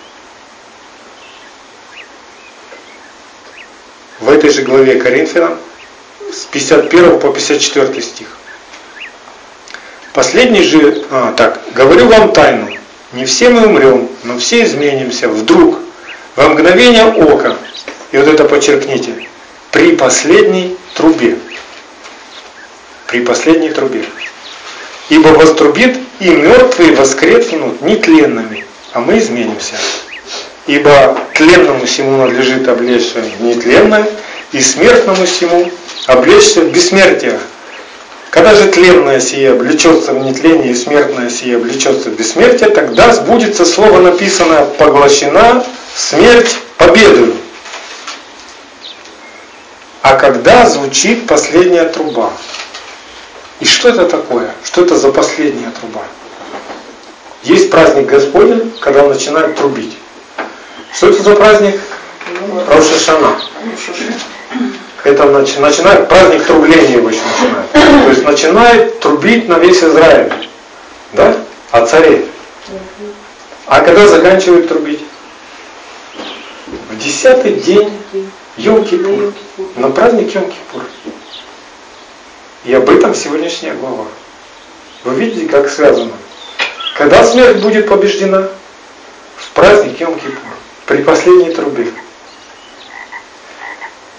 В 4.20 4.30
этой 4.30 4.48
же 4.48 4.62
главе 4.62 4.98
Коринфянам 4.98 5.58
с 6.32 6.46
51 6.46 7.20
по 7.20 7.28
54 7.30 8.00
стих. 8.00 8.33
Последний 10.14 10.62
же, 10.62 11.04
а, 11.10 11.34
так, 11.36 11.60
говорю 11.74 12.06
вам 12.06 12.32
тайну, 12.32 12.68
не 13.14 13.24
все 13.24 13.50
мы 13.50 13.66
умрем, 13.66 14.08
но 14.22 14.38
все 14.38 14.62
изменимся 14.62 15.28
вдруг, 15.28 15.80
во 16.36 16.50
мгновение 16.50 17.04
ока, 17.04 17.56
и 18.12 18.16
вот 18.16 18.28
это 18.28 18.44
подчеркните, 18.44 19.12
при 19.72 19.96
последней 19.96 20.76
трубе. 20.94 21.36
При 23.08 23.22
последней 23.22 23.70
трубе. 23.70 24.04
Ибо 25.08 25.28
вострубит, 25.28 25.98
и 26.20 26.28
мертвые 26.28 26.94
воскреснут 26.94 27.82
нетленными, 27.82 28.64
а 28.92 29.00
мы 29.00 29.18
изменимся. 29.18 29.74
Ибо 30.68 31.18
тленному 31.34 31.86
всему 31.86 32.18
надлежит 32.18 32.68
облечься 32.68 33.20
нетленное, 33.40 34.06
и 34.52 34.60
смертному 34.60 35.26
всему 35.26 35.68
облечься 36.06 36.60
бессмертие. 36.66 37.40
Когда 38.34 38.52
же 38.52 38.66
тленное 38.66 39.20
сие 39.20 39.52
облечется 39.52 40.12
в 40.12 40.18
нетление 40.18 40.72
и 40.72 40.74
смертное 40.74 41.30
сие 41.30 41.54
облечется 41.54 42.10
в 42.10 42.16
бессмертие, 42.16 42.68
тогда 42.70 43.14
сбудется 43.14 43.64
слово 43.64 44.00
написанное 44.00 44.64
«поглощена 44.64 45.64
смерть 45.94 46.58
победою». 46.76 47.36
А 50.02 50.16
когда 50.16 50.68
звучит 50.68 51.28
последняя 51.28 51.84
труба? 51.84 52.32
И 53.60 53.64
что 53.64 53.90
это 53.90 54.04
такое? 54.08 54.52
Что 54.64 54.82
это 54.82 54.96
за 54.96 55.12
последняя 55.12 55.70
труба? 55.70 56.02
Есть 57.44 57.70
праздник 57.70 58.06
Господень, 58.06 58.72
когда 58.80 59.04
он 59.04 59.10
начинает 59.10 59.54
трубить. 59.54 59.96
Что 60.92 61.10
это 61.10 61.22
за 61.22 61.36
праздник? 61.36 61.80
Рошашана. 62.66 63.38
Это 65.04 65.26
начинает 65.26 66.08
праздник 66.08 66.46
трубления 66.46 66.96
его 66.96 67.10
еще 67.10 67.20
начинает. 67.20 67.70
То 67.72 68.08
есть 68.08 68.24
начинает 68.24 69.00
трубить 69.00 69.48
на 69.48 69.58
весь 69.58 69.82
Израиль. 69.82 70.32
Да? 71.12 71.36
О 71.70 71.84
царе. 71.84 72.24
А 73.66 73.80
когда 73.80 74.08
заканчивает 74.08 74.66
трубить? 74.66 75.04
В 76.90 76.98
десятый 76.98 77.52
день 77.52 77.92
Йом-Кипур. 78.56 79.34
На 79.76 79.90
праздник 79.90 80.34
Йом-Кипур. 80.34 80.82
И 82.64 82.72
об 82.72 82.88
этом 82.88 83.14
сегодняшняя 83.14 83.74
глава. 83.74 84.06
Вы 85.04 85.14
видите, 85.16 85.46
как 85.46 85.68
связано? 85.68 86.12
Когда 86.96 87.22
смерть 87.24 87.58
будет 87.58 87.88
побеждена? 87.88 88.48
В 89.36 89.50
праздник 89.50 90.00
Йом-Кипур. 90.00 90.54
При 90.86 91.02
последней 91.02 91.52
трубе. 91.52 91.88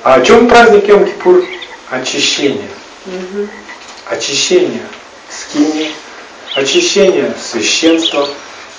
А 0.05 0.13
о 0.13 0.21
чем 0.21 0.47
праздник 0.47 0.87
Йом-Кипур? 0.87 1.43
Очищение. 1.89 2.69
Угу. 3.07 3.47
Очищение 4.11 4.83
скини, 5.31 5.91
очищение 6.53 7.33
священства, 7.41 8.29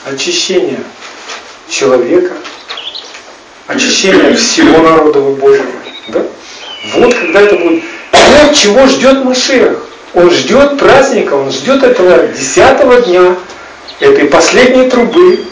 очищение 0.04 0.78
человека, 1.68 2.32
очищение 3.66 4.34
всего 4.36 4.78
народа 4.78 5.18
Божьего. 5.18 5.66
Да? 6.06 6.22
Вот 6.94 7.12
когда 7.12 7.40
это 7.40 7.56
будет. 7.56 7.82
Вот 8.12 8.54
чего 8.54 8.86
ждет 8.86 9.24
Машех. 9.24 9.84
Он 10.14 10.30
ждет 10.30 10.78
праздника, 10.78 11.34
он 11.34 11.50
ждет 11.50 11.82
этого 11.82 12.28
десятого 12.28 13.00
дня, 13.00 13.34
этой 13.98 14.26
последней 14.26 14.88
трубы. 14.88 15.44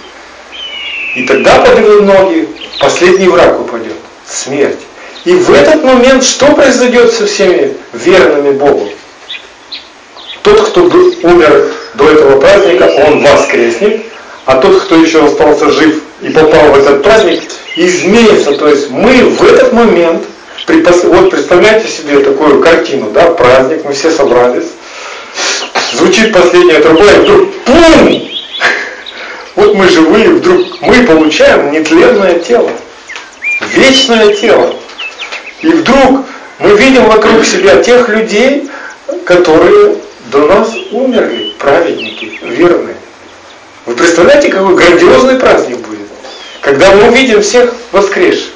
И 1.16 1.24
тогда 1.24 1.58
под 1.58 1.80
его 1.80 2.00
ноги 2.02 2.48
последний 2.78 3.26
враг 3.26 3.60
упадет. 3.60 3.96
Смерть. 4.24 4.78
И 5.24 5.32
в 5.32 5.50
этот 5.50 5.82
момент 5.82 6.22
что 6.22 6.52
произойдет 6.52 7.12
со 7.12 7.26
всеми 7.26 7.72
верными 7.94 8.52
Богу? 8.58 8.90
Тот, 10.42 10.68
кто 10.68 10.82
умер 10.82 11.72
до 11.94 12.10
этого 12.10 12.38
праздника, 12.38 12.84
он 13.06 13.22
воскреснет, 13.22 14.04
а 14.44 14.56
тот, 14.56 14.82
кто 14.82 14.96
еще 14.96 15.24
остался 15.24 15.70
жив 15.70 16.02
и 16.20 16.28
попал 16.28 16.72
в 16.72 16.78
этот 16.78 17.02
праздник, 17.02 17.42
изменится. 17.76 18.52
То 18.52 18.68
есть 18.68 18.90
мы 18.90 19.24
в 19.30 19.42
этот 19.44 19.72
момент, 19.72 20.24
вот 20.68 21.30
представляете 21.30 21.88
себе 21.88 22.18
такую 22.18 22.60
картину, 22.60 23.10
да, 23.10 23.30
праздник, 23.30 23.82
мы 23.84 23.94
все 23.94 24.10
собрались, 24.10 24.68
звучит 25.94 26.34
последняя 26.34 26.80
труба, 26.80 27.10
и 27.10 27.20
вдруг 27.20 27.54
пум! 27.64 28.28
Вот 29.56 29.74
мы 29.74 29.88
живые, 29.88 30.28
вдруг 30.30 30.82
мы 30.82 31.06
получаем 31.06 31.72
нетленное 31.72 32.40
тело, 32.40 32.70
вечное 33.72 34.34
тело. 34.34 34.74
И 35.64 35.68
вдруг 35.68 36.26
мы 36.58 36.76
видим 36.76 37.06
вокруг 37.06 37.42
себя 37.42 37.82
тех 37.82 38.06
людей, 38.10 38.68
которые 39.24 39.96
до 40.26 40.46
нас 40.46 40.74
умерли, 40.92 41.54
праведники, 41.58 42.38
верные. 42.42 42.96
Вы 43.86 43.94
представляете, 43.94 44.50
какой 44.50 44.74
грандиозный 44.74 45.36
праздник 45.36 45.78
будет, 45.78 46.06
когда 46.60 46.90
мы 46.94 47.08
увидим 47.08 47.40
всех 47.40 47.72
воскресших. 47.92 48.52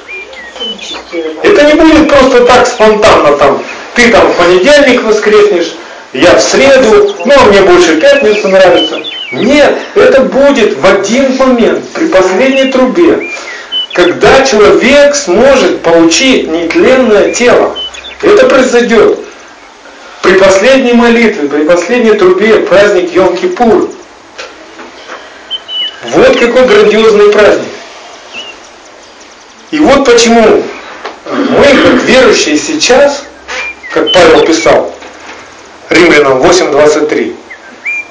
Это 1.41 1.63
не 1.63 1.73
будет 1.81 2.09
просто 2.09 2.45
так 2.45 2.67
спонтанно 2.67 3.35
там, 3.37 3.63
ты 3.95 4.11
там 4.11 4.31
в 4.31 4.35
понедельник 4.37 5.01
воскреснешь, 5.01 5.73
я 6.13 6.35
в 6.35 6.41
среду, 6.41 7.15
ну 7.25 7.33
а 7.35 7.45
мне 7.45 7.61
больше 7.61 7.99
пятница 7.99 8.49
нравится. 8.49 8.99
Нет, 9.31 9.79
это 9.95 10.21
будет 10.21 10.77
в 10.77 10.85
один 10.85 11.37
момент, 11.37 11.89
при 11.89 12.05
последней 12.05 12.71
трубе 12.71 13.31
когда 13.93 14.45
человек 14.45 15.15
сможет 15.15 15.81
получить 15.81 16.47
нетленное 16.47 17.33
тело. 17.33 17.75
Это 18.21 18.47
произойдет 18.47 19.19
при 20.21 20.33
последней 20.33 20.93
молитве, 20.93 21.47
при 21.47 21.63
последней 21.63 22.13
трубе, 22.13 22.59
праздник 22.59 23.11
Йом-Кипур. 23.11 23.93
Вот 26.03 26.39
какой 26.39 26.65
грандиозный 26.65 27.31
праздник. 27.31 27.67
И 29.71 29.79
вот 29.79 30.05
почему 30.05 30.63
мы, 31.25 31.63
как 31.63 32.03
верующие 32.03 32.57
сейчас, 32.57 33.23
как 33.93 34.11
Павел 34.11 34.45
писал, 34.45 34.93
Римлянам 35.89 36.41
8.23, 36.41 37.35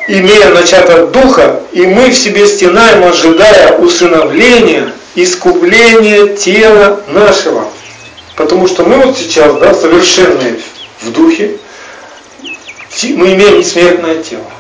имея 0.09 0.49
начат 0.49 0.89
от 0.89 1.13
Духа, 1.13 1.61
и 1.71 1.83
мы 1.83 2.11
в 2.11 2.17
себе 2.17 2.47
стенаем, 2.47 3.05
ожидая 3.05 3.77
усыновления, 3.79 4.91
искупление 5.15 6.35
тела 6.35 7.03
нашего. 7.09 7.69
Потому 8.35 8.67
что 8.67 8.85
мы 8.85 8.97
вот 8.97 9.19
сейчас, 9.19 9.55
да, 9.59 9.75
совершенные 9.75 10.61
в 11.03 11.13
духе, 11.13 11.59
мы 13.03 13.35
имеем 13.35 13.63
смертное 13.63 14.23
тело. 14.23 14.51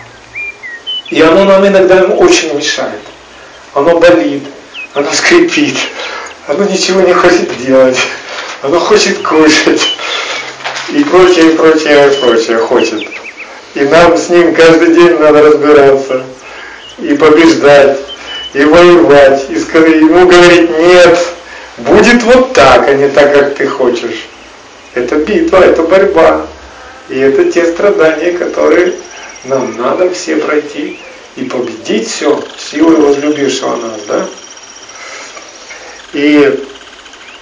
И 1.08 1.20
оно 1.22 1.44
нам 1.44 1.66
иногда 1.66 2.04
очень 2.04 2.54
мешает. 2.54 3.00
Оно 3.72 3.98
болит, 3.98 4.42
оно 4.92 5.10
скрипит, 5.12 5.76
оно 6.46 6.64
ничего 6.64 7.00
не 7.00 7.14
хочет 7.14 7.56
делать, 7.64 7.96
оно 8.62 8.78
хочет 8.80 9.22
кушать 9.22 9.80
и 10.90 11.04
прочее, 11.04 11.52
и 11.52 11.56
прочее, 11.56 12.12
и 12.12 12.20
прочее 12.20 12.58
хочет. 12.58 13.17
И 13.74 13.80
нам 13.80 14.16
с 14.16 14.28
ним 14.28 14.54
каждый 14.54 14.94
день 14.94 15.18
надо 15.18 15.42
разбираться 15.42 16.24
и 16.98 17.14
побеждать 17.14 17.98
и 18.54 18.64
воевать, 18.64 19.46
и 19.50 19.54
ему 19.54 20.26
говорить, 20.26 20.70
нет, 20.70 21.18
будет 21.78 22.22
вот 22.22 22.52
так, 22.54 22.88
а 22.88 22.94
не 22.94 23.08
так, 23.08 23.34
как 23.34 23.54
ты 23.54 23.66
хочешь. 23.66 24.26
Это 24.94 25.16
битва, 25.16 25.58
это 25.58 25.82
борьба. 25.82 26.46
И 27.08 27.18
это 27.18 27.50
те 27.50 27.66
страдания, 27.66 28.32
которые 28.32 28.94
нам 29.44 29.76
надо 29.76 30.10
все 30.10 30.36
пройти 30.36 30.98
и 31.36 31.44
победить 31.44 32.08
все 32.08 32.42
силой 32.58 32.96
возлюбившего 32.96 33.76
нас, 33.76 34.00
да? 34.08 34.26
И 36.14 36.64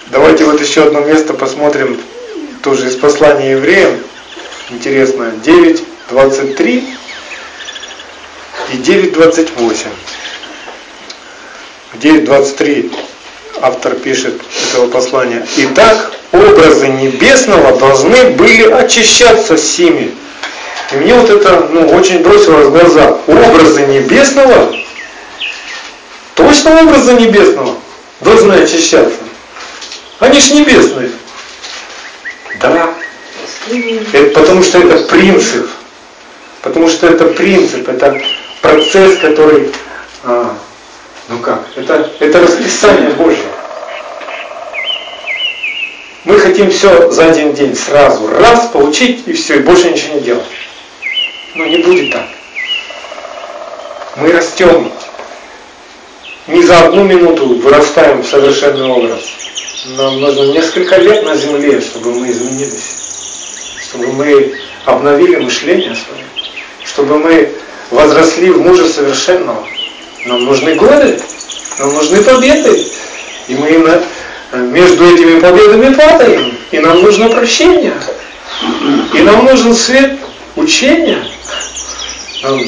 давайте 0.07 0.45
вот 0.45 0.61
еще 0.61 0.83
одно 0.83 1.01
место 1.01 1.33
посмотрим, 1.33 1.99
тоже 2.63 2.87
из 2.87 2.95
послания 2.95 3.51
евреям. 3.51 3.97
Интересно, 4.69 5.31
9.23 6.09 6.83
и 8.73 8.77
9.28. 8.77 9.87
9.23 11.95 12.95
автор 13.61 13.95
пишет 13.95 14.41
этого 14.69 14.89
послания. 14.89 15.45
Итак, 15.57 16.11
образы 16.31 16.87
небесного 16.87 17.77
должны 17.77 18.31
были 18.31 18.69
очищаться 18.71 19.57
сими, 19.57 20.13
И 20.93 20.95
мне 20.97 21.13
вот 21.13 21.29
это 21.29 21.67
ну, 21.71 21.87
очень 21.89 22.19
бросилось 22.19 22.67
в 22.67 22.71
глаза. 22.71 23.17
Образы 23.27 23.85
небесного, 23.87 24.75
точно 26.35 26.81
образы 26.83 27.13
небесного 27.13 27.75
должны 28.21 28.53
очищаться. 28.53 29.19
Они 30.19 30.39
ж 30.39 30.51
небесные. 30.51 31.11
Да. 32.61 32.93
Это 34.13 34.39
потому 34.39 34.63
что 34.63 34.79
это 34.79 35.03
принцип. 35.05 35.67
Потому 36.67 36.89
что 36.89 37.07
это 37.07 37.23
принцип, 37.27 37.87
это 37.87 38.21
процесс, 38.61 39.19
который, 39.19 39.71
а, 40.25 40.53
ну 41.29 41.39
как, 41.39 41.63
это, 41.77 42.11
это 42.19 42.41
расписание 42.41 43.11
Божье. 43.11 43.45
Мы 46.25 46.37
хотим 46.39 46.69
все 46.69 47.09
за 47.09 47.27
один 47.27 47.53
день 47.53 47.73
сразу, 47.73 48.27
раз, 48.27 48.67
получить 48.67 49.23
и 49.27 49.31
все, 49.31 49.55
и 49.55 49.59
больше 49.59 49.91
ничего 49.91 50.15
не 50.15 50.19
делать. 50.19 50.43
Но 51.55 51.65
не 51.67 51.77
будет 51.77 52.11
так. 52.11 52.27
Мы 54.17 54.33
растем. 54.33 54.91
Не 56.47 56.63
за 56.63 56.81
одну 56.81 57.05
минуту 57.05 57.47
вырастаем 57.59 58.23
в 58.23 58.27
совершенный 58.27 58.87
образ. 58.87 59.21
Нам 59.95 60.19
нужно 60.19 60.51
несколько 60.51 60.97
лет 60.97 61.23
на 61.23 61.37
земле, 61.37 61.79
чтобы 61.79 62.11
мы 62.13 62.29
изменились. 62.29 63.77
Чтобы 63.87 64.11
мы 64.11 64.59
обновили 64.83 65.37
мышление 65.37 65.95
свое. 65.95 66.27
Чтобы 66.87 67.19
мы 67.19 67.53
возросли 67.91 68.49
в 68.49 68.61
мужа 68.61 68.87
совершенного. 68.87 69.67
Нам 70.25 70.45
нужны 70.45 70.75
годы, 70.75 71.19
нам 71.79 71.93
нужны 71.93 72.23
победы. 72.23 72.87
И 73.47 73.55
мы 73.55 73.69
именно 73.69 74.03
между 74.53 75.05
этими 75.05 75.39
победами 75.39 75.93
падаем. 75.93 76.57
И 76.71 76.79
нам 76.79 77.01
нужно 77.01 77.29
прощение. 77.29 77.93
И 79.13 79.19
нам 79.19 79.45
нужен 79.45 79.73
свет 79.73 80.17
учения. 80.55 81.23
Нам 82.43 82.59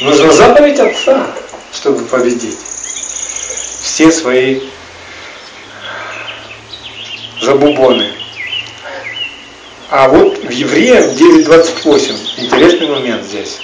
нужно 0.00 0.32
заповедь 0.32 0.78
Отца, 0.78 1.26
чтобы 1.72 2.04
победить 2.04 2.58
все 3.82 4.10
свои 4.10 4.60
забубоны. 7.40 8.21
А 9.94 10.08
вот 10.08 10.38
в 10.38 10.50
Евреям 10.50 11.04
9.28 11.04 12.14
интересный 12.38 12.88
момент 12.88 13.24
здесь. 13.26 13.58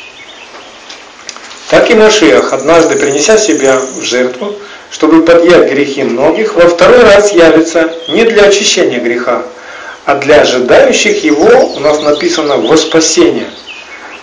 Так 1.70 1.90
и 1.90 1.94
Машиах, 1.94 2.52
однажды 2.52 2.96
принеся 2.96 3.38
себя 3.38 3.80
в 3.80 4.02
жертву, 4.02 4.54
чтобы 4.90 5.22
подъять 5.22 5.72
грехи 5.72 6.02
многих, 6.04 6.54
во 6.54 6.68
второй 6.68 7.02
раз 7.02 7.32
явится 7.32 7.90
не 8.08 8.24
для 8.24 8.42
очищения 8.42 9.00
греха, 9.00 9.42
а 10.04 10.16
для 10.16 10.42
ожидающих 10.42 11.24
его, 11.24 11.72
у 11.74 11.80
нас 11.80 12.02
написано, 12.02 12.58
во 12.58 12.76
спасение. 12.76 13.48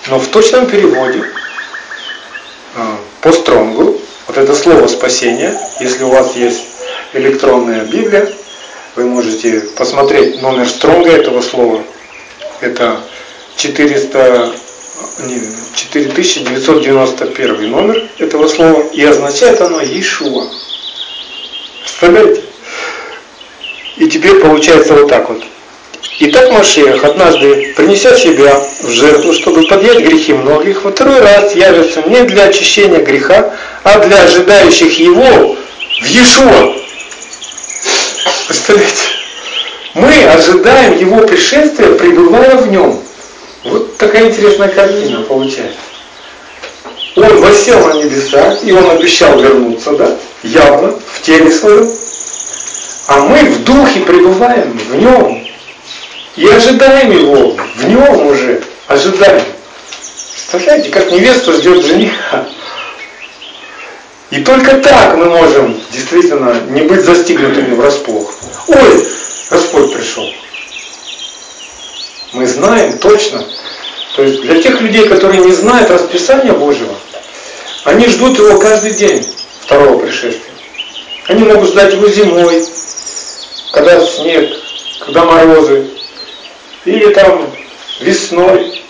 Но 0.08 0.20
в 0.20 0.28
точном 0.28 0.68
переводе, 0.68 1.24
а, 2.76 2.99
по 3.22 3.32
стронгу, 3.32 3.99
вот 4.28 4.38
это 4.38 4.53
слово 4.53 4.86
спасение, 4.86 5.60
если 5.80 6.03
у 6.03 6.10
вас 6.10 6.36
есть 6.36 6.66
электронная 7.14 7.84
Библия, 7.84 8.32
вы 8.95 9.06
можете 9.06 9.62
посмотреть 9.76 10.39
номер 10.43 10.70
стронга 10.70 11.10
этого 11.10 11.41
слова. 11.41 11.82
Это 12.62 13.01
400, 13.58 14.51
4991 15.76 17.70
номер 17.70 18.03
этого 18.18 18.47
слова. 18.47 18.82
И 18.93 19.03
означает 19.03 19.62
оно 19.62 19.82
Иешуа. 19.82 20.47
Представляете? 21.82 22.43
И 23.97 24.08
теперь 24.08 24.39
получается 24.39 24.93
вот 24.93 25.10
так 25.10 25.30
вот. 25.30 25.43
Итак, 26.18 26.51
Машех, 26.51 27.03
однажды, 27.03 27.74
принеся 27.76 28.16
себя 28.18 28.58
в 28.82 28.89
жертву, 28.89 29.34
чтобы 29.34 29.68
подъять 29.68 29.99
грехи 29.99 30.34
многих, 30.34 30.84
во 30.84 30.91
второй 30.91 31.20
раз 31.20 31.53
явится 31.56 32.03
не 32.03 32.24
для 32.24 32.45
очищения 32.45 32.99
греха, 32.99 33.53
а 33.84 33.99
для 33.99 34.24
ожидающих 34.24 34.97
его 34.97 35.58
в 36.01 36.06
Иешуа. 36.06 36.74
Представляете? 38.47 39.14
Мы 39.95 40.25
ожидаем 40.25 40.99
его 40.99 41.21
пришествия, 41.25 41.93
пребывая 41.93 42.57
в 42.57 42.69
нем. 42.69 43.01
Вот 43.63 43.97
такая 43.97 44.27
интересная 44.27 44.67
картина 44.67 45.21
получается. 45.21 45.79
Он 47.15 47.39
восел 47.39 47.79
на 47.87 47.93
небеса, 47.93 48.57
и 48.61 48.73
он 48.73 48.91
обещал 48.91 49.39
вернуться, 49.39 49.91
да, 49.91 50.17
явно, 50.43 50.99
в 51.13 51.21
теле 51.21 51.49
своем. 51.49 51.89
А 53.07 53.21
мы 53.21 53.37
в 53.45 53.63
духе 53.63 54.01
пребываем 54.01 54.77
в 54.77 54.95
нем. 54.95 55.47
И 56.35 56.45
ожидаем 56.45 57.11
его, 57.11 57.55
в 57.77 57.87
нем 57.87 58.27
уже, 58.27 58.61
ожидаем. 58.87 59.45
Представляете, 60.33 60.89
как 60.89 61.09
невеста 61.09 61.53
ждет 61.53 61.85
жениха. 61.85 62.45
И 64.29 64.43
только 64.43 64.75
так 64.79 65.15
мы 65.15 65.25
можем 65.25 65.79
действительно 65.91 66.53
не 66.67 66.81
быть 66.81 67.05
застигнутыми 67.05 67.75
врасплох. 67.75 68.33
Ой, 68.67 69.05
Господь 69.49 69.93
пришел. 69.93 70.31
Мы 72.33 72.47
знаем 72.47 72.97
точно. 72.97 73.45
То 74.15 74.23
есть 74.23 74.41
для 74.41 74.61
тех 74.61 74.81
людей, 74.81 75.07
которые 75.07 75.41
не 75.41 75.51
знают 75.51 75.89
расписания 75.89 76.53
Божьего, 76.53 76.95
они 77.83 78.07
ждут 78.07 78.37
его 78.37 78.57
каждый 78.57 78.93
день 78.93 79.25
второго 79.61 79.99
пришествия. 79.99 80.53
Они 81.27 81.43
могут 81.43 81.69
ждать 81.69 81.93
его 81.93 82.07
зимой, 82.07 82.65
когда 83.71 84.05
снег, 84.05 84.57
когда 84.99 85.25
морозы, 85.25 85.89
или 86.85 87.13
там 87.13 87.49
весной. 87.99 88.81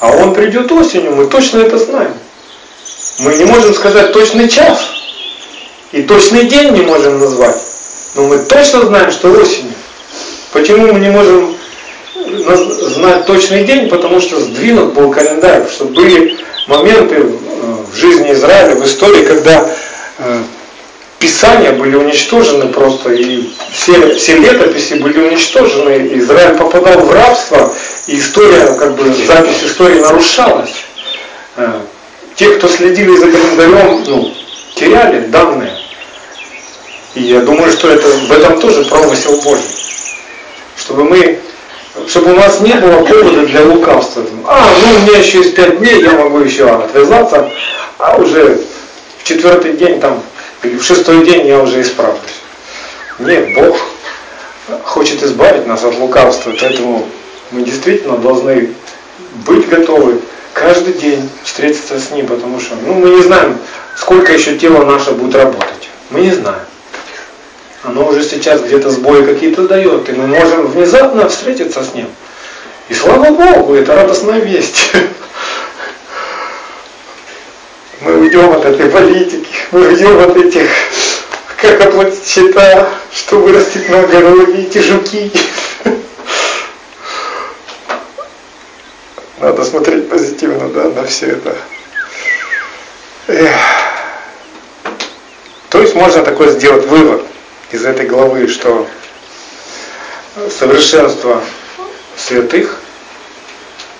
А 0.00 0.10
он 0.10 0.34
придет 0.34 0.70
осенью, 0.70 1.16
мы 1.16 1.26
точно 1.26 1.60
это 1.60 1.78
знаем. 1.78 2.14
Мы 3.18 3.34
не 3.34 3.44
можем 3.44 3.74
сказать 3.74 4.12
точный 4.12 4.48
час 4.48 4.80
и 5.92 6.02
точный 6.02 6.44
день 6.46 6.72
не 6.72 6.82
можем 6.82 7.20
назвать, 7.20 7.56
но 8.14 8.24
мы 8.24 8.38
точно 8.38 8.86
знаем, 8.86 9.10
что 9.10 9.30
осенью. 9.32 9.72
Почему 10.52 10.92
мы 10.92 11.00
не 11.00 11.10
можем 11.10 11.56
знать 12.46 13.26
точный 13.26 13.64
день? 13.64 13.88
Потому 13.88 14.20
что 14.20 14.40
сдвинут 14.40 14.94
был 14.94 15.10
календарь, 15.10 15.68
что 15.68 15.86
были 15.86 16.38
моменты 16.66 17.22
в 17.22 17.96
жизни 17.96 18.32
Израиля, 18.32 18.76
в 18.76 18.84
истории, 18.84 19.24
когда 19.24 19.68
э, 20.18 20.42
Писания 21.18 21.72
были 21.72 21.96
уничтожены 21.96 22.66
просто, 22.66 23.12
и 23.12 23.50
все, 23.72 24.14
все 24.14 24.36
летописи 24.36 24.94
были 24.94 25.18
уничтожены, 25.20 26.10
Израиль 26.18 26.56
попадал 26.56 27.00
в 27.00 27.12
рабство, 27.12 27.72
и 28.06 28.18
история, 28.18 28.74
как 28.78 28.94
бы 28.96 29.12
запись 29.12 29.62
истории 29.64 30.00
нарушалась. 30.00 30.74
Э, 31.56 31.80
те, 32.36 32.50
кто 32.50 32.68
следили 32.68 33.16
за 33.16 33.26
календарем, 33.26 34.04
ну, 34.06 34.34
теряли 34.74 35.26
данные. 35.26 35.72
И 37.14 37.22
я 37.22 37.40
думаю, 37.40 37.70
что 37.70 37.88
это, 37.88 38.08
в 38.08 38.32
этом 38.32 38.60
тоже 38.60 38.84
промысел 38.84 39.40
Божий. 39.42 39.64
Чтобы 40.76 41.04
мы, 41.04 41.38
чтобы 42.08 42.32
у 42.32 42.36
нас 42.36 42.60
не 42.60 42.74
было 42.74 43.04
повода 43.04 43.46
для 43.46 43.62
лукавства. 43.62 44.24
А, 44.46 44.68
ну 44.82 44.96
у 44.96 45.00
меня 45.02 45.18
еще 45.18 45.38
есть 45.38 45.54
пять 45.54 45.78
дней, 45.78 46.02
я 46.02 46.12
могу 46.12 46.40
еще 46.40 46.68
отвязаться, 46.68 47.50
а 47.98 48.16
уже 48.16 48.60
в 49.18 49.24
четвертый 49.24 49.74
день 49.74 50.00
там, 50.00 50.22
или 50.64 50.76
в 50.76 50.84
шестой 50.84 51.24
день 51.24 51.46
я 51.46 51.60
уже 51.60 51.82
исправлюсь. 51.82 52.20
Нет, 53.20 53.54
Бог 53.54 53.76
хочет 54.82 55.22
избавить 55.22 55.66
нас 55.66 55.84
от 55.84 55.96
лукавства, 55.98 56.52
поэтому 56.58 57.06
мы 57.52 57.62
действительно 57.62 58.16
должны 58.16 58.70
быть 59.46 59.68
готовы 59.68 60.20
каждый 60.52 60.94
день 60.94 61.28
встретиться 61.44 62.00
с 62.00 62.10
Ним, 62.10 62.26
потому 62.26 62.58
что 62.58 62.74
ну, 62.84 62.94
мы 62.94 63.10
не 63.10 63.22
знаем, 63.22 63.58
сколько 63.96 64.32
еще 64.32 64.56
тело 64.58 64.84
наше 64.84 65.12
будет 65.12 65.36
работать. 65.36 65.90
Мы 66.10 66.22
не 66.22 66.32
знаем. 66.32 66.62
Оно 67.84 68.08
уже 68.08 68.24
сейчас 68.24 68.62
где-то 68.62 68.88
сбои 68.88 69.22
какие-то 69.26 69.68
дает, 69.68 70.08
и 70.08 70.12
мы 70.12 70.26
можем 70.26 70.68
внезапно 70.68 71.28
встретиться 71.28 71.84
с 71.84 71.92
Ним. 71.92 72.08
И 72.88 72.94
слава 72.94 73.30
Богу, 73.30 73.74
это 73.74 73.94
радостная 73.94 74.40
весть. 74.40 74.90
Мы 78.00 78.16
уйдем 78.20 78.52
от 78.52 78.64
этой 78.64 78.90
политики, 78.90 79.48
мы 79.70 79.86
уйдем 79.86 80.18
от 80.18 80.36
этих, 80.36 80.68
как 81.56 81.80
оплатить 81.80 82.26
счета, 82.26 82.90
что 83.14 83.38
вырастет 83.38 83.88
на 83.88 84.00
огороде, 84.00 84.62
эти 84.62 84.76
жуки. 84.78 85.32
Надо 89.38 89.64
смотреть 89.64 90.10
позитивно 90.10 90.68
да, 90.68 90.90
на 90.90 91.06
все 91.06 91.28
это. 91.28 91.56
Эх. 93.28 93.56
То 95.70 95.80
есть 95.80 95.94
можно 95.94 96.22
такой 96.22 96.50
сделать 96.50 96.84
вывод 96.86 97.24
из 97.70 97.84
этой 97.84 98.06
главы, 98.06 98.48
что 98.48 98.86
совершенство 100.50 101.42
святых, 102.16 102.80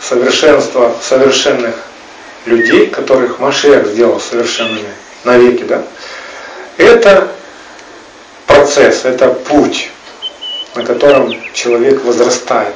совершенство 0.00 0.94
совершенных 1.02 1.74
людей, 2.46 2.88
которых 2.88 3.38
Машех 3.38 3.86
сделал 3.86 4.20
совершенными 4.20 4.88
навеки, 5.24 5.64
да, 5.64 5.82
это 6.76 7.32
процесс, 8.46 9.04
это 9.04 9.28
путь, 9.28 9.90
на 10.74 10.84
котором 10.84 11.32
человек 11.52 12.04
возрастает, 12.04 12.74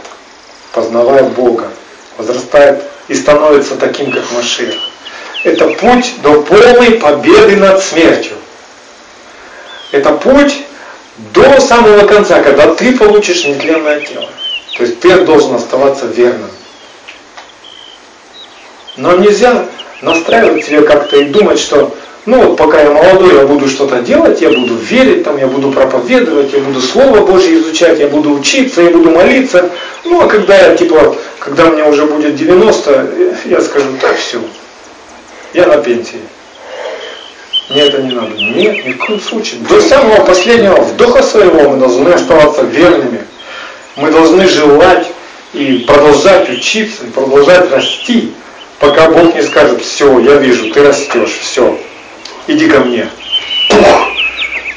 познавая 0.72 1.24
Бога, 1.24 1.68
возрастает 2.16 2.82
и 3.08 3.14
становится 3.14 3.76
таким, 3.76 4.12
как 4.12 4.30
Машех. 4.32 4.74
Это 5.44 5.68
путь 5.68 6.14
до 6.22 6.42
полной 6.42 6.92
победы 6.92 7.56
над 7.56 7.82
смертью. 7.82 8.36
Это 9.92 10.12
путь 10.12 10.64
до 11.34 11.60
самого 11.60 12.06
конца, 12.06 12.42
когда 12.42 12.74
ты 12.74 12.96
получишь 12.96 13.44
нетленное 13.44 14.00
тело. 14.00 14.28
То 14.76 14.84
есть 14.84 15.00
ты 15.00 15.24
должен 15.24 15.54
оставаться 15.54 16.06
верным. 16.06 16.50
Но 18.96 19.16
нельзя 19.16 19.66
настраивать 20.02 20.64
себя 20.64 20.82
как-то 20.82 21.16
и 21.16 21.24
думать, 21.24 21.58
что 21.58 21.94
ну 22.26 22.42
вот 22.42 22.56
пока 22.56 22.82
я 22.82 22.90
молодой, 22.90 23.36
я 23.36 23.46
буду 23.46 23.68
что-то 23.68 24.02
делать, 24.02 24.42
я 24.42 24.50
буду 24.50 24.74
верить, 24.74 25.24
там, 25.24 25.38
я 25.38 25.46
буду 25.46 25.72
проповедовать, 25.72 26.52
я 26.52 26.60
буду 26.60 26.80
Слово 26.80 27.24
Божье 27.24 27.58
изучать, 27.58 27.98
я 27.98 28.08
буду 28.08 28.32
учиться, 28.32 28.82
я 28.82 28.90
буду 28.90 29.10
молиться. 29.10 29.70
Ну 30.04 30.20
а 30.20 30.28
когда 30.28 30.54
я, 30.54 30.76
типа, 30.76 31.16
когда 31.38 31.70
мне 31.70 31.84
уже 31.84 32.04
будет 32.04 32.36
90, 32.36 33.10
я 33.46 33.60
скажу, 33.62 33.86
так 34.00 34.16
все, 34.18 34.40
я 35.54 35.66
на 35.66 35.78
пенсии. 35.78 36.20
Мне 37.68 37.82
это 37.82 38.02
не 38.02 38.14
надо. 38.14 38.34
Нет, 38.34 38.86
ни 38.86 38.92
в 38.92 38.98
коем 38.98 39.20
случае. 39.20 39.60
До 39.60 39.80
самого 39.80 40.24
последнего 40.24 40.80
вдоха 40.80 41.22
своего 41.22 41.70
мы 41.70 41.76
должны 41.76 42.08
оставаться 42.08 42.62
верными. 42.62 43.24
Мы 43.96 44.10
должны 44.10 44.48
желать 44.48 45.06
и 45.52 45.84
продолжать 45.86 46.48
учиться, 46.48 47.04
и 47.04 47.10
продолжать 47.10 47.70
расти, 47.70 48.32
пока 48.78 49.10
Бог 49.10 49.34
не 49.34 49.42
скажет, 49.42 49.82
все, 49.82 50.18
я 50.20 50.34
вижу, 50.34 50.72
ты 50.72 50.82
растешь, 50.82 51.36
все, 51.42 51.78
иди 52.46 52.68
ко 52.68 52.80
мне. 52.80 53.08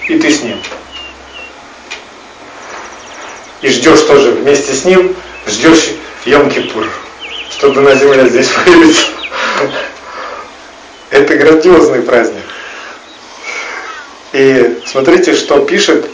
И 0.07 0.17
ты 0.17 0.31
с 0.31 0.43
ним. 0.43 0.57
И 3.61 3.69
ждешь 3.69 4.01
тоже 4.01 4.31
вместе 4.31 4.73
с 4.73 4.85
ним, 4.85 5.15
ждешь 5.47 5.91
Йом-Кипур, 6.25 6.87
чтобы 7.51 7.81
на 7.81 7.95
земле 7.95 8.27
здесь 8.27 8.47
появиться. 8.65 9.05
Это 11.11 11.35
грандиозный 11.35 12.01
праздник. 12.01 12.41
И 14.33 14.81
смотрите, 14.85 15.35
что 15.35 15.59
пишет 15.65 16.09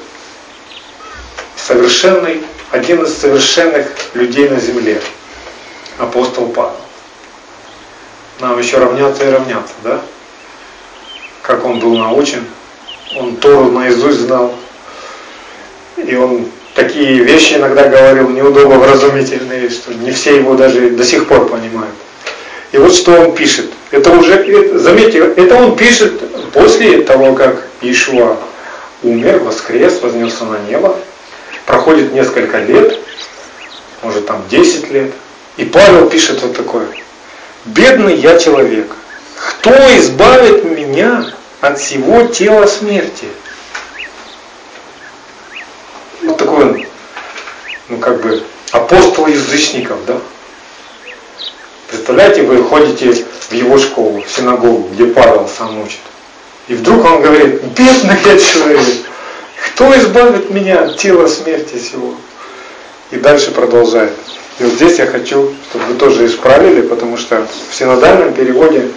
совершенный, 1.55 2.43
один 2.71 3.03
из 3.03 3.15
совершенных 3.15 3.87
людей 4.15 4.49
на 4.49 4.59
земле, 4.59 4.99
апостол 5.99 6.47
Павел. 6.47 6.75
Нам 8.39 8.57
еще 8.57 8.77
равняться 8.77 9.23
и 9.23 9.31
равняться, 9.31 9.73
да? 9.83 10.01
Как 11.43 11.63
он 11.63 11.79
был 11.79 11.95
научен, 11.95 12.45
он 13.15 13.37
Тору 13.37 13.71
наизусть 13.71 14.19
знал, 14.19 14.53
и 15.97 16.15
он 16.15 16.49
такие 16.73 17.23
вещи 17.23 17.55
иногда 17.55 17.87
говорил 17.87 18.29
неудобно 18.29 18.77
вразумительные, 18.77 19.69
что 19.69 19.93
не 19.93 20.11
все 20.11 20.37
его 20.37 20.55
даже 20.55 20.89
до 20.89 21.03
сих 21.03 21.27
пор 21.27 21.47
понимают. 21.47 21.93
И 22.71 22.77
вот 22.77 22.93
что 22.93 23.13
он 23.13 23.35
пишет. 23.35 23.71
Это 23.91 24.11
уже, 24.11 24.77
заметьте, 24.77 25.19
это 25.19 25.55
он 25.55 25.75
пишет 25.75 26.21
после 26.51 27.01
того, 27.01 27.33
как 27.33 27.67
Ишуа 27.81 28.37
умер, 29.03 29.39
воскрес, 29.39 30.01
вознесся 30.01 30.45
на 30.45 30.59
небо. 30.59 30.97
Проходит 31.65 32.13
несколько 32.13 32.59
лет, 32.59 32.99
может 34.01 34.25
там 34.25 34.43
10 34.49 34.91
лет. 34.91 35.13
И 35.57 35.65
Павел 35.65 36.09
пишет 36.09 36.41
вот 36.41 36.55
такое. 36.55 36.87
Бедный 37.65 38.15
я 38.15 38.37
человек. 38.37 38.87
Кто 39.35 39.71
избавит 39.97 40.63
меня 40.63 41.31
от 41.61 41.79
всего 41.79 42.27
тела 42.27 42.65
смерти? 42.67 43.27
Вот 46.23 46.37
такой 46.37 46.65
он, 46.65 46.85
ну 47.89 47.97
как 47.97 48.21
бы, 48.21 48.43
апостол 48.71 49.27
язычников, 49.27 49.97
да? 50.05 50.17
Представляете, 51.89 52.43
вы 52.43 52.63
ходите 52.63 53.13
в 53.13 53.51
его 53.53 53.77
школу, 53.77 54.21
в 54.21 54.29
синагогу, 54.29 54.89
где 54.93 55.05
Павел 55.05 55.47
сам 55.47 55.81
учит. 55.81 55.99
И 56.67 56.73
вдруг 56.73 57.05
он 57.05 57.21
говорит, 57.21 57.63
бедный 57.63 58.17
я 58.25 58.37
человек, 58.37 58.85
кто 59.67 59.97
избавит 59.97 60.49
меня 60.49 60.83
от 60.83 60.97
тела 60.97 61.27
смерти 61.27 61.77
сего? 61.77 62.13
И 63.11 63.15
дальше 63.15 63.51
продолжает. 63.51 64.11
И 64.59 64.63
вот 64.63 64.73
здесь 64.73 64.99
я 64.99 65.05
хочу, 65.05 65.53
чтобы 65.69 65.85
вы 65.85 65.93
тоже 65.95 66.25
исправили, 66.25 66.81
потому 66.81 67.15
что 67.15 67.47
в 67.69 67.75
синодальном 67.75 68.33
переводе 68.33 68.89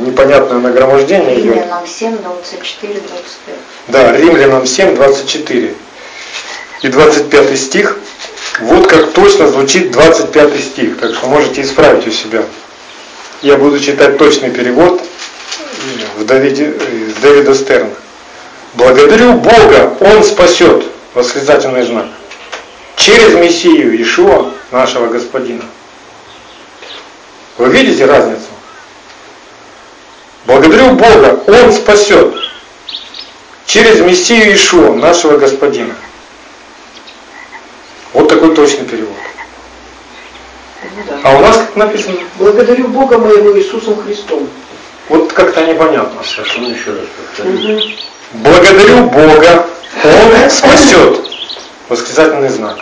непонятное 0.00 0.58
нагромождение 0.58 1.38
идет. 1.38 1.54
Римлянам 1.54 1.86
7, 1.86 2.16
24, 2.18 2.94
25. 2.94 3.56
Да, 3.88 4.16
Римлянам 4.16 4.66
7, 4.66 4.94
24 4.94 5.74
и 6.82 6.88
25 6.88 7.58
стих. 7.58 7.96
Вот 8.60 8.86
как 8.86 9.12
точно 9.12 9.48
звучит 9.48 9.90
25 9.90 10.60
стих, 10.60 10.98
так 10.98 11.14
что 11.14 11.26
можете 11.26 11.62
исправить 11.62 12.06
у 12.06 12.10
себя. 12.10 12.44
Я 13.42 13.56
буду 13.56 13.78
читать 13.80 14.18
точный 14.18 14.50
перевод 14.50 15.00
в 16.18 16.24
Давиде, 16.24 16.74
в 17.20 17.54
Стерна. 17.54 17.90
Благодарю 18.74 19.34
Бога, 19.34 19.96
Он 20.00 20.22
спасет, 20.22 20.84
восклицательный 21.14 21.82
знак, 21.84 22.06
через 22.96 23.34
Мессию 23.34 24.00
Ишуа, 24.00 24.52
нашего 24.70 25.08
Господина. 25.08 25.64
Вы 27.56 27.70
видите 27.70 28.04
разницу? 28.04 28.42
Благодарю 30.46 30.92
Бога, 30.92 31.42
Он 31.46 31.72
спасет 31.72 32.34
через 33.66 34.00
Мессию 34.00 34.54
Ишуа, 34.54 34.94
нашего 34.94 35.36
Господина. 35.38 35.94
Вот 38.12 38.28
такой 38.28 38.54
точный 38.54 38.84
перевод. 38.84 39.16
Ну, 40.82 41.02
да. 41.08 41.20
А 41.22 41.36
у 41.36 41.40
нас 41.40 41.56
как 41.56 41.76
написано? 41.76 42.16
Благодарю 42.36 42.88
Бога 42.88 43.18
моего 43.18 43.56
Иисусом 43.58 44.02
Христом. 44.02 44.48
Вот 45.08 45.32
как-то 45.32 45.64
непонятно. 45.64 46.22
Совершенно 46.24 46.68
еще 46.68 46.90
раз 46.90 47.00
повторю. 47.36 47.80
Благодарю 48.32 49.04
Бога, 49.06 49.66
Он 50.04 50.50
спасет. 50.50 51.20
Восклицательный 51.88 52.48
знак. 52.48 52.78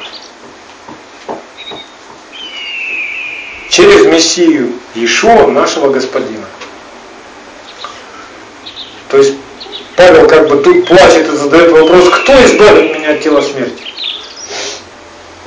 Через 3.71 4.07
Мессию 4.07 4.73
Иешуа, 4.95 5.47
нашего 5.47 5.91
Господина. 5.91 6.45
То 9.09 9.19
есть 9.19 9.35
Павел 9.97 10.29
как 10.29 10.49
бы 10.49 10.63
тут 10.63 10.87
плачет 10.87 11.27
и 11.33 11.37
задает 11.37 11.71
вопрос, 11.73 12.09
кто 12.11 12.33
избавит 12.45 12.95
меня 12.95 13.13
от 13.13 13.23
тела 13.23 13.41
смерти? 13.41 13.83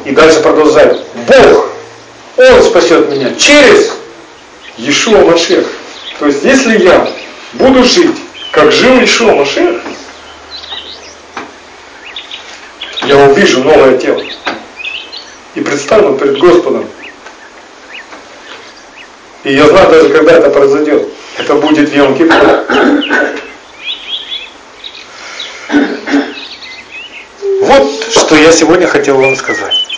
И 0.06 0.12
дальше 0.12 0.40
продолжает. 0.42 1.04
Бог, 1.28 1.70
Он 2.38 2.64
спасет 2.64 3.10
меня 3.10 3.34
через 3.36 3.94
Иешуа 4.78 5.20
Машех. 5.26 5.68
То 6.20 6.28
есть, 6.28 6.44
если 6.44 6.84
я 6.84 7.08
буду 7.54 7.84
жить, 7.84 8.18
как 8.52 8.72
жил 8.72 9.04
Ишуа 9.04 9.34
Машех, 9.34 9.82
я 13.04 13.18
увижу 13.18 13.64
новое 13.64 13.98
тело 13.98 14.24
и 15.56 15.62
предстану 15.62 16.18
перед 16.18 16.38
Господом. 16.40 16.88
И 19.44 19.54
я 19.54 19.68
знаю 19.68 19.90
даже, 19.90 20.10
когда 20.10 20.34
это 20.34 20.50
произойдет. 20.50 21.08
Это 21.38 21.56
будет 21.56 21.90
в 21.90 21.96
Йом 21.96 22.16
Вот 27.62 28.04
что 28.12 28.36
я 28.36 28.52
сегодня 28.52 28.88
хотел 28.88 29.18
вам 29.18 29.36
сказать. 29.36 29.91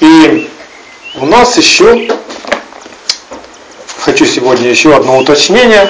И 0.00 0.50
у 1.14 1.26
нас 1.26 1.56
еще 1.56 2.08
хочу 3.98 4.26
сегодня 4.26 4.68
еще 4.68 4.94
одно 4.94 5.18
уточнение 5.18 5.88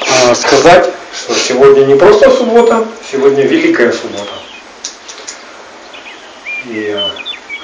э, 0.00 0.34
сказать, 0.34 0.90
что 1.12 1.34
сегодня 1.34 1.84
не 1.84 1.94
просто 1.94 2.30
суббота, 2.30 2.86
сегодня 3.10 3.44
Великая 3.44 3.92
суббота. 3.92 4.32
И 6.66 6.98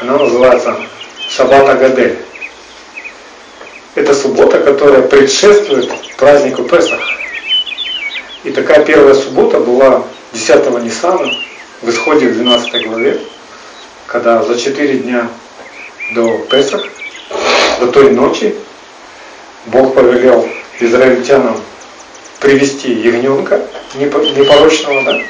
она 0.01 0.18
называется 0.18 0.77
Шаббат 1.29 1.68
Агадель. 1.68 2.18
Это 3.95 4.14
суббота, 4.14 4.61
которая 4.61 5.03
предшествует 5.03 5.91
празднику 6.16 6.64
Песах. 6.64 7.01
И 8.45 8.51
такая 8.51 8.85
первая 8.85 9.14
суббота 9.14 9.59
была 9.59 10.05
10 10.33 10.70
Ниссана 10.83 11.33
в 11.81 11.91
исходе 11.91 12.29
в 12.29 12.35
12 12.35 12.87
главе, 12.87 13.20
когда 14.07 14.43
за 14.43 14.59
4 14.59 14.99
дня 14.99 15.29
до 16.11 16.39
Песах, 16.51 16.85
до 17.81 17.87
той 17.87 18.11
ночи, 18.11 18.55
Бог 19.67 19.95
повелел 19.95 20.49
израильтянам 20.81 21.61
привести 22.41 22.93
ягненка 22.93 23.61
непорочного, 23.95 25.05
да, 25.05 25.21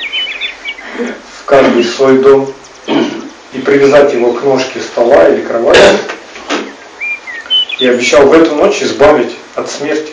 в 1.41 1.45
каждый 1.45 1.85
свой 1.85 2.18
дом 2.18 2.53
и 3.53 3.59
привязать 3.59 4.14
его 4.14 4.33
к 4.33 4.43
ножке 4.43 4.81
стола 4.81 5.29
или 5.29 5.43
кровати. 5.43 5.81
И 7.79 7.87
обещал 7.87 8.27
в 8.27 8.33
эту 8.33 8.55
ночь 8.55 8.83
избавить 8.83 9.37
от 9.55 9.70
смерти 9.70 10.12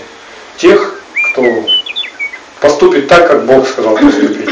тех, 0.58 1.02
кто 1.32 1.44
поступит 2.60 3.08
так, 3.08 3.28
как 3.30 3.46
Бог 3.46 3.68
сказал 3.68 3.96
поступить. 3.96 4.50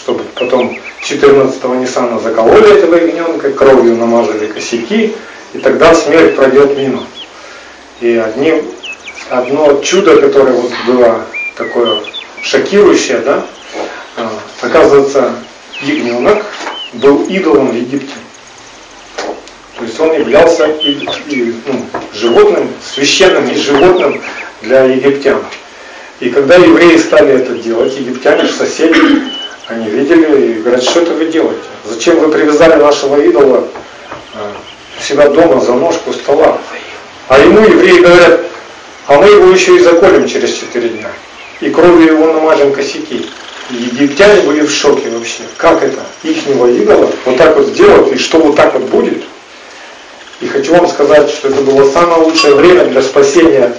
Чтобы 0.00 0.24
потом 0.34 0.78
14-го 1.02 1.74
Ниссана 1.76 2.18
закололи 2.20 2.78
этого 2.78 2.96
ягненка, 2.96 3.52
кровью 3.52 3.96
намазали 3.96 4.46
косяки, 4.46 5.14
и 5.56 5.58
тогда 5.58 5.94
смерть 5.94 6.36
пройдет 6.36 6.76
мимо. 6.76 7.04
И 8.00 8.16
одним, 8.16 8.62
одно 9.30 9.80
чудо, 9.80 10.20
которое 10.20 10.52
вот 10.52 10.70
было 10.86 11.24
такое 11.56 12.02
шокирующее, 12.42 13.18
да, 13.18 13.46
а, 14.16 14.30
оказывается, 14.60 15.32
ягненок 15.80 16.44
был 16.94 17.24
идолом 17.24 17.70
в 17.70 17.74
Египте. 17.74 18.12
То 19.78 19.84
есть 19.84 19.98
он 19.98 20.12
являлся 20.12 20.66
и, 20.66 21.06
и, 21.28 21.54
ну, 21.66 21.86
животным, 22.12 22.68
священным 22.82 23.48
и 23.48 23.54
животным 23.54 24.22
для 24.62 24.84
египтян. 24.84 25.42
И 26.20 26.30
когда 26.30 26.56
евреи 26.56 26.96
стали 26.96 27.34
это 27.34 27.54
делать, 27.54 27.94
египтяне, 27.98 28.48
соседи, 28.48 29.22
они 29.68 29.88
видели 29.88 30.52
и 30.52 30.54
говорят, 30.60 30.82
что 30.82 31.00
это 31.00 31.12
вы 31.12 31.26
делаете? 31.26 31.60
Зачем 31.84 32.18
вы 32.18 32.28
привязали 32.30 32.80
нашего 32.80 33.20
идола 33.22 33.68
у 34.34 34.75
себя 35.02 35.28
дома 35.28 35.60
за 35.60 35.74
ножку 35.74 36.12
стола? 36.12 36.58
А 37.28 37.38
ему 37.38 37.60
евреи 37.60 38.00
говорят, 38.00 38.40
а 39.06 39.14
мы 39.14 39.28
его 39.28 39.50
еще 39.50 39.76
и 39.76 39.80
заколем 39.80 40.28
через 40.28 40.52
четыре 40.52 40.90
дня. 40.90 41.10
И 41.60 41.70
кровью 41.70 42.14
его 42.14 42.32
намажем 42.32 42.72
косяки. 42.72 43.26
И 43.70 43.74
египтяне 43.74 44.42
были 44.42 44.60
в 44.60 44.70
шоке 44.70 45.10
вообще. 45.10 45.42
Как 45.56 45.82
это? 45.82 46.00
Ихнего 46.22 46.66
идола 46.70 47.10
вот 47.24 47.36
так 47.36 47.56
вот 47.56 47.66
сделать, 47.66 48.12
и 48.12 48.18
что 48.18 48.38
вот 48.38 48.56
так 48.56 48.74
вот 48.74 48.84
будет? 48.84 49.24
И 50.40 50.46
хочу 50.46 50.72
вам 50.74 50.86
сказать, 50.86 51.30
что 51.30 51.48
это 51.48 51.62
было 51.62 51.90
самое 51.90 52.22
лучшее 52.22 52.54
время 52.54 52.84
для 52.84 53.02
спасения 53.02 53.74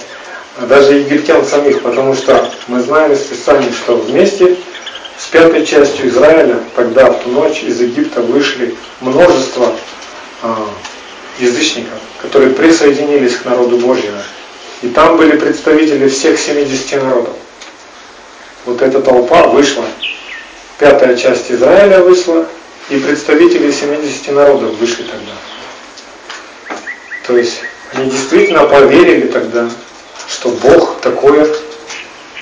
даже 0.66 0.94
египтян 0.94 1.44
самих, 1.44 1.82
потому 1.82 2.14
что 2.14 2.50
мы 2.66 2.80
знаем 2.80 3.12
из 3.12 3.20
Писания, 3.20 3.70
что 3.72 3.96
вместе 3.96 4.56
с 5.16 5.26
пятой 5.26 5.64
частью 5.64 6.08
Израиля, 6.08 6.60
тогда 6.74 7.10
в 7.10 7.22
ту 7.22 7.30
ночь 7.30 7.62
из 7.62 7.80
Египта 7.80 8.20
вышли 8.20 8.74
множество 9.00 9.72
а, 10.42 10.68
язычников, 11.38 11.98
которые 12.20 12.50
присоединились 12.54 13.36
к 13.36 13.44
народу 13.44 13.78
Божьему. 13.78 14.20
И 14.82 14.88
там 14.88 15.16
были 15.16 15.36
представители 15.36 16.08
всех 16.08 16.38
70 16.38 17.02
народов. 17.02 17.34
Вот 18.64 18.82
эта 18.82 19.00
толпа 19.00 19.48
вышла, 19.48 19.84
пятая 20.78 21.16
часть 21.16 21.50
Израиля 21.50 22.00
вышла, 22.00 22.46
и 22.90 22.98
представители 22.98 23.70
70 23.70 24.32
народов 24.32 24.74
вышли 24.76 25.02
тогда. 25.02 25.32
То 27.26 27.36
есть 27.36 27.60
они 27.92 28.10
действительно 28.10 28.64
поверили 28.64 29.26
тогда, 29.28 29.68
что 30.28 30.50
Бог 30.50 31.00
такое 31.00 31.48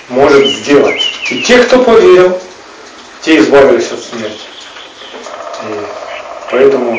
может 0.09 0.47
сделать. 0.47 1.03
И 1.30 1.42
те, 1.42 1.59
кто 1.62 1.82
поверил, 1.82 2.38
те 3.22 3.38
избавились 3.38 3.90
от 3.90 4.01
смерти. 4.01 4.47
И 5.62 5.74
поэтому 6.51 6.99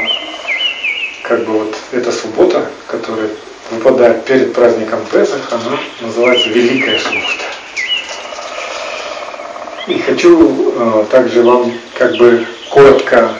как 1.27 1.45
бы 1.45 1.59
вот 1.59 1.75
эта 1.91 2.11
суббота, 2.11 2.65
которая 2.87 3.29
выпадает 3.71 4.23
перед 4.25 4.53
праздником 4.53 4.99
Песах, 5.11 5.41
она 5.51 5.77
называется 6.01 6.49
Великая 6.49 6.97
суббота. 6.99 7.43
И 9.87 9.99
хочу 9.99 10.73
э, 10.75 11.05
также 11.11 11.41
вам 11.43 11.73
как 11.97 12.15
бы 12.15 12.45
коротко, 12.69 13.33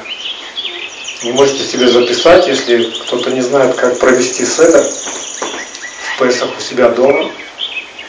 вы 1.23 1.33
можете 1.33 1.63
себе 1.63 1.87
записать, 1.87 2.47
если 2.47 2.91
кто-то 3.05 3.31
не 3.31 3.41
знает, 3.41 3.75
как 3.75 3.97
провести 3.99 4.45
седер 4.45 4.83
в 4.83 6.19
Песах 6.19 6.49
у 6.57 6.61
себя 6.61 6.89
дома, 6.89 7.31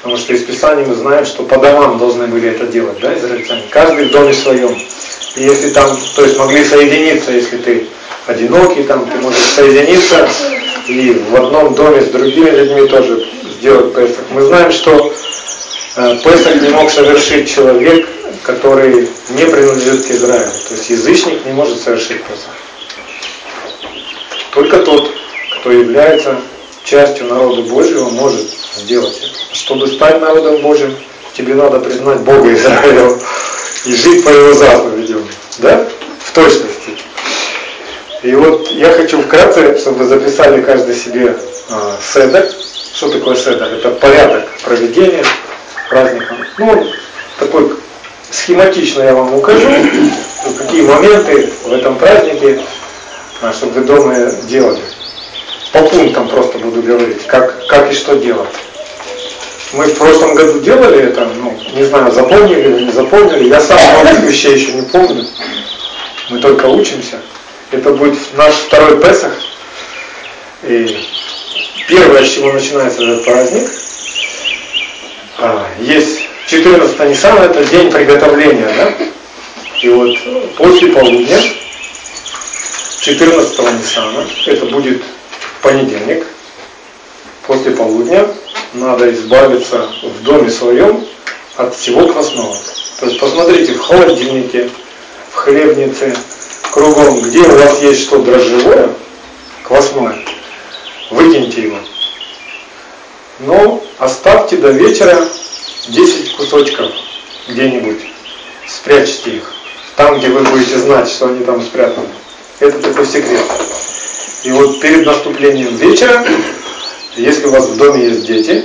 потому 0.03 0.17
что 0.17 0.33
из 0.33 0.43
Писания 0.45 0.87
мы 0.87 0.95
знаем, 0.95 1.25
что 1.25 1.45
по 1.45 1.57
домам 1.57 1.99
должны 1.99 2.27
были 2.27 2.49
это 2.51 2.67
делать, 2.67 2.99
да, 3.01 3.17
израильтяне, 3.17 3.65
каждый 3.71 4.09
в 4.09 4.11
доме 4.11 4.35
своем. 4.35 4.77
И 5.37 5.43
если 5.43 5.71
там, 5.71 5.97
то 6.17 6.25
есть 6.25 6.37
могли 6.37 6.65
соединиться, 6.65 7.31
если 7.31 7.59
ты 7.59 7.87
одинокий, 8.29 8.83
там 8.83 9.09
ты 9.11 9.19
можешь 9.19 9.43
соединиться 9.57 10.29
и 10.87 11.23
в 11.31 11.37
одном 11.37 11.75
доме 11.75 12.03
с 12.03 12.09
другими 12.09 12.51
людьми 12.51 12.87
тоже 12.89 13.27
сделать 13.59 13.95
Песах. 13.95 14.25
Мы 14.31 14.43
знаем, 14.43 14.71
что 14.71 15.13
э, 15.97 16.19
Песах 16.23 16.63
не 16.63 16.69
мог 16.69 16.91
совершить 16.91 17.51
человек, 17.51 18.07
который 18.43 19.09
не 19.31 19.45
принадлежит 19.45 20.07
к 20.07 20.11
Израилю. 20.11 20.51
То 20.69 20.75
есть 20.75 20.91
язычник 20.91 21.45
не 21.47 21.53
может 21.53 21.81
совершить 21.81 22.23
Песах. 22.23 22.55
Только 24.53 24.79
тот, 24.79 25.11
кто 25.59 25.73
является 25.73 26.37
частью 26.85 27.27
народа 27.27 27.63
Божьего, 27.63 28.11
может 28.11 28.47
сделать 28.77 29.19
это. 29.19 29.55
Чтобы 29.55 29.87
стать 29.89 30.21
народом 30.21 30.61
Божьим, 30.61 30.95
тебе 31.35 31.55
надо 31.55 31.81
признать 31.81 32.21
Бога 32.21 32.53
Израиля 32.53 33.11
и 33.85 33.95
жить 33.95 34.25
по 34.25 34.29
его 34.29 34.53
заповедям. 34.53 35.27
Да? 35.59 35.87
В 36.25 36.33
точности. 36.33 36.68
И 38.29 38.35
вот 38.35 38.71
я 38.73 38.93
хочу 38.93 39.23
вкратце, 39.23 39.79
чтобы 39.79 40.05
записали 40.05 40.61
каждый 40.61 40.95
себе 40.95 41.35
э, 41.71 41.97
седер. 42.13 42.47
Что 42.93 43.09
такое 43.09 43.35
седер? 43.35 43.73
Это 43.73 43.89
порядок 43.93 44.45
проведения 44.63 45.25
праздника. 45.89 46.37
Ну, 46.59 46.87
такой 47.39 47.73
схематично 48.31 49.01
я 49.01 49.15
вам 49.15 49.33
укажу, 49.33 49.67
какие 50.59 50.83
моменты 50.83 51.51
в 51.65 51.73
этом 51.73 51.97
празднике, 51.97 52.61
а, 53.41 53.51
чтобы 53.55 53.81
вы 53.81 53.87
дома 53.87 54.15
делали. 54.43 54.83
По 55.73 55.79
пунктам 55.85 56.29
просто 56.29 56.59
буду 56.59 56.83
говорить, 56.83 57.27
как, 57.27 57.67
как 57.67 57.91
и 57.91 57.95
что 57.95 58.15
делать. 58.17 58.51
Мы 59.73 59.87
в 59.87 59.97
прошлом 59.97 60.35
году 60.35 60.61
делали 60.61 61.05
это, 61.05 61.27
ну, 61.35 61.59
не 61.73 61.85
знаю, 61.85 62.13
запомнили 62.13 62.77
или 62.77 62.85
не 62.85 62.93
запомнили. 62.93 63.49
Я 63.49 63.59
сам 63.63 63.79
многих 64.03 64.21
вещей 64.25 64.53
еще 64.53 64.73
не 64.73 64.83
помню. 64.83 65.25
Мы 66.29 66.41
только 66.41 66.67
учимся. 66.67 67.23
Это 67.71 67.93
будет 67.93 68.19
наш 68.35 68.55
второй 68.55 68.99
Песах. 69.01 69.33
И 70.63 70.99
первое, 71.87 72.25
с 72.25 72.29
чего 72.29 72.53
начинается 72.53 73.03
этот 73.03 73.25
праздник, 73.25 73.71
а, 75.39 75.67
есть 75.81 76.21
14 76.47 76.99
Ниссана, 77.09 77.41
это 77.41 77.63
день 77.65 77.93
приготовления, 77.93 78.73
да? 78.75 78.95
И 79.83 79.89
вот 79.91 80.17
после 80.57 80.89
полудня, 80.89 81.39
14 83.01 83.59
Ниссана, 83.79 84.27
это 84.47 84.67
будет 84.67 85.03
понедельник, 85.63 86.27
после 87.47 87.73
полудня 87.73 88.27
надо 88.73 89.13
избавиться 89.13 89.91
в 90.03 90.23
доме 90.23 90.51
своем 90.51 91.07
от 91.57 91.75
всего 91.77 92.09
квасного. 92.09 92.57
То 92.99 93.07
есть 93.07 93.21
посмотрите 93.21 93.75
в 93.75 93.81
холодильнике, 93.81 94.71
в 95.33 95.35
хлебнице, 95.37 96.17
кругом, 96.71 97.21
где 97.21 97.41
у 97.41 97.57
вас 97.57 97.81
есть 97.83 98.03
что 98.03 98.19
дрожжевое, 98.19 98.91
квасное, 99.65 100.19
выкиньте 101.11 101.63
его. 101.63 101.79
Но 103.41 103.83
оставьте 103.99 104.57
до 104.57 104.71
вечера 104.71 105.27
10 105.89 106.37
кусочков 106.37 106.91
где-нибудь, 107.49 108.01
спрячьте 108.67 109.37
их, 109.37 109.53
там, 109.97 110.19
где 110.19 110.29
вы 110.29 110.43
будете 110.43 110.79
знать, 110.79 111.09
что 111.09 111.29
они 111.29 111.45
там 111.45 111.63
спрятаны. 111.63 112.09
Это 112.61 112.79
такой 112.81 113.07
секрет. 113.07 113.45
И 114.45 114.51
вот 114.51 114.81
перед 114.81 115.07
наступлением 115.07 115.77
вечера, 115.77 116.25
если 117.17 117.47
у 117.47 117.51
вас 117.51 117.67
в 117.67 117.77
доме 117.77 118.07
есть 118.07 118.27
дети, 118.27 118.65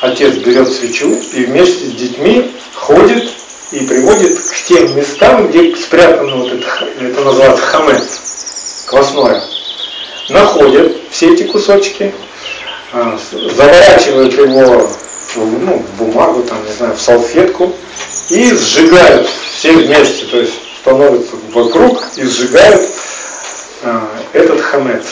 отец 0.00 0.34
берет 0.36 0.70
свечу 0.72 1.14
и 1.32 1.44
вместе 1.44 1.86
с 1.86 1.92
детьми 1.92 2.52
ходит 2.74 3.30
и 3.70 3.80
приводит 3.80 4.38
к 4.38 4.54
тем 4.66 4.96
местам, 4.96 5.48
где 5.48 5.74
спрятано 5.76 6.36
вот 6.36 6.52
это, 6.52 6.66
это 7.00 7.20
называется 7.22 7.62
хамет, 7.62 8.04
квасное. 8.86 9.42
Находят 10.28 10.96
все 11.10 11.34
эти 11.34 11.44
кусочки, 11.44 12.14
а, 12.92 13.18
заворачивают 13.32 14.32
его 14.34 14.88
ну, 15.36 15.78
в 15.78 15.98
бумагу, 15.98 16.42
там, 16.42 16.64
не 16.64 16.72
знаю, 16.72 16.94
в 16.94 17.00
салфетку 17.00 17.74
и 18.30 18.52
сжигают 18.54 19.28
все 19.58 19.72
вместе, 19.72 20.26
то 20.26 20.38
есть 20.38 20.54
становятся 20.80 21.36
вокруг 21.52 22.02
и 22.16 22.24
сжигают 22.24 22.82
а, 23.82 24.08
этот 24.32 24.60
хамец. 24.60 25.04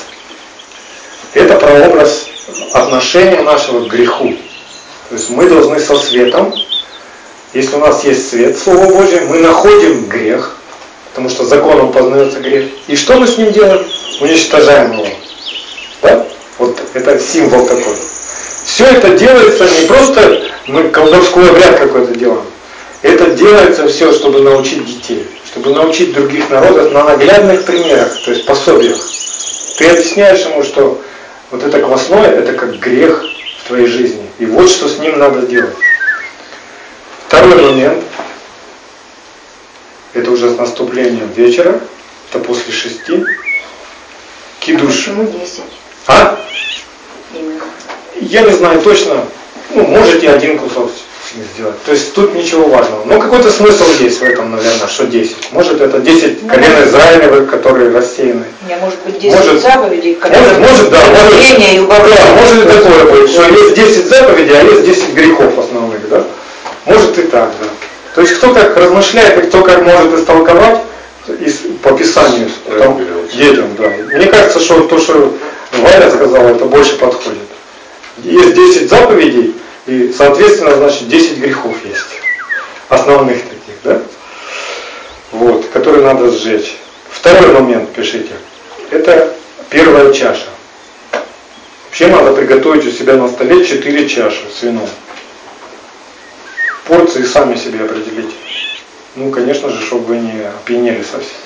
Это 1.35 1.57
прообраз 1.57 2.27
отношения 2.73 3.41
нашего 3.43 3.87
к 3.87 3.91
греху. 3.91 4.37
То 5.09 5.15
есть 5.15 5.31
мы 5.31 5.49
должны 5.49 5.81
со 5.81 5.97
светом 5.97 6.55
если 7.55 7.77
у 7.77 7.81
нас 7.81 8.05
есть 8.05 8.31
свет, 8.31 8.59
Слово 8.59 8.87
Божье, 8.87 9.21
мы 9.23 9.39
находим 9.39 10.07
грех, 10.07 10.57
потому 11.11 11.29
что 11.29 11.45
законом 11.45 11.93
познается 11.93 12.41
грех. 12.41 12.71
И 12.87 12.97
что 12.97 13.19
мы 13.19 13.27
с 13.27 13.37
ним 13.37 13.53
делаем? 13.53 13.85
Уничтожаем 14.21 14.93
его. 14.93 15.07
Да? 16.01 16.27
Вот 16.59 16.79
это 16.95 17.19
символ 17.19 17.67
такой. 17.67 17.97
Все 18.65 18.87
это 18.87 19.17
делается 19.19 19.65
не 19.65 19.87
просто 19.87 20.43
мы 20.67 20.89
колдовской 20.89 21.51
обряд 21.51 21.79
какой-то 21.79 22.15
делаем. 22.15 22.45
Это 23.03 23.31
делается 23.31 23.89
все, 23.89 24.13
чтобы 24.13 24.41
научить 24.41 24.87
детей, 24.87 25.27
чтобы 25.45 25.75
научить 25.75 26.15
других 26.15 26.49
народов 26.51 26.93
на 26.93 27.05
наглядных 27.05 27.65
примерах, 27.65 28.17
то 28.25 28.31
есть 28.31 28.47
пособиях. 28.47 28.99
Ты 29.77 29.89
объясняешь 29.91 30.47
ему, 30.47 30.63
что 30.63 31.01
вот 31.51 31.65
это 31.65 31.81
квасное, 31.81 32.31
это 32.31 32.53
как 32.53 32.79
грех 32.79 33.25
в 33.59 33.69
твоей 33.69 33.87
жизни. 33.87 34.25
И 34.39 34.47
вот 34.47 34.71
что 34.71 34.89
с 34.89 34.99
ним 34.99 35.19
надо 35.19 35.47
делать. 35.47 35.75
Второй 37.33 37.63
момент, 37.63 38.05
это 40.13 40.31
уже 40.31 40.51
с 40.51 40.59
наступлением 40.59 41.33
вечера, 41.35 41.81
это 42.29 42.41
после 42.41 42.75
шести. 42.75 43.25
Кидуш. 44.61 44.95
Почему 44.97 45.25
10? 45.25 45.63
А? 46.09 46.39
Именно. 47.33 47.63
я 48.21 48.43
не 48.43 48.53
знаю 48.53 48.83
точно, 48.83 49.25
ну, 49.75 49.87
можете 49.87 50.29
один 50.29 50.59
кусок 50.59 50.91
сделать. 51.55 51.83
То 51.85 51.93
есть 51.93 52.13
тут 52.13 52.35
ничего 52.35 52.69
важного. 52.69 53.07
Но 53.07 53.19
какой-то 53.19 53.51
смысл 53.51 53.85
есть 53.99 54.21
в 54.21 54.23
этом, 54.25 54.51
наверное, 54.51 54.87
что 54.87 55.07
10. 55.07 55.53
Может 55.53 55.81
это 55.81 56.01
10 56.01 56.47
колен 56.47 56.85
Израилевых, 56.85 57.51
которые 57.51 57.93
рассеяны. 57.93 58.45
Не, 58.69 58.77
может 58.77 58.99
быть 59.07 59.19
10 59.19 59.39
Может- 59.39 59.63
заповедей, 59.63 60.19
Может, 60.21 60.59
может, 60.59 60.91
да, 60.91 60.99
может, 61.01 61.33
Убавление 61.33 61.77
и 61.77 61.79
убавление. 61.79 62.19
да, 62.27 62.43
может 62.43 62.67
и 62.67 62.69
такое 62.69 63.05
быть, 63.07 63.31
что 63.31 63.49
есть 63.49 63.75
10 63.75 64.07
заповедей, 64.07 64.55
а 64.55 64.63
есть 64.65 64.85
10 64.85 65.15
грехов 65.15 65.59
основных, 65.59 66.07
да? 66.11 66.27
Может 66.87 67.19
и 67.19 67.23
так, 67.23 67.51
да. 67.61 67.67
То 68.15 68.21
есть 68.23 68.35
кто 68.35 68.53
как 68.53 68.77
размышляет 68.77 69.43
и 69.43 69.47
кто 69.49 69.63
как 69.63 69.83
может 69.83 70.19
истолковать 70.19 70.81
из- 71.41 71.63
по 71.83 71.93
Писанию 71.93 72.51
там, 72.79 73.01
детям, 73.33 73.75
да. 73.77 73.89
Мне 74.17 74.27
кажется, 74.27 74.61
что 74.61 74.81
то, 74.83 74.99
что 74.99 75.35
Валя 75.73 76.11
сказала, 76.11 76.49
это 76.49 76.65
больше 76.67 76.97
подходит. 76.99 77.39
Есть 78.19 78.55
10 78.55 78.89
заповедей, 78.91 79.55
и, 79.87 80.13
соответственно, 80.17 80.75
значит, 80.77 81.09
10 81.09 81.39
грехов 81.39 81.75
есть. 81.85 82.21
Основных 82.89 83.39
таких, 83.43 83.75
да? 83.85 84.03
Вот, 85.31 85.65
которые 85.73 86.05
надо 86.05 86.31
сжечь. 86.31 86.77
Второй 87.11 87.53
момент 87.53 87.91
пишите. 87.93 88.33
Это 88.91 89.35
первая 89.71 90.13
чаша. 90.13 90.45
Вообще 91.87 92.09
надо 92.09 92.33
приготовить 92.33 92.87
у 92.87 92.91
себя 92.91 93.15
на 93.15 93.29
столе 93.29 93.65
4 93.65 94.09
чаши 94.09 94.43
с 94.59 94.63
вином. 94.63 94.89
Порции 96.87 97.23
сами 97.25 97.57
себе 97.57 97.85
определите. 97.85 98.35
Ну, 99.15 99.31
конечно 99.31 99.69
же, 99.69 99.85
чтобы 99.85 100.05
вы 100.07 100.17
не 100.19 100.41
опьянели 100.43 101.03
совсем. 101.03 101.37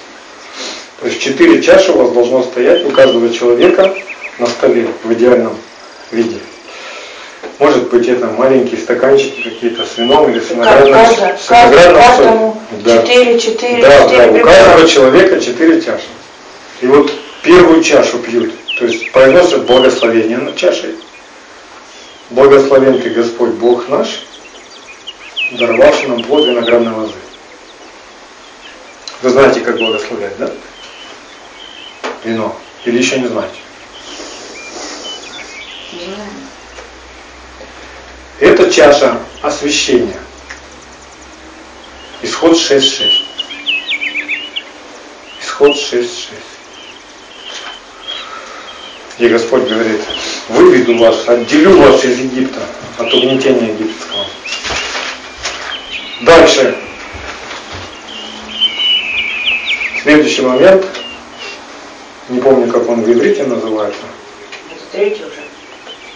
То 1.01 1.09
есть 1.09 1.21
4 1.21 1.63
чаши 1.63 1.93
у 1.93 1.99
вас 1.99 2.13
должно 2.13 2.43
стоять 2.43 2.85
у 2.87 2.91
каждого 2.91 3.29
человека 3.31 3.95
на 4.39 4.47
столе 4.47 4.89
в 5.05 5.13
идеальном 5.13 5.57
виде. 6.11 6.39
Может 7.59 7.89
быть 7.91 8.07
это 8.09 8.27
маленькие 8.27 8.81
стаканчики 8.81 9.43
какие-то 9.43 9.85
с 9.85 9.99
вином 9.99 10.31
или 10.31 10.41
с 10.41 10.51
виноградным, 10.51 10.93
Каждому, 10.93 11.39
с 11.39 11.51
виноградным 11.51 12.03
каждому. 12.03 12.63
Да. 12.85 13.03
4, 13.03 13.41
4, 13.41 13.83
Да, 13.83 14.03
4 14.05 14.19
да, 14.19 14.27
у 14.29 14.33
прибора. 14.35 14.53
каждого 14.53 14.89
человека 14.89 15.41
четыре 15.41 15.81
чаши. 15.81 16.07
И 16.83 16.87
вот 16.87 17.11
первую 17.43 17.83
чашу 17.83 18.19
пьют, 18.19 18.53
то 18.79 18.85
есть 18.87 19.11
произносят 19.13 19.65
благословение 19.65 20.39
над 20.39 20.57
чашей. 20.57 20.97
Благословен 22.31 23.01
ты 23.01 23.11
Господь 23.11 23.53
Бог 23.53 23.89
наш, 23.89 24.26
даровавший 25.53 26.09
нам 26.09 26.23
плод 26.23 26.47
виноградной 26.47 26.93
лозы. 26.93 27.15
Вы 29.23 29.31
знаете, 29.31 29.61
как 29.61 29.79
благословлять, 29.79 30.37
да? 30.39 30.51
Вино. 32.25 32.57
Или 32.85 32.99
еще 32.99 33.21
не 33.21 33.29
знаете? 33.29 33.57
Это 38.41 38.71
чаша 38.71 39.19
освящения. 39.43 40.21
Исход 42.23 42.53
6.6. 42.53 43.23
Исход 45.43 45.73
6.6. 45.77 46.09
И 49.19 49.29
Господь 49.29 49.63
говорит, 49.63 50.03
выведу 50.49 50.99
вас, 50.99 51.27
отделю 51.27 51.79
вас 51.79 52.05
из 52.05 52.19
Египта, 52.19 52.61
от 52.99 53.15
угнетения 53.15 53.73
египетского. 53.73 54.27
Дальше. 56.23 56.75
Следующий 60.03 60.43
момент. 60.43 60.85
Не 62.29 62.41
помню, 62.41 62.73
как 62.73 62.89
он 62.89 63.03
в 63.03 63.13
иврите 63.13 63.45
называется. 63.45 64.01
Это 64.71 64.85
третий 64.93 65.25
уже. 65.25 65.43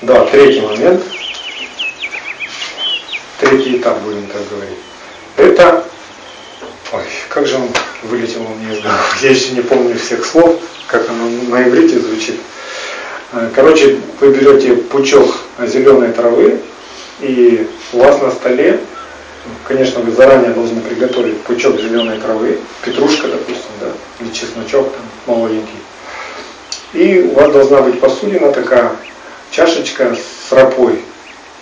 Да, 0.03 0.24
третий 0.26 0.61
момент. 0.62 1.03
Третий 3.40 3.76
этап, 3.76 4.01
будем 4.01 4.26
так 4.26 4.42
говорить. 4.48 4.78
Это... 5.36 5.84
Ой, 6.92 7.03
как 7.28 7.46
же 7.46 7.57
он 7.57 7.68
вылетел 8.03 8.42
у 8.42 8.55
меня 8.55 8.72
из 8.74 8.80
головы. 8.80 8.98
Я 9.22 9.30
еще 9.30 9.51
не 9.53 9.61
помню 9.61 9.98
всех 9.98 10.24
слов, 10.24 10.61
как 10.86 11.09
оно 11.09 11.28
на 11.48 11.68
иврите 11.68 12.01
звучит. 12.01 12.40
Э, 13.32 13.51
Короче, 13.55 13.98
вы 14.18 14.32
берете 14.32 14.72
пучок 14.74 15.36
зеленой 15.66 16.12
травы, 16.12 16.61
и 17.20 17.68
у 17.92 17.98
вас 17.98 18.20
на 18.20 18.30
столе, 18.30 18.80
конечно, 19.66 20.01
вы 20.01 20.12
заранее 20.12 20.51
должны 20.51 20.80
приготовить 20.80 21.41
пучок 21.43 21.80
зеленой 21.80 22.18
травы, 22.18 22.59
петрушка, 22.84 23.28
допустим, 23.28 23.70
да, 23.80 23.93
или 24.20 24.32
чесночок 24.32 24.93
там 24.93 25.03
молоденький. 25.26 25.78
И 26.93 27.20
у 27.22 27.34
вас 27.34 27.53
должна 27.53 27.82
быть 27.82 28.01
посудина 28.01 28.53
такая, 28.53 28.93
чашечка 29.51 30.16
с 30.16 30.53
рапой, 30.53 31.03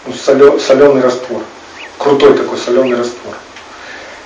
ну, 0.07 0.13
соленый 0.59 1.03
раствор, 1.03 1.43
крутой 1.99 2.35
такой 2.35 2.59
соленый 2.59 2.97
раствор. 2.97 3.35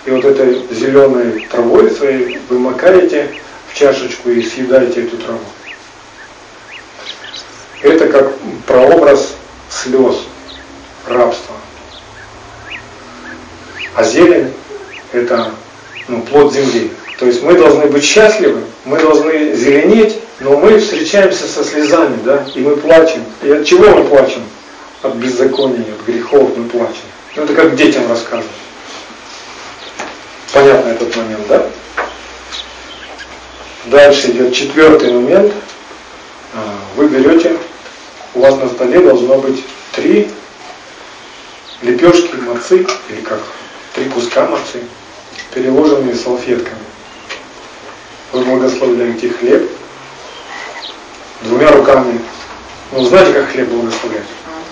И 0.04 0.10
вот 0.10 0.24
этой 0.24 0.66
зеленой 0.70 1.46
травой 1.50 1.90
своей 1.90 2.40
вы 2.48 2.58
макаете 2.58 3.34
в 3.70 3.78
чашечку 3.78 4.30
и 4.30 4.42
съедаете 4.42 5.04
эту 5.04 5.16
траву. 5.16 5.40
Это 7.82 8.08
как 8.08 8.32
прообраз 8.66 9.34
слез, 9.70 10.16
рабства. 11.06 11.56
А 13.94 14.04
зелень– 14.04 14.52
это 15.12 15.50
ну, 16.08 16.22
плод 16.22 16.52
земли. 16.52 16.90
То 17.18 17.26
есть 17.26 17.42
мы 17.42 17.54
должны 17.54 17.86
быть 17.86 18.02
счастливы, 18.04 18.62
мы 18.84 18.98
должны 18.98 19.54
зеленеть, 19.54 20.18
но 20.40 20.58
мы 20.58 20.78
встречаемся 20.78 21.46
со 21.46 21.62
слезами, 21.62 22.18
да, 22.24 22.44
и 22.54 22.60
мы 22.60 22.76
плачем. 22.76 23.24
И 23.42 23.50
от 23.50 23.64
чего 23.64 23.88
мы 23.90 24.04
плачем? 24.04 24.42
От 25.02 25.14
беззакония, 25.16 25.84
от 25.92 26.06
грехов 26.06 26.50
мы 26.56 26.64
плачем. 26.64 27.04
Ну, 27.36 27.44
это 27.44 27.54
как 27.54 27.76
детям 27.76 28.08
рассказывать. 28.08 28.50
Понятно 30.52 30.90
этот 30.90 31.16
момент, 31.16 31.46
да? 31.48 31.66
Дальше 33.86 34.30
идет 34.30 34.54
четвертый 34.54 35.12
момент. 35.12 35.52
А, 36.54 36.74
Вы 36.96 37.08
берете, 37.08 37.56
у 38.34 38.40
вас 38.40 38.56
на 38.56 38.68
столе 38.68 39.00
должно 39.00 39.38
быть 39.38 39.64
три 39.92 40.28
лепешки 41.82 42.36
мацы, 42.36 42.86
или 43.08 43.20
как, 43.20 43.40
три 43.94 44.06
куска 44.06 44.46
мацы, 44.46 44.80
переложенные 45.54 46.14
салфетками. 46.14 46.78
Вы 48.32 48.44
благословляете 48.44 49.28
хлеб 49.30 49.70
двумя 51.42 51.70
руками. 51.72 52.20
Ну, 52.92 53.04
знаете, 53.04 53.32
как 53.32 53.50
хлеб 53.50 53.68
благословлять? 53.68 54.22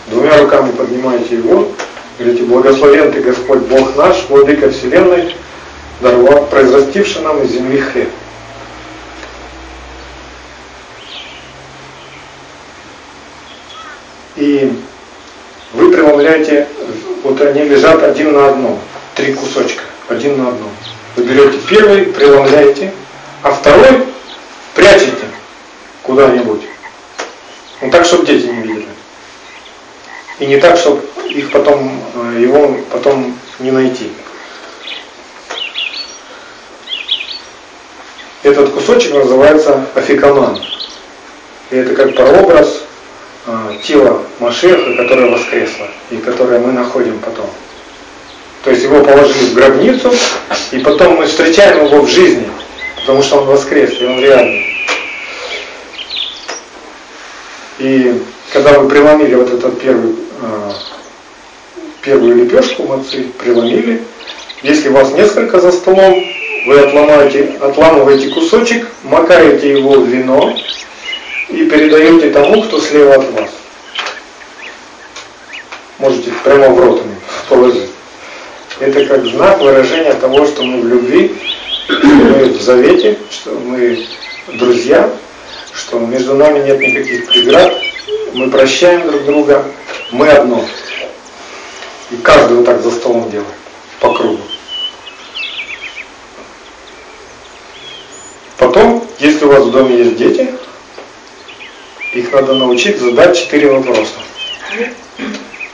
Двумя 0.07 0.39
руками 0.39 0.73
поднимаете 0.73 1.37
его, 1.37 1.71
говорите, 2.18 2.45
благословен 2.45 3.12
ты 3.12 3.21
Господь 3.21 3.61
Бог 3.61 3.97
наш, 3.97 4.25
владыка 4.29 4.71
вселенной, 4.71 5.37
даровав, 6.01 6.49
произрастивший 6.49 7.23
нам 7.23 7.43
из 7.43 7.53
земли 7.53 7.81
хлеб. 7.81 8.09
И 14.37 14.73
вы 15.75 15.93
преломляете, 15.93 16.66
вот 17.23 17.41
они 17.43 17.64
лежат 17.64 18.03
один 18.03 18.33
на 18.33 18.49
одном, 18.49 18.81
три 19.21 19.35
кусочка, 19.35 19.83
один 20.09 20.39
на 20.39 20.49
одном. 20.49 20.71
Вы 21.14 21.25
берете 21.25 21.59
первый, 21.68 22.07
преломляете, 22.07 22.93
а 23.43 23.53
второй 23.53 24.07
прячете 24.75 25.27
куда-нибудь. 26.03 26.62
Ну 27.83 27.91
так, 27.91 28.07
чтобы 28.07 28.25
дети 28.25 28.47
не 28.47 28.62
видели. 28.62 28.89
И 30.39 30.47
не 30.47 30.57
так, 30.57 30.79
чтобы 30.79 31.03
их 31.29 31.51
потом, 31.51 32.03
э, 32.14 32.41
его 32.41 32.79
потом 32.91 33.37
не 33.59 33.71
найти. 33.71 34.11
Этот 38.43 38.71
кусочек 38.71 39.12
называется 39.12 39.87
афикаман. 39.95 40.59
И 41.71 41.77
это 41.77 41.95
как 41.95 42.16
прообраз 42.16 42.85
э, 43.47 43.73
тела 43.85 44.23
Машеха, 44.39 44.95
которое 44.95 45.31
воскресло, 45.31 45.89
и 46.09 46.16
которое 46.16 46.59
мы 46.59 46.73
находим 46.73 47.18
потом. 47.18 47.51
То 48.62 48.70
есть 48.70 48.82
его 48.82 49.02
положили 49.02 49.46
в 49.46 49.54
гробницу, 49.54 50.12
и 50.72 50.78
потом 50.78 51.16
мы 51.16 51.26
встречаем 51.26 51.86
его 51.86 52.02
в 52.02 52.08
жизни, 52.08 52.46
потому 52.96 53.22
что 53.22 53.38
он 53.38 53.46
воскрес, 53.46 53.98
и 54.00 54.04
он 54.04 54.20
реальный. 54.20 54.66
И 57.78 58.22
когда 58.52 58.78
вы 58.78 58.88
преломили 58.90 59.34
вот 59.34 59.50
этот 59.50 59.80
первый, 59.80 60.14
э, 60.42 60.72
первую 62.02 62.36
лепешку 62.36 62.82
мацы, 62.82 63.28
преломили, 63.38 64.02
если 64.62 64.90
у 64.90 64.92
вас 64.92 65.12
несколько 65.12 65.58
за 65.58 65.72
столом, 65.72 66.22
вы 66.66 66.80
отломаете, 66.80 67.56
отламываете 67.62 68.28
кусочек, 68.28 68.86
макаете 69.04 69.72
его 69.72 69.92
в 69.92 70.06
вино 70.06 70.54
и 71.48 71.64
передаете 71.64 72.28
тому, 72.28 72.62
кто 72.64 72.78
слева 72.78 73.14
от 73.14 73.30
вас. 73.30 73.50
Можете 75.98 76.30
прямо 76.44 76.68
в 76.68 76.78
рот 76.78 76.98
ему 76.98 77.14
положить. 77.48 77.90
Это 78.81 79.05
как 79.05 79.26
знак 79.26 79.61
выражения 79.61 80.14
того, 80.14 80.47
что 80.47 80.62
мы 80.62 80.81
в 80.81 80.89
любви, 80.89 81.37
что 81.87 82.07
мы 82.07 82.45
в 82.47 82.62
завете, 82.62 83.18
что 83.31 83.51
мы 83.51 84.07
друзья, 84.55 85.11
что 85.74 85.99
между 85.99 86.35
нами 86.35 86.64
нет 86.64 86.81
никаких 86.81 87.26
преград, 87.28 87.74
мы 88.33 88.51
прощаем 88.51 89.07
друг 89.07 89.24
друга, 89.26 89.64
мы 90.12 90.28
одно. 90.28 90.64
И 92.11 92.16
каждый 92.16 92.57
вот 92.57 92.64
так 92.64 92.81
за 92.81 92.91
столом 92.91 93.31
делает, 93.31 93.49
по 94.01 94.14
кругу. 94.14 94.41
Потом, 98.57 99.07
если 99.18 99.45
у 99.45 99.49
вас 99.49 99.64
в 99.64 99.70
доме 99.72 99.99
есть 99.99 100.16
дети, 100.16 100.55
их 102.14 102.33
надо 102.33 102.55
научить 102.55 102.99
задать 102.99 103.39
четыре 103.39 103.70
вопроса. 103.70 104.14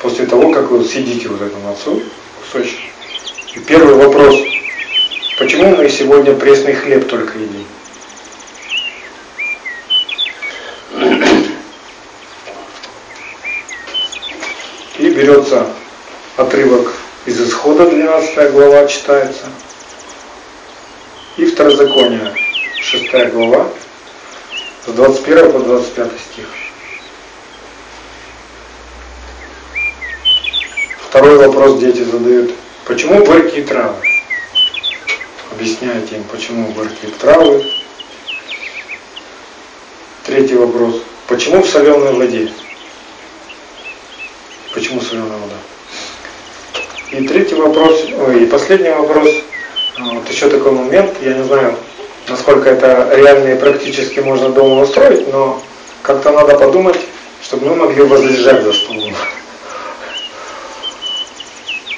После 0.03 0.27
того, 0.27 0.51
как 0.51 0.73
вы 0.73 0.85
съедите 0.85 1.29
вот 1.29 1.41
этому 1.41 1.71
отцу 1.71 2.03
кусочек. 2.41 2.86
И 3.57 3.61
первый 3.61 3.95
вопрос. 3.95 4.37
Почему 5.39 5.75
мы 5.77 5.89
сегодня 5.89 6.35
пресный 6.35 6.75
хлеб 6.75 7.09
только 7.09 7.39
едим? 7.39 7.67
И 14.99 15.09
берется 15.09 15.67
отрывок 16.37 16.93
из 17.25 17.41
исхода, 17.41 17.89
12 17.89 18.53
глава 18.53 18.87
читается. 18.89 19.47
И 21.39 21.47
второзаконие, 21.47 22.35
6 22.83 23.11
глава, 23.33 23.71
с 24.87 24.91
21 24.91 25.53
по 25.53 25.61
25 25.61 26.11
стих. 26.31 26.47
Второй 31.09 31.39
вопрос 31.39 31.79
дети 31.79 32.03
задают. 32.03 32.53
Почему 32.87 33.24
горькие 33.24 33.64
травы? 33.64 33.97
Объясняйте 35.51 36.16
им, 36.16 36.24
почему 36.30 36.68
горькие 36.68 37.11
травы. 37.18 37.64
Третий 40.24 40.55
вопрос. 40.55 41.03
Почему 41.26 41.62
в 41.62 41.68
соленой 41.68 42.12
воде? 42.12 42.53
Почему 44.72 45.01
соленая 45.01 45.37
вода? 45.37 45.57
И 47.11 47.26
третий 47.26 47.57
вопрос, 47.57 48.05
ой, 48.20 48.45
и 48.45 48.47
последний 48.47 48.91
вопрос. 48.91 49.30
А, 49.99 50.05
вот 50.14 50.30
еще 50.30 50.49
такой 50.49 50.70
момент, 50.70 51.11
я 51.22 51.34
не 51.34 51.43
знаю, 51.43 51.76
насколько 52.28 52.70
это 52.70 53.11
реально 53.16 53.55
и 53.55 53.59
практически 53.59 54.20
можно 54.20 54.51
дома 54.51 54.82
устроить, 54.82 55.26
но 55.32 55.61
как-то 56.03 56.30
надо 56.30 56.57
подумать, 56.57 57.01
чтобы 57.43 57.66
мы 57.66 57.74
могли 57.74 58.05
возлежать 58.05 58.62
за 58.62 58.72
столом. 58.72 59.12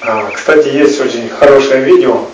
А, 0.01 0.31
кстати, 0.31 0.69
есть 0.69 1.01
очень 1.01 1.29
хорошее 1.29 1.83
видео. 1.83 2.25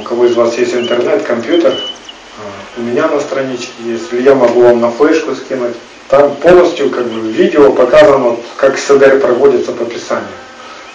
У 0.00 0.02
кого 0.02 0.26
из 0.26 0.34
вас 0.34 0.58
есть 0.58 0.74
интернет, 0.74 1.22
компьютер, 1.22 1.72
а, 1.72 2.80
у 2.80 2.82
меня 2.82 3.06
на 3.06 3.20
страничке 3.20 3.70
есть, 3.84 4.12
или 4.12 4.22
я 4.22 4.34
могу 4.34 4.62
вам 4.62 4.80
на 4.80 4.90
флешку 4.90 5.34
скинуть. 5.34 5.76
Там 6.08 6.34
полностью 6.36 6.90
как 6.90 7.06
бы 7.06 7.30
видео 7.30 7.70
показано, 7.72 8.36
как 8.56 8.78
СДР 8.78 9.20
проводится 9.20 9.70
по 9.70 9.84
Писанию. 9.84 10.26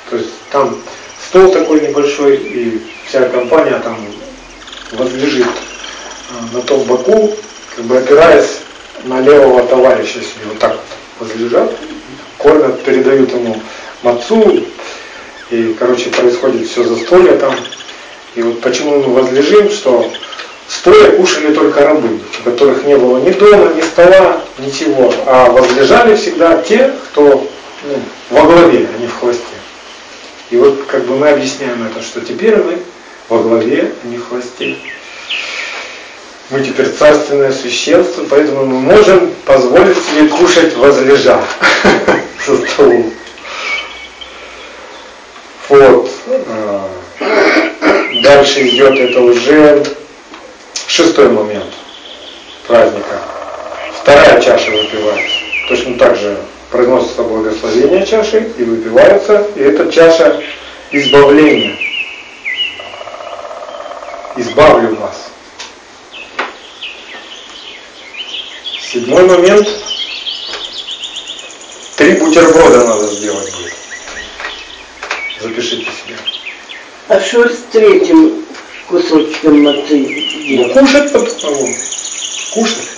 То 0.09 0.17
есть 0.17 0.31
там 0.51 0.77
стол 1.25 1.49
такой 1.51 1.87
небольшой, 1.87 2.35
и 2.35 2.81
вся 3.07 3.29
компания 3.29 3.79
там 3.79 3.97
возлежит 4.91 5.47
на 6.51 6.61
том 6.61 6.83
боку, 6.83 7.33
как 7.77 7.85
бы 7.85 7.97
опираясь 7.97 8.59
на 9.05 9.21
левого 9.21 9.63
товарища 9.63 10.19
себе, 10.19 10.47
вот 10.49 10.59
так 10.59 10.73
вот 11.19 11.29
возлежат, 11.29 11.71
кормят, 12.37 12.83
передают 12.83 13.31
ему 13.31 13.61
мацу, 14.03 14.65
и, 15.49 15.75
короче, 15.77 16.09
происходит 16.09 16.67
все 16.67 16.83
застолье 16.83 17.33
там. 17.33 17.55
И 18.35 18.41
вот 18.41 18.61
почему 18.61 19.01
мы 19.01 19.13
возлежим, 19.13 19.69
что 19.69 20.11
стоя 20.67 21.11
кушали 21.11 21.53
только 21.53 21.81
рабы, 21.81 22.19
у 22.39 22.43
которых 22.43 22.83
не 22.85 22.97
было 22.97 23.19
ни 23.19 23.31
дома, 23.31 23.73
ни 23.73 23.81
стола, 23.81 24.41
ничего, 24.57 25.13
а 25.25 25.49
возлежали 25.51 26.15
всегда 26.15 26.61
те, 26.61 26.91
кто 27.05 27.47
ну, 27.83 27.99
во 28.31 28.41
главе, 28.43 28.87
а 28.93 29.01
не 29.01 29.07
в 29.07 29.17
хвосте. 29.19 29.41
И 30.51 30.57
вот 30.57 30.83
как 30.87 31.05
бы 31.05 31.15
мы 31.17 31.29
объясняем 31.29 31.85
это, 31.85 32.03
что 32.03 32.21
теперь 32.21 32.57
мы 32.57 32.79
во 33.29 33.39
главе, 33.39 33.91
а 34.03 34.07
не 34.07 34.17
в 34.17 34.27
хвосте. 34.27 34.75
Мы 36.51 36.61
теперь 36.61 36.89
царственное 36.89 37.51
священство, 37.51 38.23
поэтому 38.29 38.65
мы 38.65 38.79
можем 38.79 39.31
позволить 39.45 39.97
себе 39.97 40.27
кушать 40.27 40.75
возлежа 40.75 41.43
за 42.47 42.57
столом. 42.67 43.11
Вот. 45.69 46.09
А, 46.27 46.89
дальше 48.21 48.67
идет 48.67 48.99
это 48.99 49.21
уже 49.21 49.83
шестой 50.87 51.29
момент 51.29 51.73
праздника. 52.67 53.21
Вторая 54.01 54.39
чаша 54.41 54.71
выпивается. 54.71 55.39
Точно 55.67 55.97
так 55.97 56.15
же 56.15 56.37
произносится 56.69 57.23
благословение 57.23 58.05
чаши 58.05 58.51
и 58.57 58.63
выпивается. 58.63 59.47
И 59.55 59.61
это 59.61 59.91
чаша 59.91 60.41
избавления. 60.91 61.75
Избавлю 64.37 64.95
вас. 64.95 65.31
Седьмой 68.81 69.25
момент. 69.25 69.67
Три 71.97 72.13
бутерброда 72.13 72.85
надо 72.85 73.07
сделать 73.07 73.55
будет. 73.55 73.84
Запишите 75.41 75.85
себе. 75.85 76.17
А 77.07 77.19
что 77.19 77.47
с 77.47 77.63
третьим 77.71 78.45
кусочком 78.87 79.61
мацы? 79.63 80.23
Ну, 80.47 80.69
кушать 80.69 81.11
потом. 81.11 81.75
Кушать. 82.53 82.89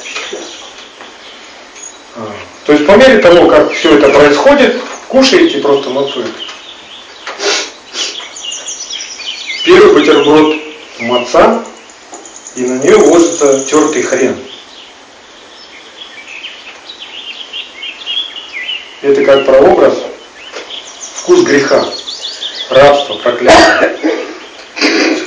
А. 2.16 2.32
То 2.66 2.74
есть 2.74 2.86
по 2.86 2.92
мере 2.92 3.20
того, 3.20 3.48
как 3.48 3.72
все 3.74 3.98
это 3.98 4.10
происходит, 4.10 4.76
кушаете 5.08 5.60
просто 5.60 5.90
мацу. 5.90 6.24
Первый 9.66 9.94
бутерброд 9.94 10.56
маца, 11.00 11.64
и 12.56 12.62
на 12.62 12.80
нее 12.80 12.96
ложится 12.96 13.66
тертый 13.66 14.04
хрен. 14.04 14.38
Это 19.02 19.24
как 19.24 19.46
прообраз 19.46 19.94
вкус 21.28 21.42
греха, 21.42 21.86
рабство, 22.70 23.16
проклятие. 23.16 23.98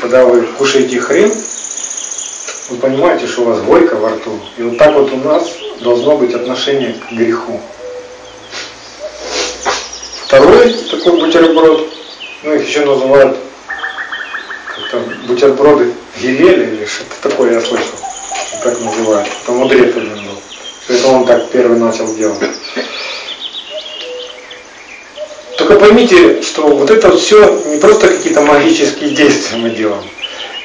Когда 0.01 0.25
вы 0.25 0.43
кушаете 0.43 0.99
хрен, 0.99 1.33
вы 2.71 2.77
понимаете, 2.77 3.27
что 3.27 3.43
у 3.43 3.45
вас 3.47 3.61
горько 3.61 3.97
во 3.97 4.11
рту. 4.11 4.39
И 4.57 4.63
вот 4.63 4.79
так 4.79 4.95
вот 4.95 5.13
у 5.13 5.17
нас 5.17 5.51
должно 5.81 6.17
быть 6.17 6.35
отношение 6.35 6.95
к 6.95 7.13
греху. 7.13 7.61
Второй 10.27 10.73
такой 10.73 11.21
бутерброд, 11.21 11.89
ну 12.45 12.55
их 12.55 12.67
еще 12.67 12.85
называют 12.85 13.37
как-то 14.69 14.99
бутерброды 15.27 15.93
Гилеля 16.21 16.71
или 16.71 16.85
что-то 16.85 17.29
такое 17.29 17.55
я 17.55 17.61
слышал, 17.61 17.99
так 18.63 18.81
называют. 18.81 19.29
Это 19.43 19.53
мудрец 19.53 19.97
один 19.97 20.25
был. 20.25 20.41
Это 20.89 21.09
он 21.09 21.27
так 21.27 21.51
первый 21.51 21.79
начал 21.79 22.15
делать. 22.15 22.39
Только 25.61 25.75
поймите, 25.75 26.41
что 26.41 26.63
вот 26.63 26.91
это 26.91 27.15
все 27.19 27.63
не 27.67 27.77
просто 27.77 28.09
какие-то 28.09 28.41
магические 28.41 29.11
действия 29.11 29.59
мы 29.59 29.69
делаем. 29.69 30.03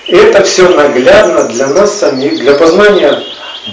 Это 0.07 0.41
все 0.45 0.69
наглядно 0.69 1.43
для 1.49 1.67
нас 1.67 1.99
самих, 1.99 2.39
для 2.39 2.53
познания 2.53 3.21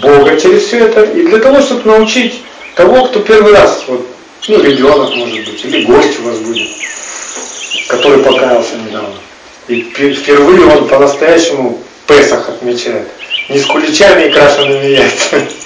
Бога 0.01 0.37
через 0.37 0.63
все 0.63 0.79
это, 0.79 1.03
и 1.03 1.25
для 1.25 1.39
того, 1.39 1.61
чтобы 1.61 1.89
научить 1.89 2.41
того, 2.75 3.05
кто 3.05 3.21
первый 3.21 3.53
раз, 3.53 3.85
вот, 3.87 4.05
ну, 4.49 4.61
ребенок 4.61 5.15
может 5.15 5.45
быть, 5.45 5.63
или 5.63 5.85
гость 5.85 6.19
у 6.19 6.23
вас 6.23 6.39
будет, 6.39 6.67
который 7.87 8.21
покаялся 8.21 8.75
недавно. 8.75 9.15
И 9.69 9.81
впервые 9.81 10.65
он 10.65 10.89
по-настоящему 10.89 11.79
Песах 12.05 12.49
отмечает. 12.49 13.07
Не 13.47 13.59
с 13.59 13.65
куличами 13.65 14.25
и 14.25 14.31
крашенными 14.31 14.87
яйцами. 14.87 15.47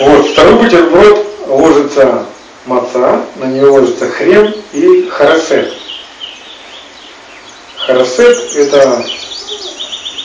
Вот, 0.00 0.28
второй 0.32 0.54
бутерброд 0.54 1.24
ложится 1.46 2.26
маца, 2.66 3.24
на 3.36 3.44
нее 3.46 3.66
ложится 3.66 4.08
хрен 4.08 4.54
и 4.72 5.08
харасет. 5.08 5.72
Харасет 7.86 8.56
это 8.56 9.04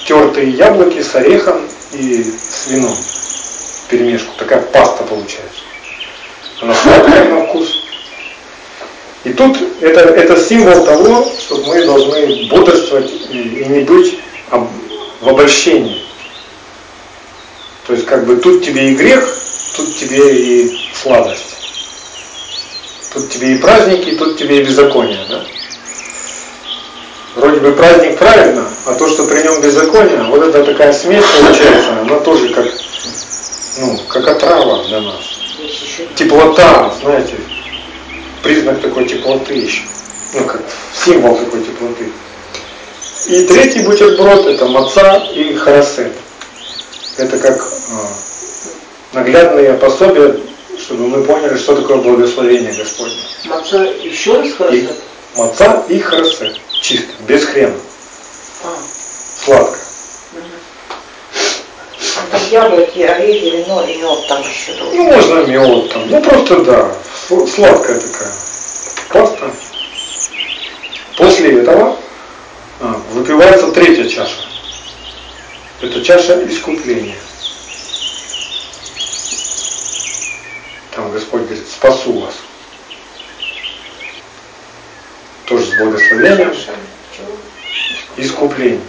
тертые 0.05 0.51
яблоки 0.51 1.01
с 1.01 1.15
орехом 1.15 1.67
и 1.91 2.23
с 2.23 2.67
вином 2.67 2.95
перемешку. 3.89 4.31
Такая 4.37 4.61
паста 4.61 5.03
получается. 5.03 5.61
Она 6.61 6.73
сладкая 6.73 7.25
на 7.25 7.45
вкус. 7.47 7.83
И 9.25 9.33
тут 9.33 9.57
это, 9.81 9.99
это 9.99 10.41
символ 10.41 10.85
того, 10.85 11.29
что 11.39 11.57
мы 11.65 11.85
должны 11.85 12.47
бодрствовать 12.49 13.11
и, 13.29 13.41
и 13.41 13.65
не 13.65 13.79
быть 13.81 14.17
об, 14.49 14.67
в 15.19 15.27
обольщении. 15.27 16.01
То 17.85 17.93
есть 17.93 18.05
как 18.05 18.25
бы 18.25 18.37
тут 18.37 18.63
тебе 18.63 18.91
и 18.91 18.95
грех, 18.95 19.27
тут 19.75 19.97
тебе 19.97 20.35
и 20.35 20.79
сладость. 20.93 21.58
Тут 23.13 23.29
тебе 23.29 23.55
и 23.55 23.57
праздники, 23.57 24.11
тут 24.11 24.37
тебе 24.37 24.61
и 24.61 24.63
беззаконие, 24.63 25.25
да? 25.29 25.43
Вроде 27.35 27.59
бы 27.59 27.71
праздник 27.71 28.17
правильно, 28.17 28.67
а 28.85 28.93
то, 28.95 29.07
что 29.07 29.25
при 29.25 29.41
нем 29.41 29.61
беззаконие, 29.61 30.23
вот 30.23 30.43
это 30.43 30.63
такая 30.63 30.93
смесь 30.93 31.23
получается, 31.39 31.99
она 32.01 32.19
тоже 32.19 32.49
как 32.49 32.65
ну, 33.79 33.97
как 34.09 34.27
отрава 34.27 34.83
для 34.83 35.01
нас. 35.01 35.39
Теплота, 36.15 36.93
знаете, 37.01 37.35
признак 38.43 38.81
такой 38.81 39.05
теплоты 39.05 39.53
еще. 39.53 39.83
Ну, 40.33 40.45
как 40.45 40.61
символ 40.93 41.35
такой 41.37 41.63
теплоты. 41.63 42.11
И 43.27 43.43
третий 43.45 43.81
бутерброд 43.81 44.47
это 44.47 44.65
маца 44.67 45.23
и 45.33 45.53
харасет. 45.55 46.13
Это 47.17 47.37
как 47.37 47.61
а, 47.61 48.07
наглядные 49.13 49.73
пособия, 49.73 50.39
чтобы 50.89 51.07
мы 51.07 51.23
поняли, 51.23 51.55
что 51.55 51.75
такое 51.75 51.97
благословение 51.97 52.73
Господне. 52.73 53.13
Маца 53.45 53.83
еще 53.83 54.33
раз 54.41 54.51
хорошо. 54.53 54.87
маца 55.35 55.85
и 55.87 55.99
харасет. 55.99 56.59
Чисто, 56.81 57.11
без 57.27 57.45
хрена. 57.45 57.75
А, 58.63 58.75
Сладко. 59.45 59.77
Там 62.31 62.41
яблоки, 62.49 63.01
орехи, 63.01 63.57
вино 63.57 63.83
и 63.85 63.97
мед 63.97 64.27
там 64.27 64.41
еще 64.41 64.73
должен. 64.79 64.97
Ну, 64.97 65.03
можно 65.03 65.45
мед 65.45 65.93
там. 65.93 66.09
Ну, 66.09 66.21
просто 66.23 66.59
да, 66.63 66.91
сл- 67.29 67.47
сладкая 67.47 67.99
такая 67.99 68.31
паста. 69.09 69.51
После 71.17 71.61
этого 71.61 71.97
а, 72.79 72.99
выпивается 73.11 73.67
третья 73.71 74.05
чаша. 74.09 74.41
Это 75.81 76.03
чаша 76.03 76.43
искупления. 76.49 77.15
Там 80.99 81.13
Господь 81.13 81.43
говорит, 81.43 81.63
спасу 81.65 82.11
вас. 82.11 82.33
Тоже 85.45 85.65
с 85.65 85.77
благословением. 85.77 86.53
Искупление. 88.17 88.81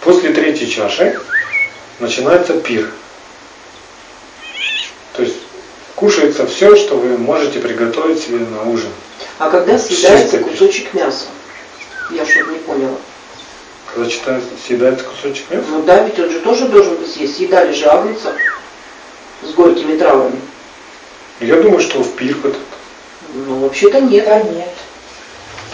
После 0.00 0.32
третьей 0.32 0.70
чаши 0.70 1.20
начинается 1.98 2.58
пир. 2.60 2.90
То 5.12 5.22
есть 5.22 5.36
кушается 5.94 6.46
все, 6.46 6.74
что 6.74 6.96
вы 6.96 7.18
можете 7.18 7.60
приготовить 7.60 8.22
себе 8.22 8.38
на 8.38 8.62
ужин. 8.62 8.90
а 9.38 9.50
когда 9.50 9.78
съедается 9.78 10.38
кусочек 10.38 10.94
мяса? 10.94 11.26
Я 12.10 12.24
что-то 12.24 12.52
не 12.52 12.58
поняла. 12.60 12.96
Когда 13.92 14.08
читает, 14.08 14.44
съедается 14.66 15.04
кусочек 15.04 15.50
мяса, 15.50 15.66
Ну 15.68 15.82
да, 15.82 16.04
ведь 16.04 16.18
он 16.18 16.30
же 16.30 16.40
тоже 16.40 16.68
должен 16.68 16.96
быть 16.96 17.12
съесть. 17.12 17.36
Съедали 17.36 17.74
же 17.74 17.84
агнца 17.84 18.32
с 19.42 19.50
горькими 19.54 19.96
травами. 19.96 20.40
я 21.40 21.56
думаю, 21.56 21.80
что 21.80 22.02
в 22.02 22.14
пир 22.16 22.36
этот. 22.38 22.56
Ну, 23.34 23.60
вообще-то 23.60 24.00
нет. 24.00 24.24
Да 24.26 24.40
нет. 24.42 24.68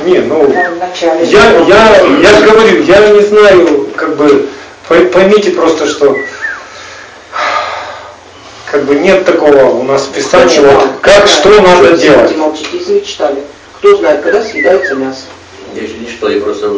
Не, 0.04 0.18
ну, 0.20 0.52
начале. 0.80 1.24
я, 1.26 1.58
я, 1.60 2.00
я 2.20 2.38
же 2.40 2.46
говорю, 2.50 2.82
я 2.82 3.08
не 3.10 3.20
знаю, 3.20 3.88
как 3.94 4.16
бы, 4.16 4.48
пой- 4.88 5.06
поймите 5.06 5.52
просто, 5.52 5.86
что 5.86 6.16
как 8.70 8.84
бы 8.84 8.96
нет 8.96 9.24
такого 9.24 9.66
у 9.66 9.82
нас 9.84 10.02
Почему? 10.12 10.66
вот, 10.72 10.88
как, 11.00 11.28
что 11.28 11.48
надо 11.60 11.92
вы 11.92 11.96
делать. 11.98 12.36
молчите, 12.36 12.78
если 12.78 12.94
вы 12.94 13.00
читали. 13.02 13.40
Кто 13.78 13.96
знает, 13.96 14.22
когда 14.22 14.42
съедается 14.42 14.96
мясо? 14.96 15.22
Я 15.74 15.82
еще 15.82 15.94
не 15.98 16.08
читал, 16.08 16.28
я 16.30 16.40
просто... 16.40 16.72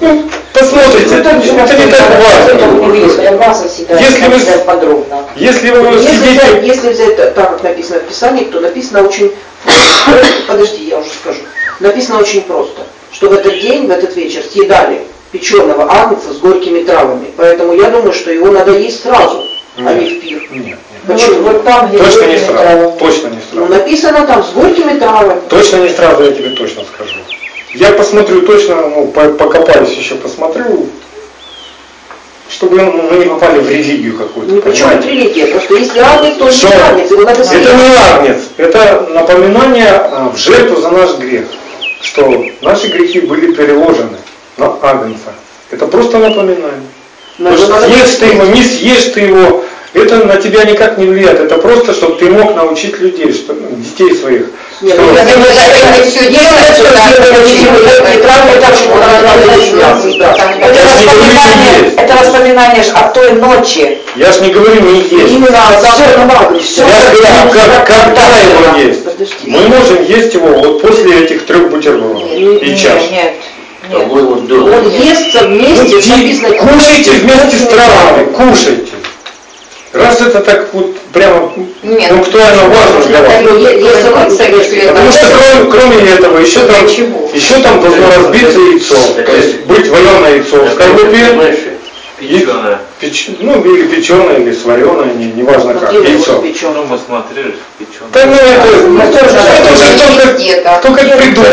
Ну, 0.00 0.24
посмотрите, 0.54 1.16
это 1.16 1.32
не 1.34 1.46
так 1.46 2.10
важно. 2.10 2.96
Если 2.96 4.26
вы- 4.26 4.58
подробно. 4.64 5.24
Если 5.36 5.70
вы 5.70 5.88
Если 5.88 5.98
взять, 5.98 6.14
сидите, 6.16 6.66
если 6.66 6.92
взять 6.92 7.34
так, 7.34 7.50
как 7.50 7.62
написано 7.62 8.00
в 8.00 8.04
Писании, 8.04 8.44
то 8.44 8.60
написано 8.60 9.02
очень 9.06 9.32
подожди, 10.46 10.84
я 10.84 10.98
уже 10.98 11.10
скажу. 11.10 11.40
Написано 11.80 12.18
очень 12.20 12.42
просто, 12.42 12.82
что 13.12 13.28
в 13.28 13.32
этот 13.32 13.60
день, 13.60 13.86
в 13.86 13.90
этот 13.90 14.16
вечер 14.16 14.42
съедали 14.50 15.02
печеного 15.32 15.90
агнца 15.90 16.32
с 16.32 16.38
горькими 16.38 16.82
травами. 16.82 17.26
Поэтому 17.36 17.74
я 17.74 17.90
думаю, 17.90 18.12
что 18.12 18.30
его 18.30 18.50
надо 18.50 18.72
есть 18.72 19.02
сразу, 19.02 19.42
а 19.78 19.92
не 19.94 20.08
в 20.10 20.20
пир. 20.20 20.42
нет, 20.50 20.64
нет, 20.66 20.78
Ну, 21.06 21.14
Почему? 21.14 21.42
Вот, 21.42 21.52
вот 21.52 21.64
там, 21.64 21.88
где 21.88 21.98
точно 21.98 22.24
не 22.26 22.38
сразу, 22.38 22.52
травами. 22.52 22.98
точно 22.98 23.26
не 23.28 23.36
Ну, 23.52 23.66
сразу. 23.66 23.72
написано 23.72 24.26
там 24.26 24.44
с 24.44 24.50
горькими 24.52 24.98
травами. 24.98 25.40
Точно 25.48 25.76
не 25.76 25.88
сразу, 25.90 26.24
я 26.24 26.32
тебе 26.32 26.50
точно 26.50 26.82
скажу. 26.94 27.14
Я 27.74 27.92
посмотрю 27.92 28.42
точно, 28.42 28.76
ну, 28.88 29.06
по- 29.08 29.30
покопаюсь 29.30 29.90
еще, 29.90 30.16
посмотрю, 30.16 30.88
чтобы 32.48 32.82
ну, 32.82 33.08
мы 33.10 33.18
не 33.18 33.26
попали 33.26 33.60
в 33.60 33.70
религию 33.70 34.16
какую-то. 34.16 34.54
Ну, 34.54 34.62
почему 34.62 34.90
это 34.90 35.06
религия? 35.06 35.46
Просто 35.46 35.74
если 35.74 36.00
агнец, 36.00 36.36
то 36.36 36.44
он 36.46 36.50
не 36.50 36.82
агнец, 36.82 37.10
его 37.10 37.22
надо 37.22 37.44
съесть. 37.44 37.64
Это 37.64 37.74
не 37.76 37.96
агнец, 37.96 38.42
это 38.56 39.08
напоминание 39.14 39.88
а, 39.88 40.32
в 40.34 40.36
жертву 40.36 40.80
за 40.80 40.90
наш 40.90 41.16
грех, 41.18 41.46
что 42.02 42.44
наши 42.62 42.88
грехи 42.88 43.20
были 43.20 43.52
переложены 43.52 44.18
на 44.56 44.76
агнца. 44.82 45.32
Это 45.70 45.86
просто 45.86 46.18
напоминание. 46.18 46.88
Но 47.38 47.52
Потому 47.52 47.66
что 47.66 47.86
съешь 47.86 48.16
ты 48.16 48.26
его, 48.26 48.44
не 48.46 48.64
съешь 48.64 49.04
ты 49.14 49.20
его, 49.20 49.64
это 49.92 50.24
на 50.24 50.36
тебя 50.36 50.64
никак 50.64 50.98
не 50.98 51.06
влияет. 51.06 51.40
Это 51.40 51.56
просто, 51.58 51.92
чтобы 51.92 52.16
ты 52.18 52.26
мог 52.30 52.54
научить 52.54 52.98
людей, 53.00 53.32
что, 53.32 53.54
ну, 53.54 53.68
детей 53.76 54.14
своих. 54.14 54.46
Нет, 54.80 54.94
что- 54.94 55.02
ну, 55.02 55.12
Если 55.12 55.36
мы 55.36 55.44
хотим 55.44 56.10
все 56.10 56.30
делать, 56.30 56.64
что 56.74 56.84
то 56.84 56.98
что. 58.76 58.90
Это 61.96 62.14
воспоминание, 62.14 62.84
о 62.94 63.08
той 63.08 63.32
ночи. 63.32 63.98
Я 64.16 64.32
ж 64.32 64.40
не 64.40 64.50
говорю 64.50 64.80
не 64.80 65.00
есть. 65.00 65.32
Именно 65.32 65.58
магнии. 66.26 66.60
Всё. 66.60 66.82
Я 66.82 67.00
же 67.00 67.16
говорю, 67.16 67.50
как, 67.52 67.86
когда 67.86 68.22
его 68.38 68.78
есть. 68.78 69.04
Подожди. 69.04 69.34
Мы 69.46 69.60
можем 69.68 70.04
есть 70.04 70.34
его 70.34 70.48
вот 70.48 70.82
после 70.82 71.24
этих 71.24 71.46
трех 71.46 71.70
бутербродов 71.70 72.30
и 72.32 72.76
чаш. 72.76 73.02
Нет, 73.10 73.34
нет. 73.90 74.06
Он 74.10 74.88
естся 74.88 75.40
вместе, 75.46 75.96
кушайте 76.58 77.10
вместе 77.10 77.56
с 77.58 77.66
травами, 77.68 78.24
кушайте. 78.32 78.92
Раз 79.92 80.20
это 80.20 80.40
так 80.40 80.68
вот 80.72 80.96
прямо, 81.12 81.52
Нет. 81.82 82.12
ну 82.12 82.22
кто 82.22 82.38
оно 82.38 82.72
важно 82.72 83.04
для 83.08 83.22
вас? 83.22 83.32
Ну, 83.42 83.58
если 83.58 84.86
Потому 84.86 85.10
что 85.10 85.26
кроме, 85.26 85.70
кроме 85.70 86.10
этого 86.12 86.38
еще 86.38 86.60
там, 86.60 86.86
Для 86.86 87.36
еще 87.36 87.54
там 87.60 87.80
должно 87.80 88.06
разбиться 88.06 88.60
яйцо. 88.60 88.94
То 89.26 89.32
есть 89.36 89.62
быть 89.62 89.88
вареное 89.88 90.34
яйцо 90.36 90.64
в 90.64 90.70
скорлупе, 90.70 91.26
Понимаешь, 91.26 91.56
печеное. 92.20 92.78
печ- 93.00 93.36
ну 93.40 93.64
или 93.64 93.88
печеное, 93.88 94.36
или 94.36 94.52
свареное, 94.52 95.12
не, 95.14 95.32
неважно 95.32 95.74
как, 95.74 95.92
яйцо. 95.92 96.40
Ну, 96.62 96.84
мы 96.84 96.96
смотрели, 96.96 97.56
печеный. 97.76 98.10
Да 98.12 98.26
ну 98.26 98.34
это, 98.34 98.86
Мы 98.86 99.06
тоже 99.06 99.36
это 99.36 99.72
уже 99.72 100.34
кто 100.36 100.62
как, 100.62 100.80
кто 100.80 100.92
как 100.92 101.18
придумал. 101.18 101.48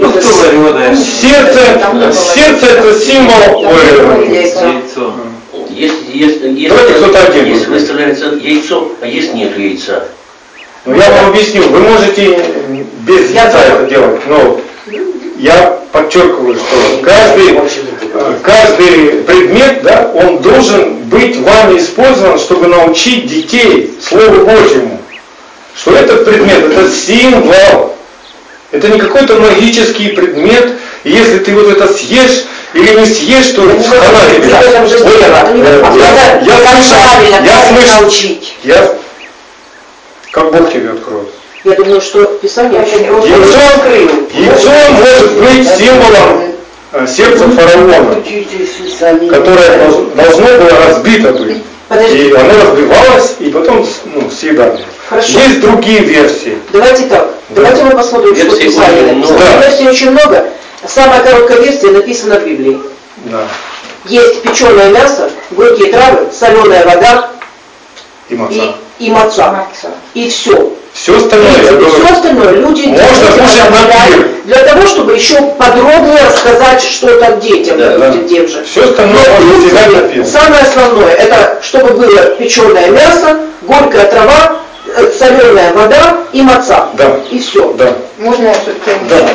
Ну, 0.00 0.10
кто 0.12 0.28
вареное? 0.28 0.94
Сердце, 0.94 1.60
сердце 2.34 2.66
это 2.66 3.00
символ, 3.00 3.66
ой, 3.66 4.28
Яйцо. 4.32 5.12
Яйцо. 5.74 5.94
Если, 6.10 6.16
если, 6.16 6.48
если, 6.48 6.68
Давайте 6.68 6.94
кто-то 6.94 7.24
один 7.24 7.46
если 7.46 7.66
выставляется 7.66 8.26
яйцо, 8.34 8.92
а 9.00 9.06
если 9.06 9.36
нет 9.36 9.58
яйца, 9.58 10.04
Ну 10.84 10.94
я 10.94 11.10
вам 11.10 11.30
объясню, 11.30 11.62
вы 11.68 11.80
можете 11.80 12.38
без 13.06 13.30
яйца 13.30 13.58
это 13.58 13.86
делать, 13.88 14.20
но 14.26 14.60
я 15.38 15.78
подчеркиваю, 15.92 16.54
что 16.54 17.02
каждый, 17.02 17.58
каждый 18.42 19.22
предмет, 19.24 19.82
да, 19.82 20.12
он 20.14 20.38
должен 20.38 20.96
быть 21.04 21.36
вами 21.38 21.78
использован, 21.78 22.38
чтобы 22.38 22.68
научить 22.68 23.26
детей 23.26 23.94
Слову 24.00 24.44
Божьему. 24.44 25.00
Что 25.76 25.92
этот 25.92 26.24
предмет, 26.24 26.64
это 26.64 26.88
символ. 26.88 27.96
Это 28.70 28.88
не 28.88 28.98
какой-то 28.98 29.38
магический 29.38 30.08
предмет, 30.08 30.72
и 31.04 31.10
если 31.10 31.38
ты 31.38 31.52
вот 31.54 31.68
это 31.68 31.92
съешь 31.92 32.44
или 32.74 32.98
не 33.00 33.06
съешь, 33.06 33.50
то 33.50 33.62
хана 33.62 33.76
тебе. 34.34 34.48
в 34.48 35.84
А 35.84 35.94
я- 35.94 36.40
слышал, 36.82 36.98
я 37.44 37.56
слышал, 37.68 38.40
я, 38.64 38.94
как 40.32 40.52
Бог 40.52 40.72
тебе 40.72 40.90
откроет. 40.90 41.28
Я 41.64 41.72
думаю, 41.76 42.00
что 42.00 42.24
Писание 42.42 42.80
Яйцо, 42.80 43.08
яйцо 44.34 44.70
может 44.92 45.32
быть 45.38 45.68
символом 45.78 46.42
э, 46.92 47.06
сердца 47.06 47.48
фараона, 47.48 48.22
которое 49.30 49.78
долж- 49.78 50.14
должно 50.14 50.46
было 50.46 50.70
разбито 50.88 51.32
быть. 51.32 51.62
Подожди. 51.88 52.28
И 52.28 52.32
оно 52.32 52.64
разбивалось, 52.64 53.34
и 53.38 53.50
потом 53.50 53.86
ну, 54.14 54.30
съедали. 54.30 54.84
Хорошо. 55.08 55.38
Есть 55.38 55.60
другие 55.60 56.00
версии. 56.00 56.58
Давайте 56.72 57.04
так. 57.04 57.28
Давайте 57.50 57.84
мы 57.84 57.90
посмотрим, 57.92 58.34
что 58.36 58.56
Писание 58.56 59.12
написано. 59.12 59.38
Версий 59.60 59.88
очень 59.88 60.10
много. 60.10 60.44
Самая 60.88 61.20
короткая 61.22 61.60
версия 61.60 61.88
написана 61.90 62.36
в 62.40 62.44
Библии. 62.46 62.80
Да. 63.26 63.42
Есть 64.06 64.42
печеное 64.42 64.90
мясо, 64.90 65.30
горькие 65.50 65.90
травы, 65.92 66.28
соленая 66.38 66.84
вода 66.84 67.30
И 68.28 68.34
маца. 68.34 68.54
и, 68.98 69.06
и 69.06 69.10
маца. 69.10 69.50
Маца. 69.50 69.88
И 70.14 70.28
все. 70.28 70.72
Все 70.92 71.16
остальное, 71.16 71.52
И 71.52 71.66
говорю, 71.70 71.90
все 71.90 72.12
остальное 72.14 72.50
люди 72.52 72.86
Можно 72.86 73.02
кушать 73.02 73.70
на 73.70 74.16
пир. 74.16 74.28
для 74.44 74.58
того, 74.58 74.86
чтобы 74.86 75.14
еще 75.14 75.40
подробнее 75.58 76.20
рассказать 76.24 76.80
что-то 76.82 77.32
детям, 77.38 77.78
Да, 77.78 77.98
да. 77.98 78.12
тем 78.28 78.46
же. 78.46 78.62
все 78.64 78.84
остальное 78.84 79.24
Но, 79.26 79.44
можно 79.46 79.68
съедать 79.68 79.92
на 79.92 80.08
пир. 80.08 80.24
Самое 80.26 80.62
основное, 80.62 81.14
это 81.14 81.58
чтобы 81.62 81.94
было 81.94 82.24
печеное 82.36 82.90
мясо, 82.90 83.38
горькая 83.62 84.06
трава, 84.06 84.58
соленая 85.18 85.72
вода 85.72 86.18
и 86.32 86.42
маца. 86.42 86.88
Да. 86.94 87.16
И 87.30 87.40
все. 87.40 87.72
Да. 87.72 87.92
Можно 88.18 88.48
я 88.48 88.54
тут 88.54 88.74
Да. 89.08 89.28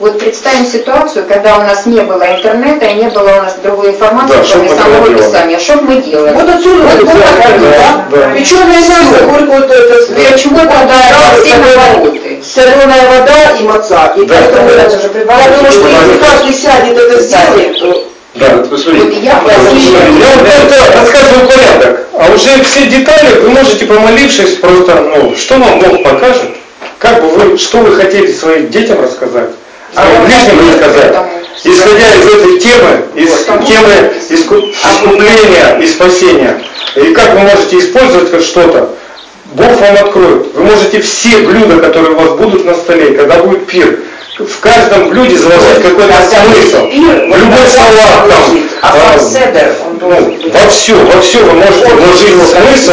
Вот 0.00 0.18
представим 0.18 0.66
ситуацию, 0.66 1.24
когда 1.28 1.56
у 1.56 1.60
нас 1.62 1.86
не 1.86 2.00
было 2.00 2.24
интернета 2.24 2.86
и 2.86 2.94
не 2.94 3.08
было 3.10 3.28
у 3.38 3.42
нас 3.42 3.54
другой 3.62 3.90
информации, 3.90 4.34
Да, 4.36 4.44
кроме 4.52 4.68
самого 4.70 5.08
писания. 5.16 5.58
Что 5.60 5.76
бы 5.76 5.82
мы 5.82 6.02
делали? 6.02 6.32
Вот 6.32 6.48
отсюда 6.48 6.82
Вот 6.84 7.00
это, 7.00 7.60
да, 7.60 8.06
да? 8.10 8.16
да. 8.18 8.30
Печеное 8.34 8.80
мясо, 8.80 9.24
горько 9.24 9.50
вот 9.52 9.70
это, 9.70 10.12
Для 10.14 10.36
чего 10.36 10.56
тогда 10.58 11.00
все 11.44 11.56
навороты? 11.56 12.42
соленая 12.42 13.08
вода 13.20 13.56
и 13.60 13.62
маца. 13.62 14.12
И 14.16 14.24
Да, 14.26 14.34
поэтому 14.34 14.68
да, 14.68 14.74
я 14.74 14.84
тоже 14.90 15.10
я 15.14 15.56
думаю, 15.56 15.72
что 15.72 15.88
если 15.88 16.18
каждый 16.18 16.54
сядет 16.54 16.98
это 16.98 17.22
сделает, 17.22 17.78
то 17.78 18.08
Да. 18.34 18.46
Вот 18.56 18.70
Посмотрите. 18.70 19.20
я 19.20 19.32
Я 19.32 19.36
просила. 19.36 19.98
вот 20.10 20.48
это 20.48 20.98
рассказываю 20.98 21.48
порядок, 21.48 22.00
а 22.18 22.32
уже 22.34 22.64
все 22.64 22.86
детали 22.86 23.38
вы 23.42 23.50
можете, 23.50 23.86
помолившись, 23.86 24.56
просто, 24.56 24.94
ну, 25.02 25.36
что 25.36 25.54
вам 25.54 25.78
Бог 25.78 26.02
покажет, 26.02 26.50
как 26.98 27.22
бы 27.22 27.28
вы, 27.28 27.56
что 27.58 27.78
вы 27.78 27.94
хотели 27.94 28.32
своим 28.32 28.70
детям 28.70 29.00
рассказать, 29.00 29.50
ближним 30.02 30.58
это 30.58 30.86
рассказать, 30.86 31.08
потому- 31.08 31.30
исходя 31.64 32.14
из 32.14 32.26
этой 32.26 32.58
темы, 32.60 33.04
из 33.14 33.30
темы 33.66 34.12
иску- 34.30 34.70
искупления 34.70 35.78
и 35.80 35.86
спасения, 35.86 36.60
и 36.96 37.12
как 37.14 37.34
вы 37.34 37.40
можете 37.40 37.78
использовать 37.78 38.44
что-то, 38.44 38.90
Бог 39.54 39.80
вам 39.80 39.94
откроет. 39.94 40.52
Вы 40.54 40.64
можете 40.64 41.00
все 41.00 41.38
блюда, 41.38 41.78
которые 41.78 42.12
у 42.12 42.18
вас 42.18 42.30
будут 42.32 42.64
на 42.64 42.74
столе, 42.74 43.14
когда 43.14 43.38
будет 43.38 43.66
пир, 43.66 44.00
в 44.38 44.60
каждом 44.60 45.10
блюде 45.10 45.36
заложить 45.38 45.80
какой-то 45.82 46.12
смысл. 46.28 46.86
В 46.86 47.38
любой 47.38 47.66
салат 47.68 48.28
там. 48.28 48.58
А 48.82 48.92
а, 49.14 49.18
ну, 50.00 50.08
во 50.50 50.68
все, 50.70 50.94
во 50.96 51.20
все 51.20 51.38
вы 51.38 51.52
можете 51.52 51.88
вложить 51.94 52.50
смысл, 52.50 52.92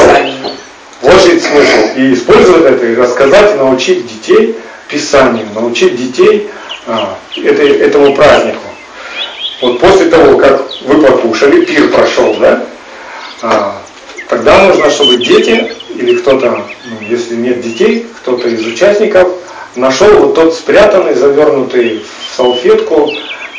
вложить 1.01 1.43
смысл 1.43 1.89
и 1.97 2.13
использовать 2.13 2.65
это, 2.73 2.85
и 2.85 2.95
рассказать, 2.95 3.57
научить 3.57 4.05
детей 4.07 4.55
Писанию, 4.87 5.47
научить 5.55 5.95
детей 5.95 6.49
а, 6.91 7.18
этому 7.38 8.13
празднику. 8.13 8.59
Вот 9.61 9.80
после 9.80 10.09
того, 10.09 10.38
как 10.38 10.68
вы 10.81 11.01
покушали, 11.01 11.63
пир 11.63 11.89
прошел, 11.89 12.35
да, 12.35 12.65
а, 13.41 13.81
тогда 14.27 14.68
нужно, 14.68 14.89
чтобы 14.89 15.18
дети 15.18 15.72
или 15.95 16.18
кто-то, 16.18 16.65
ну, 16.85 17.07
если 17.07 17.35
нет 17.35 17.61
детей, 17.61 18.07
кто-то 18.22 18.47
из 18.49 18.65
участников 18.65 19.30
нашел 19.76 20.09
вот 20.18 20.35
тот 20.35 20.53
спрятанный, 20.53 21.13
завернутый 21.13 21.99
в 21.99 22.35
салфетку 22.35 23.09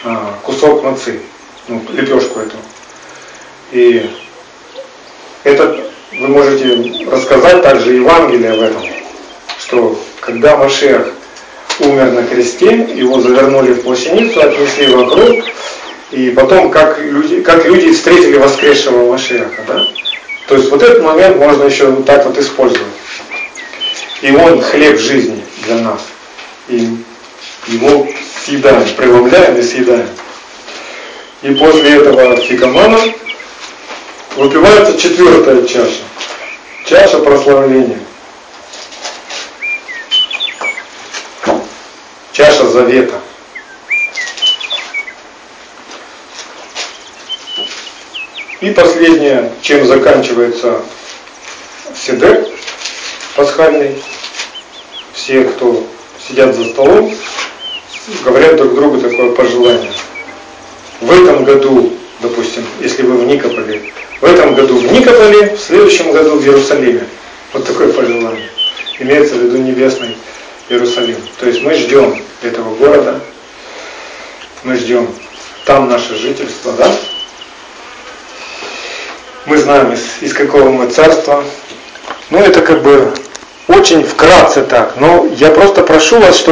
а, 0.05 0.35
кусок 0.43 0.83
мацы, 0.83 1.21
ну, 1.69 1.83
лепешку 1.93 2.41
эту. 2.41 2.57
И 3.71 4.11
это 5.45 5.81
вы 6.13 6.29
можете 6.29 7.07
рассказать 7.11 7.63
также 7.63 7.95
Евангелие 7.95 8.53
в 8.53 8.63
этом, 8.63 8.83
что 9.59 9.99
когда 10.21 10.59
Машех 10.59 11.15
умер 11.81 12.12
на 12.12 12.23
кресте, 12.24 12.89
его 12.94 13.20
завернули 13.20 13.73
в 13.73 13.82
плащаницу, 13.82 14.40
отнесли 14.40 14.94
вокруг, 14.94 15.44
и 16.11 16.31
потом 16.31 16.70
как 16.70 16.99
люди, 17.01 17.40
как 17.40 17.65
люди 17.65 17.93
встретили 17.93 18.36
воскресшего 18.36 19.11
Машеха, 19.11 19.62
да? 19.66 19.82
То 20.49 20.57
есть 20.57 20.70
вот 20.70 20.82
этот 20.82 21.03
момент 21.03 21.36
можно 21.36 21.65
еще 21.65 21.86
вот 21.86 22.05
так 22.05 22.27
вот 22.27 22.36
использовать. 22.36 22.86
И 24.20 24.31
он 24.31 24.61
хлеб 24.61 24.99
жизни 24.99 25.43
для 25.65 25.78
нас. 25.78 26.03
И 26.69 26.89
его 27.69 28.07
съедаем, 28.44 28.86
преломляем 28.97 29.57
и 29.57 29.62
съедаем. 29.62 30.09
И 31.43 31.55
после 31.55 31.97
этого 31.97 32.36
фикомана 32.36 32.99
выпивается 34.36 34.99
четвертая 34.99 35.62
чаша. 35.62 36.03
Чаша 36.86 37.19
прославления. 37.19 37.99
Чаша 42.33 42.67
завета. 42.67 43.21
И 48.63 48.71
последнее, 48.71 49.53
чем 49.61 49.87
заканчивается 49.87 50.81
седер 51.95 52.47
пасхальный. 53.37 54.03
Все, 55.13 55.45
кто 55.45 55.87
сидят 56.27 56.55
за 56.55 56.65
столом, 56.65 57.15
говорят 58.25 58.57
друг 58.57 58.75
другу 58.77 59.01
такое 59.01 59.33
пожелание. 59.33 59.93
В 61.03 61.11
этом 61.11 61.45
году, 61.45 61.93
допустим, 62.21 62.65
если 62.81 63.03
вы 63.03 63.19
в 63.19 63.27
Никополе, 63.27 63.93
в 64.21 64.25
этом 64.25 64.55
году 64.55 64.79
в 64.79 64.91
Никополе, 64.91 65.55
в 65.55 65.61
следующем 65.61 66.13
году 66.13 66.37
в 66.37 66.45
Иерусалиме. 66.45 67.07
Вот 67.53 67.67
такое 67.67 67.93
пожелание. 67.93 68.49
Имеется 69.01 69.35
в 69.35 69.43
виду 69.43 69.59
небесный 69.59 70.17
Иерусалим. 70.69 71.17
То 71.39 71.47
есть 71.47 71.63
мы 71.63 71.75
ждем 71.75 72.23
этого 72.43 72.75
города, 72.77 73.21
мы 74.63 74.77
ждем 74.77 75.09
там 75.65 75.89
наше 75.89 76.17
жительство, 76.17 76.73
да? 76.73 76.91
Мы 79.47 79.57
знаем, 79.59 79.93
из, 79.93 80.05
из 80.21 80.35
какого 80.35 80.71
мы 80.71 80.89
царства. 80.89 81.45
Ну, 82.31 82.39
это 82.39 82.63
как 82.63 82.83
бы 82.83 83.13
очень 83.67 84.05
вкратце 84.05 84.63
так. 84.63 84.95
Но 84.97 85.27
я 85.37 85.51
просто 85.51 85.83
прошу 85.83 86.21
вас, 86.21 86.37
чтобы 86.37 86.41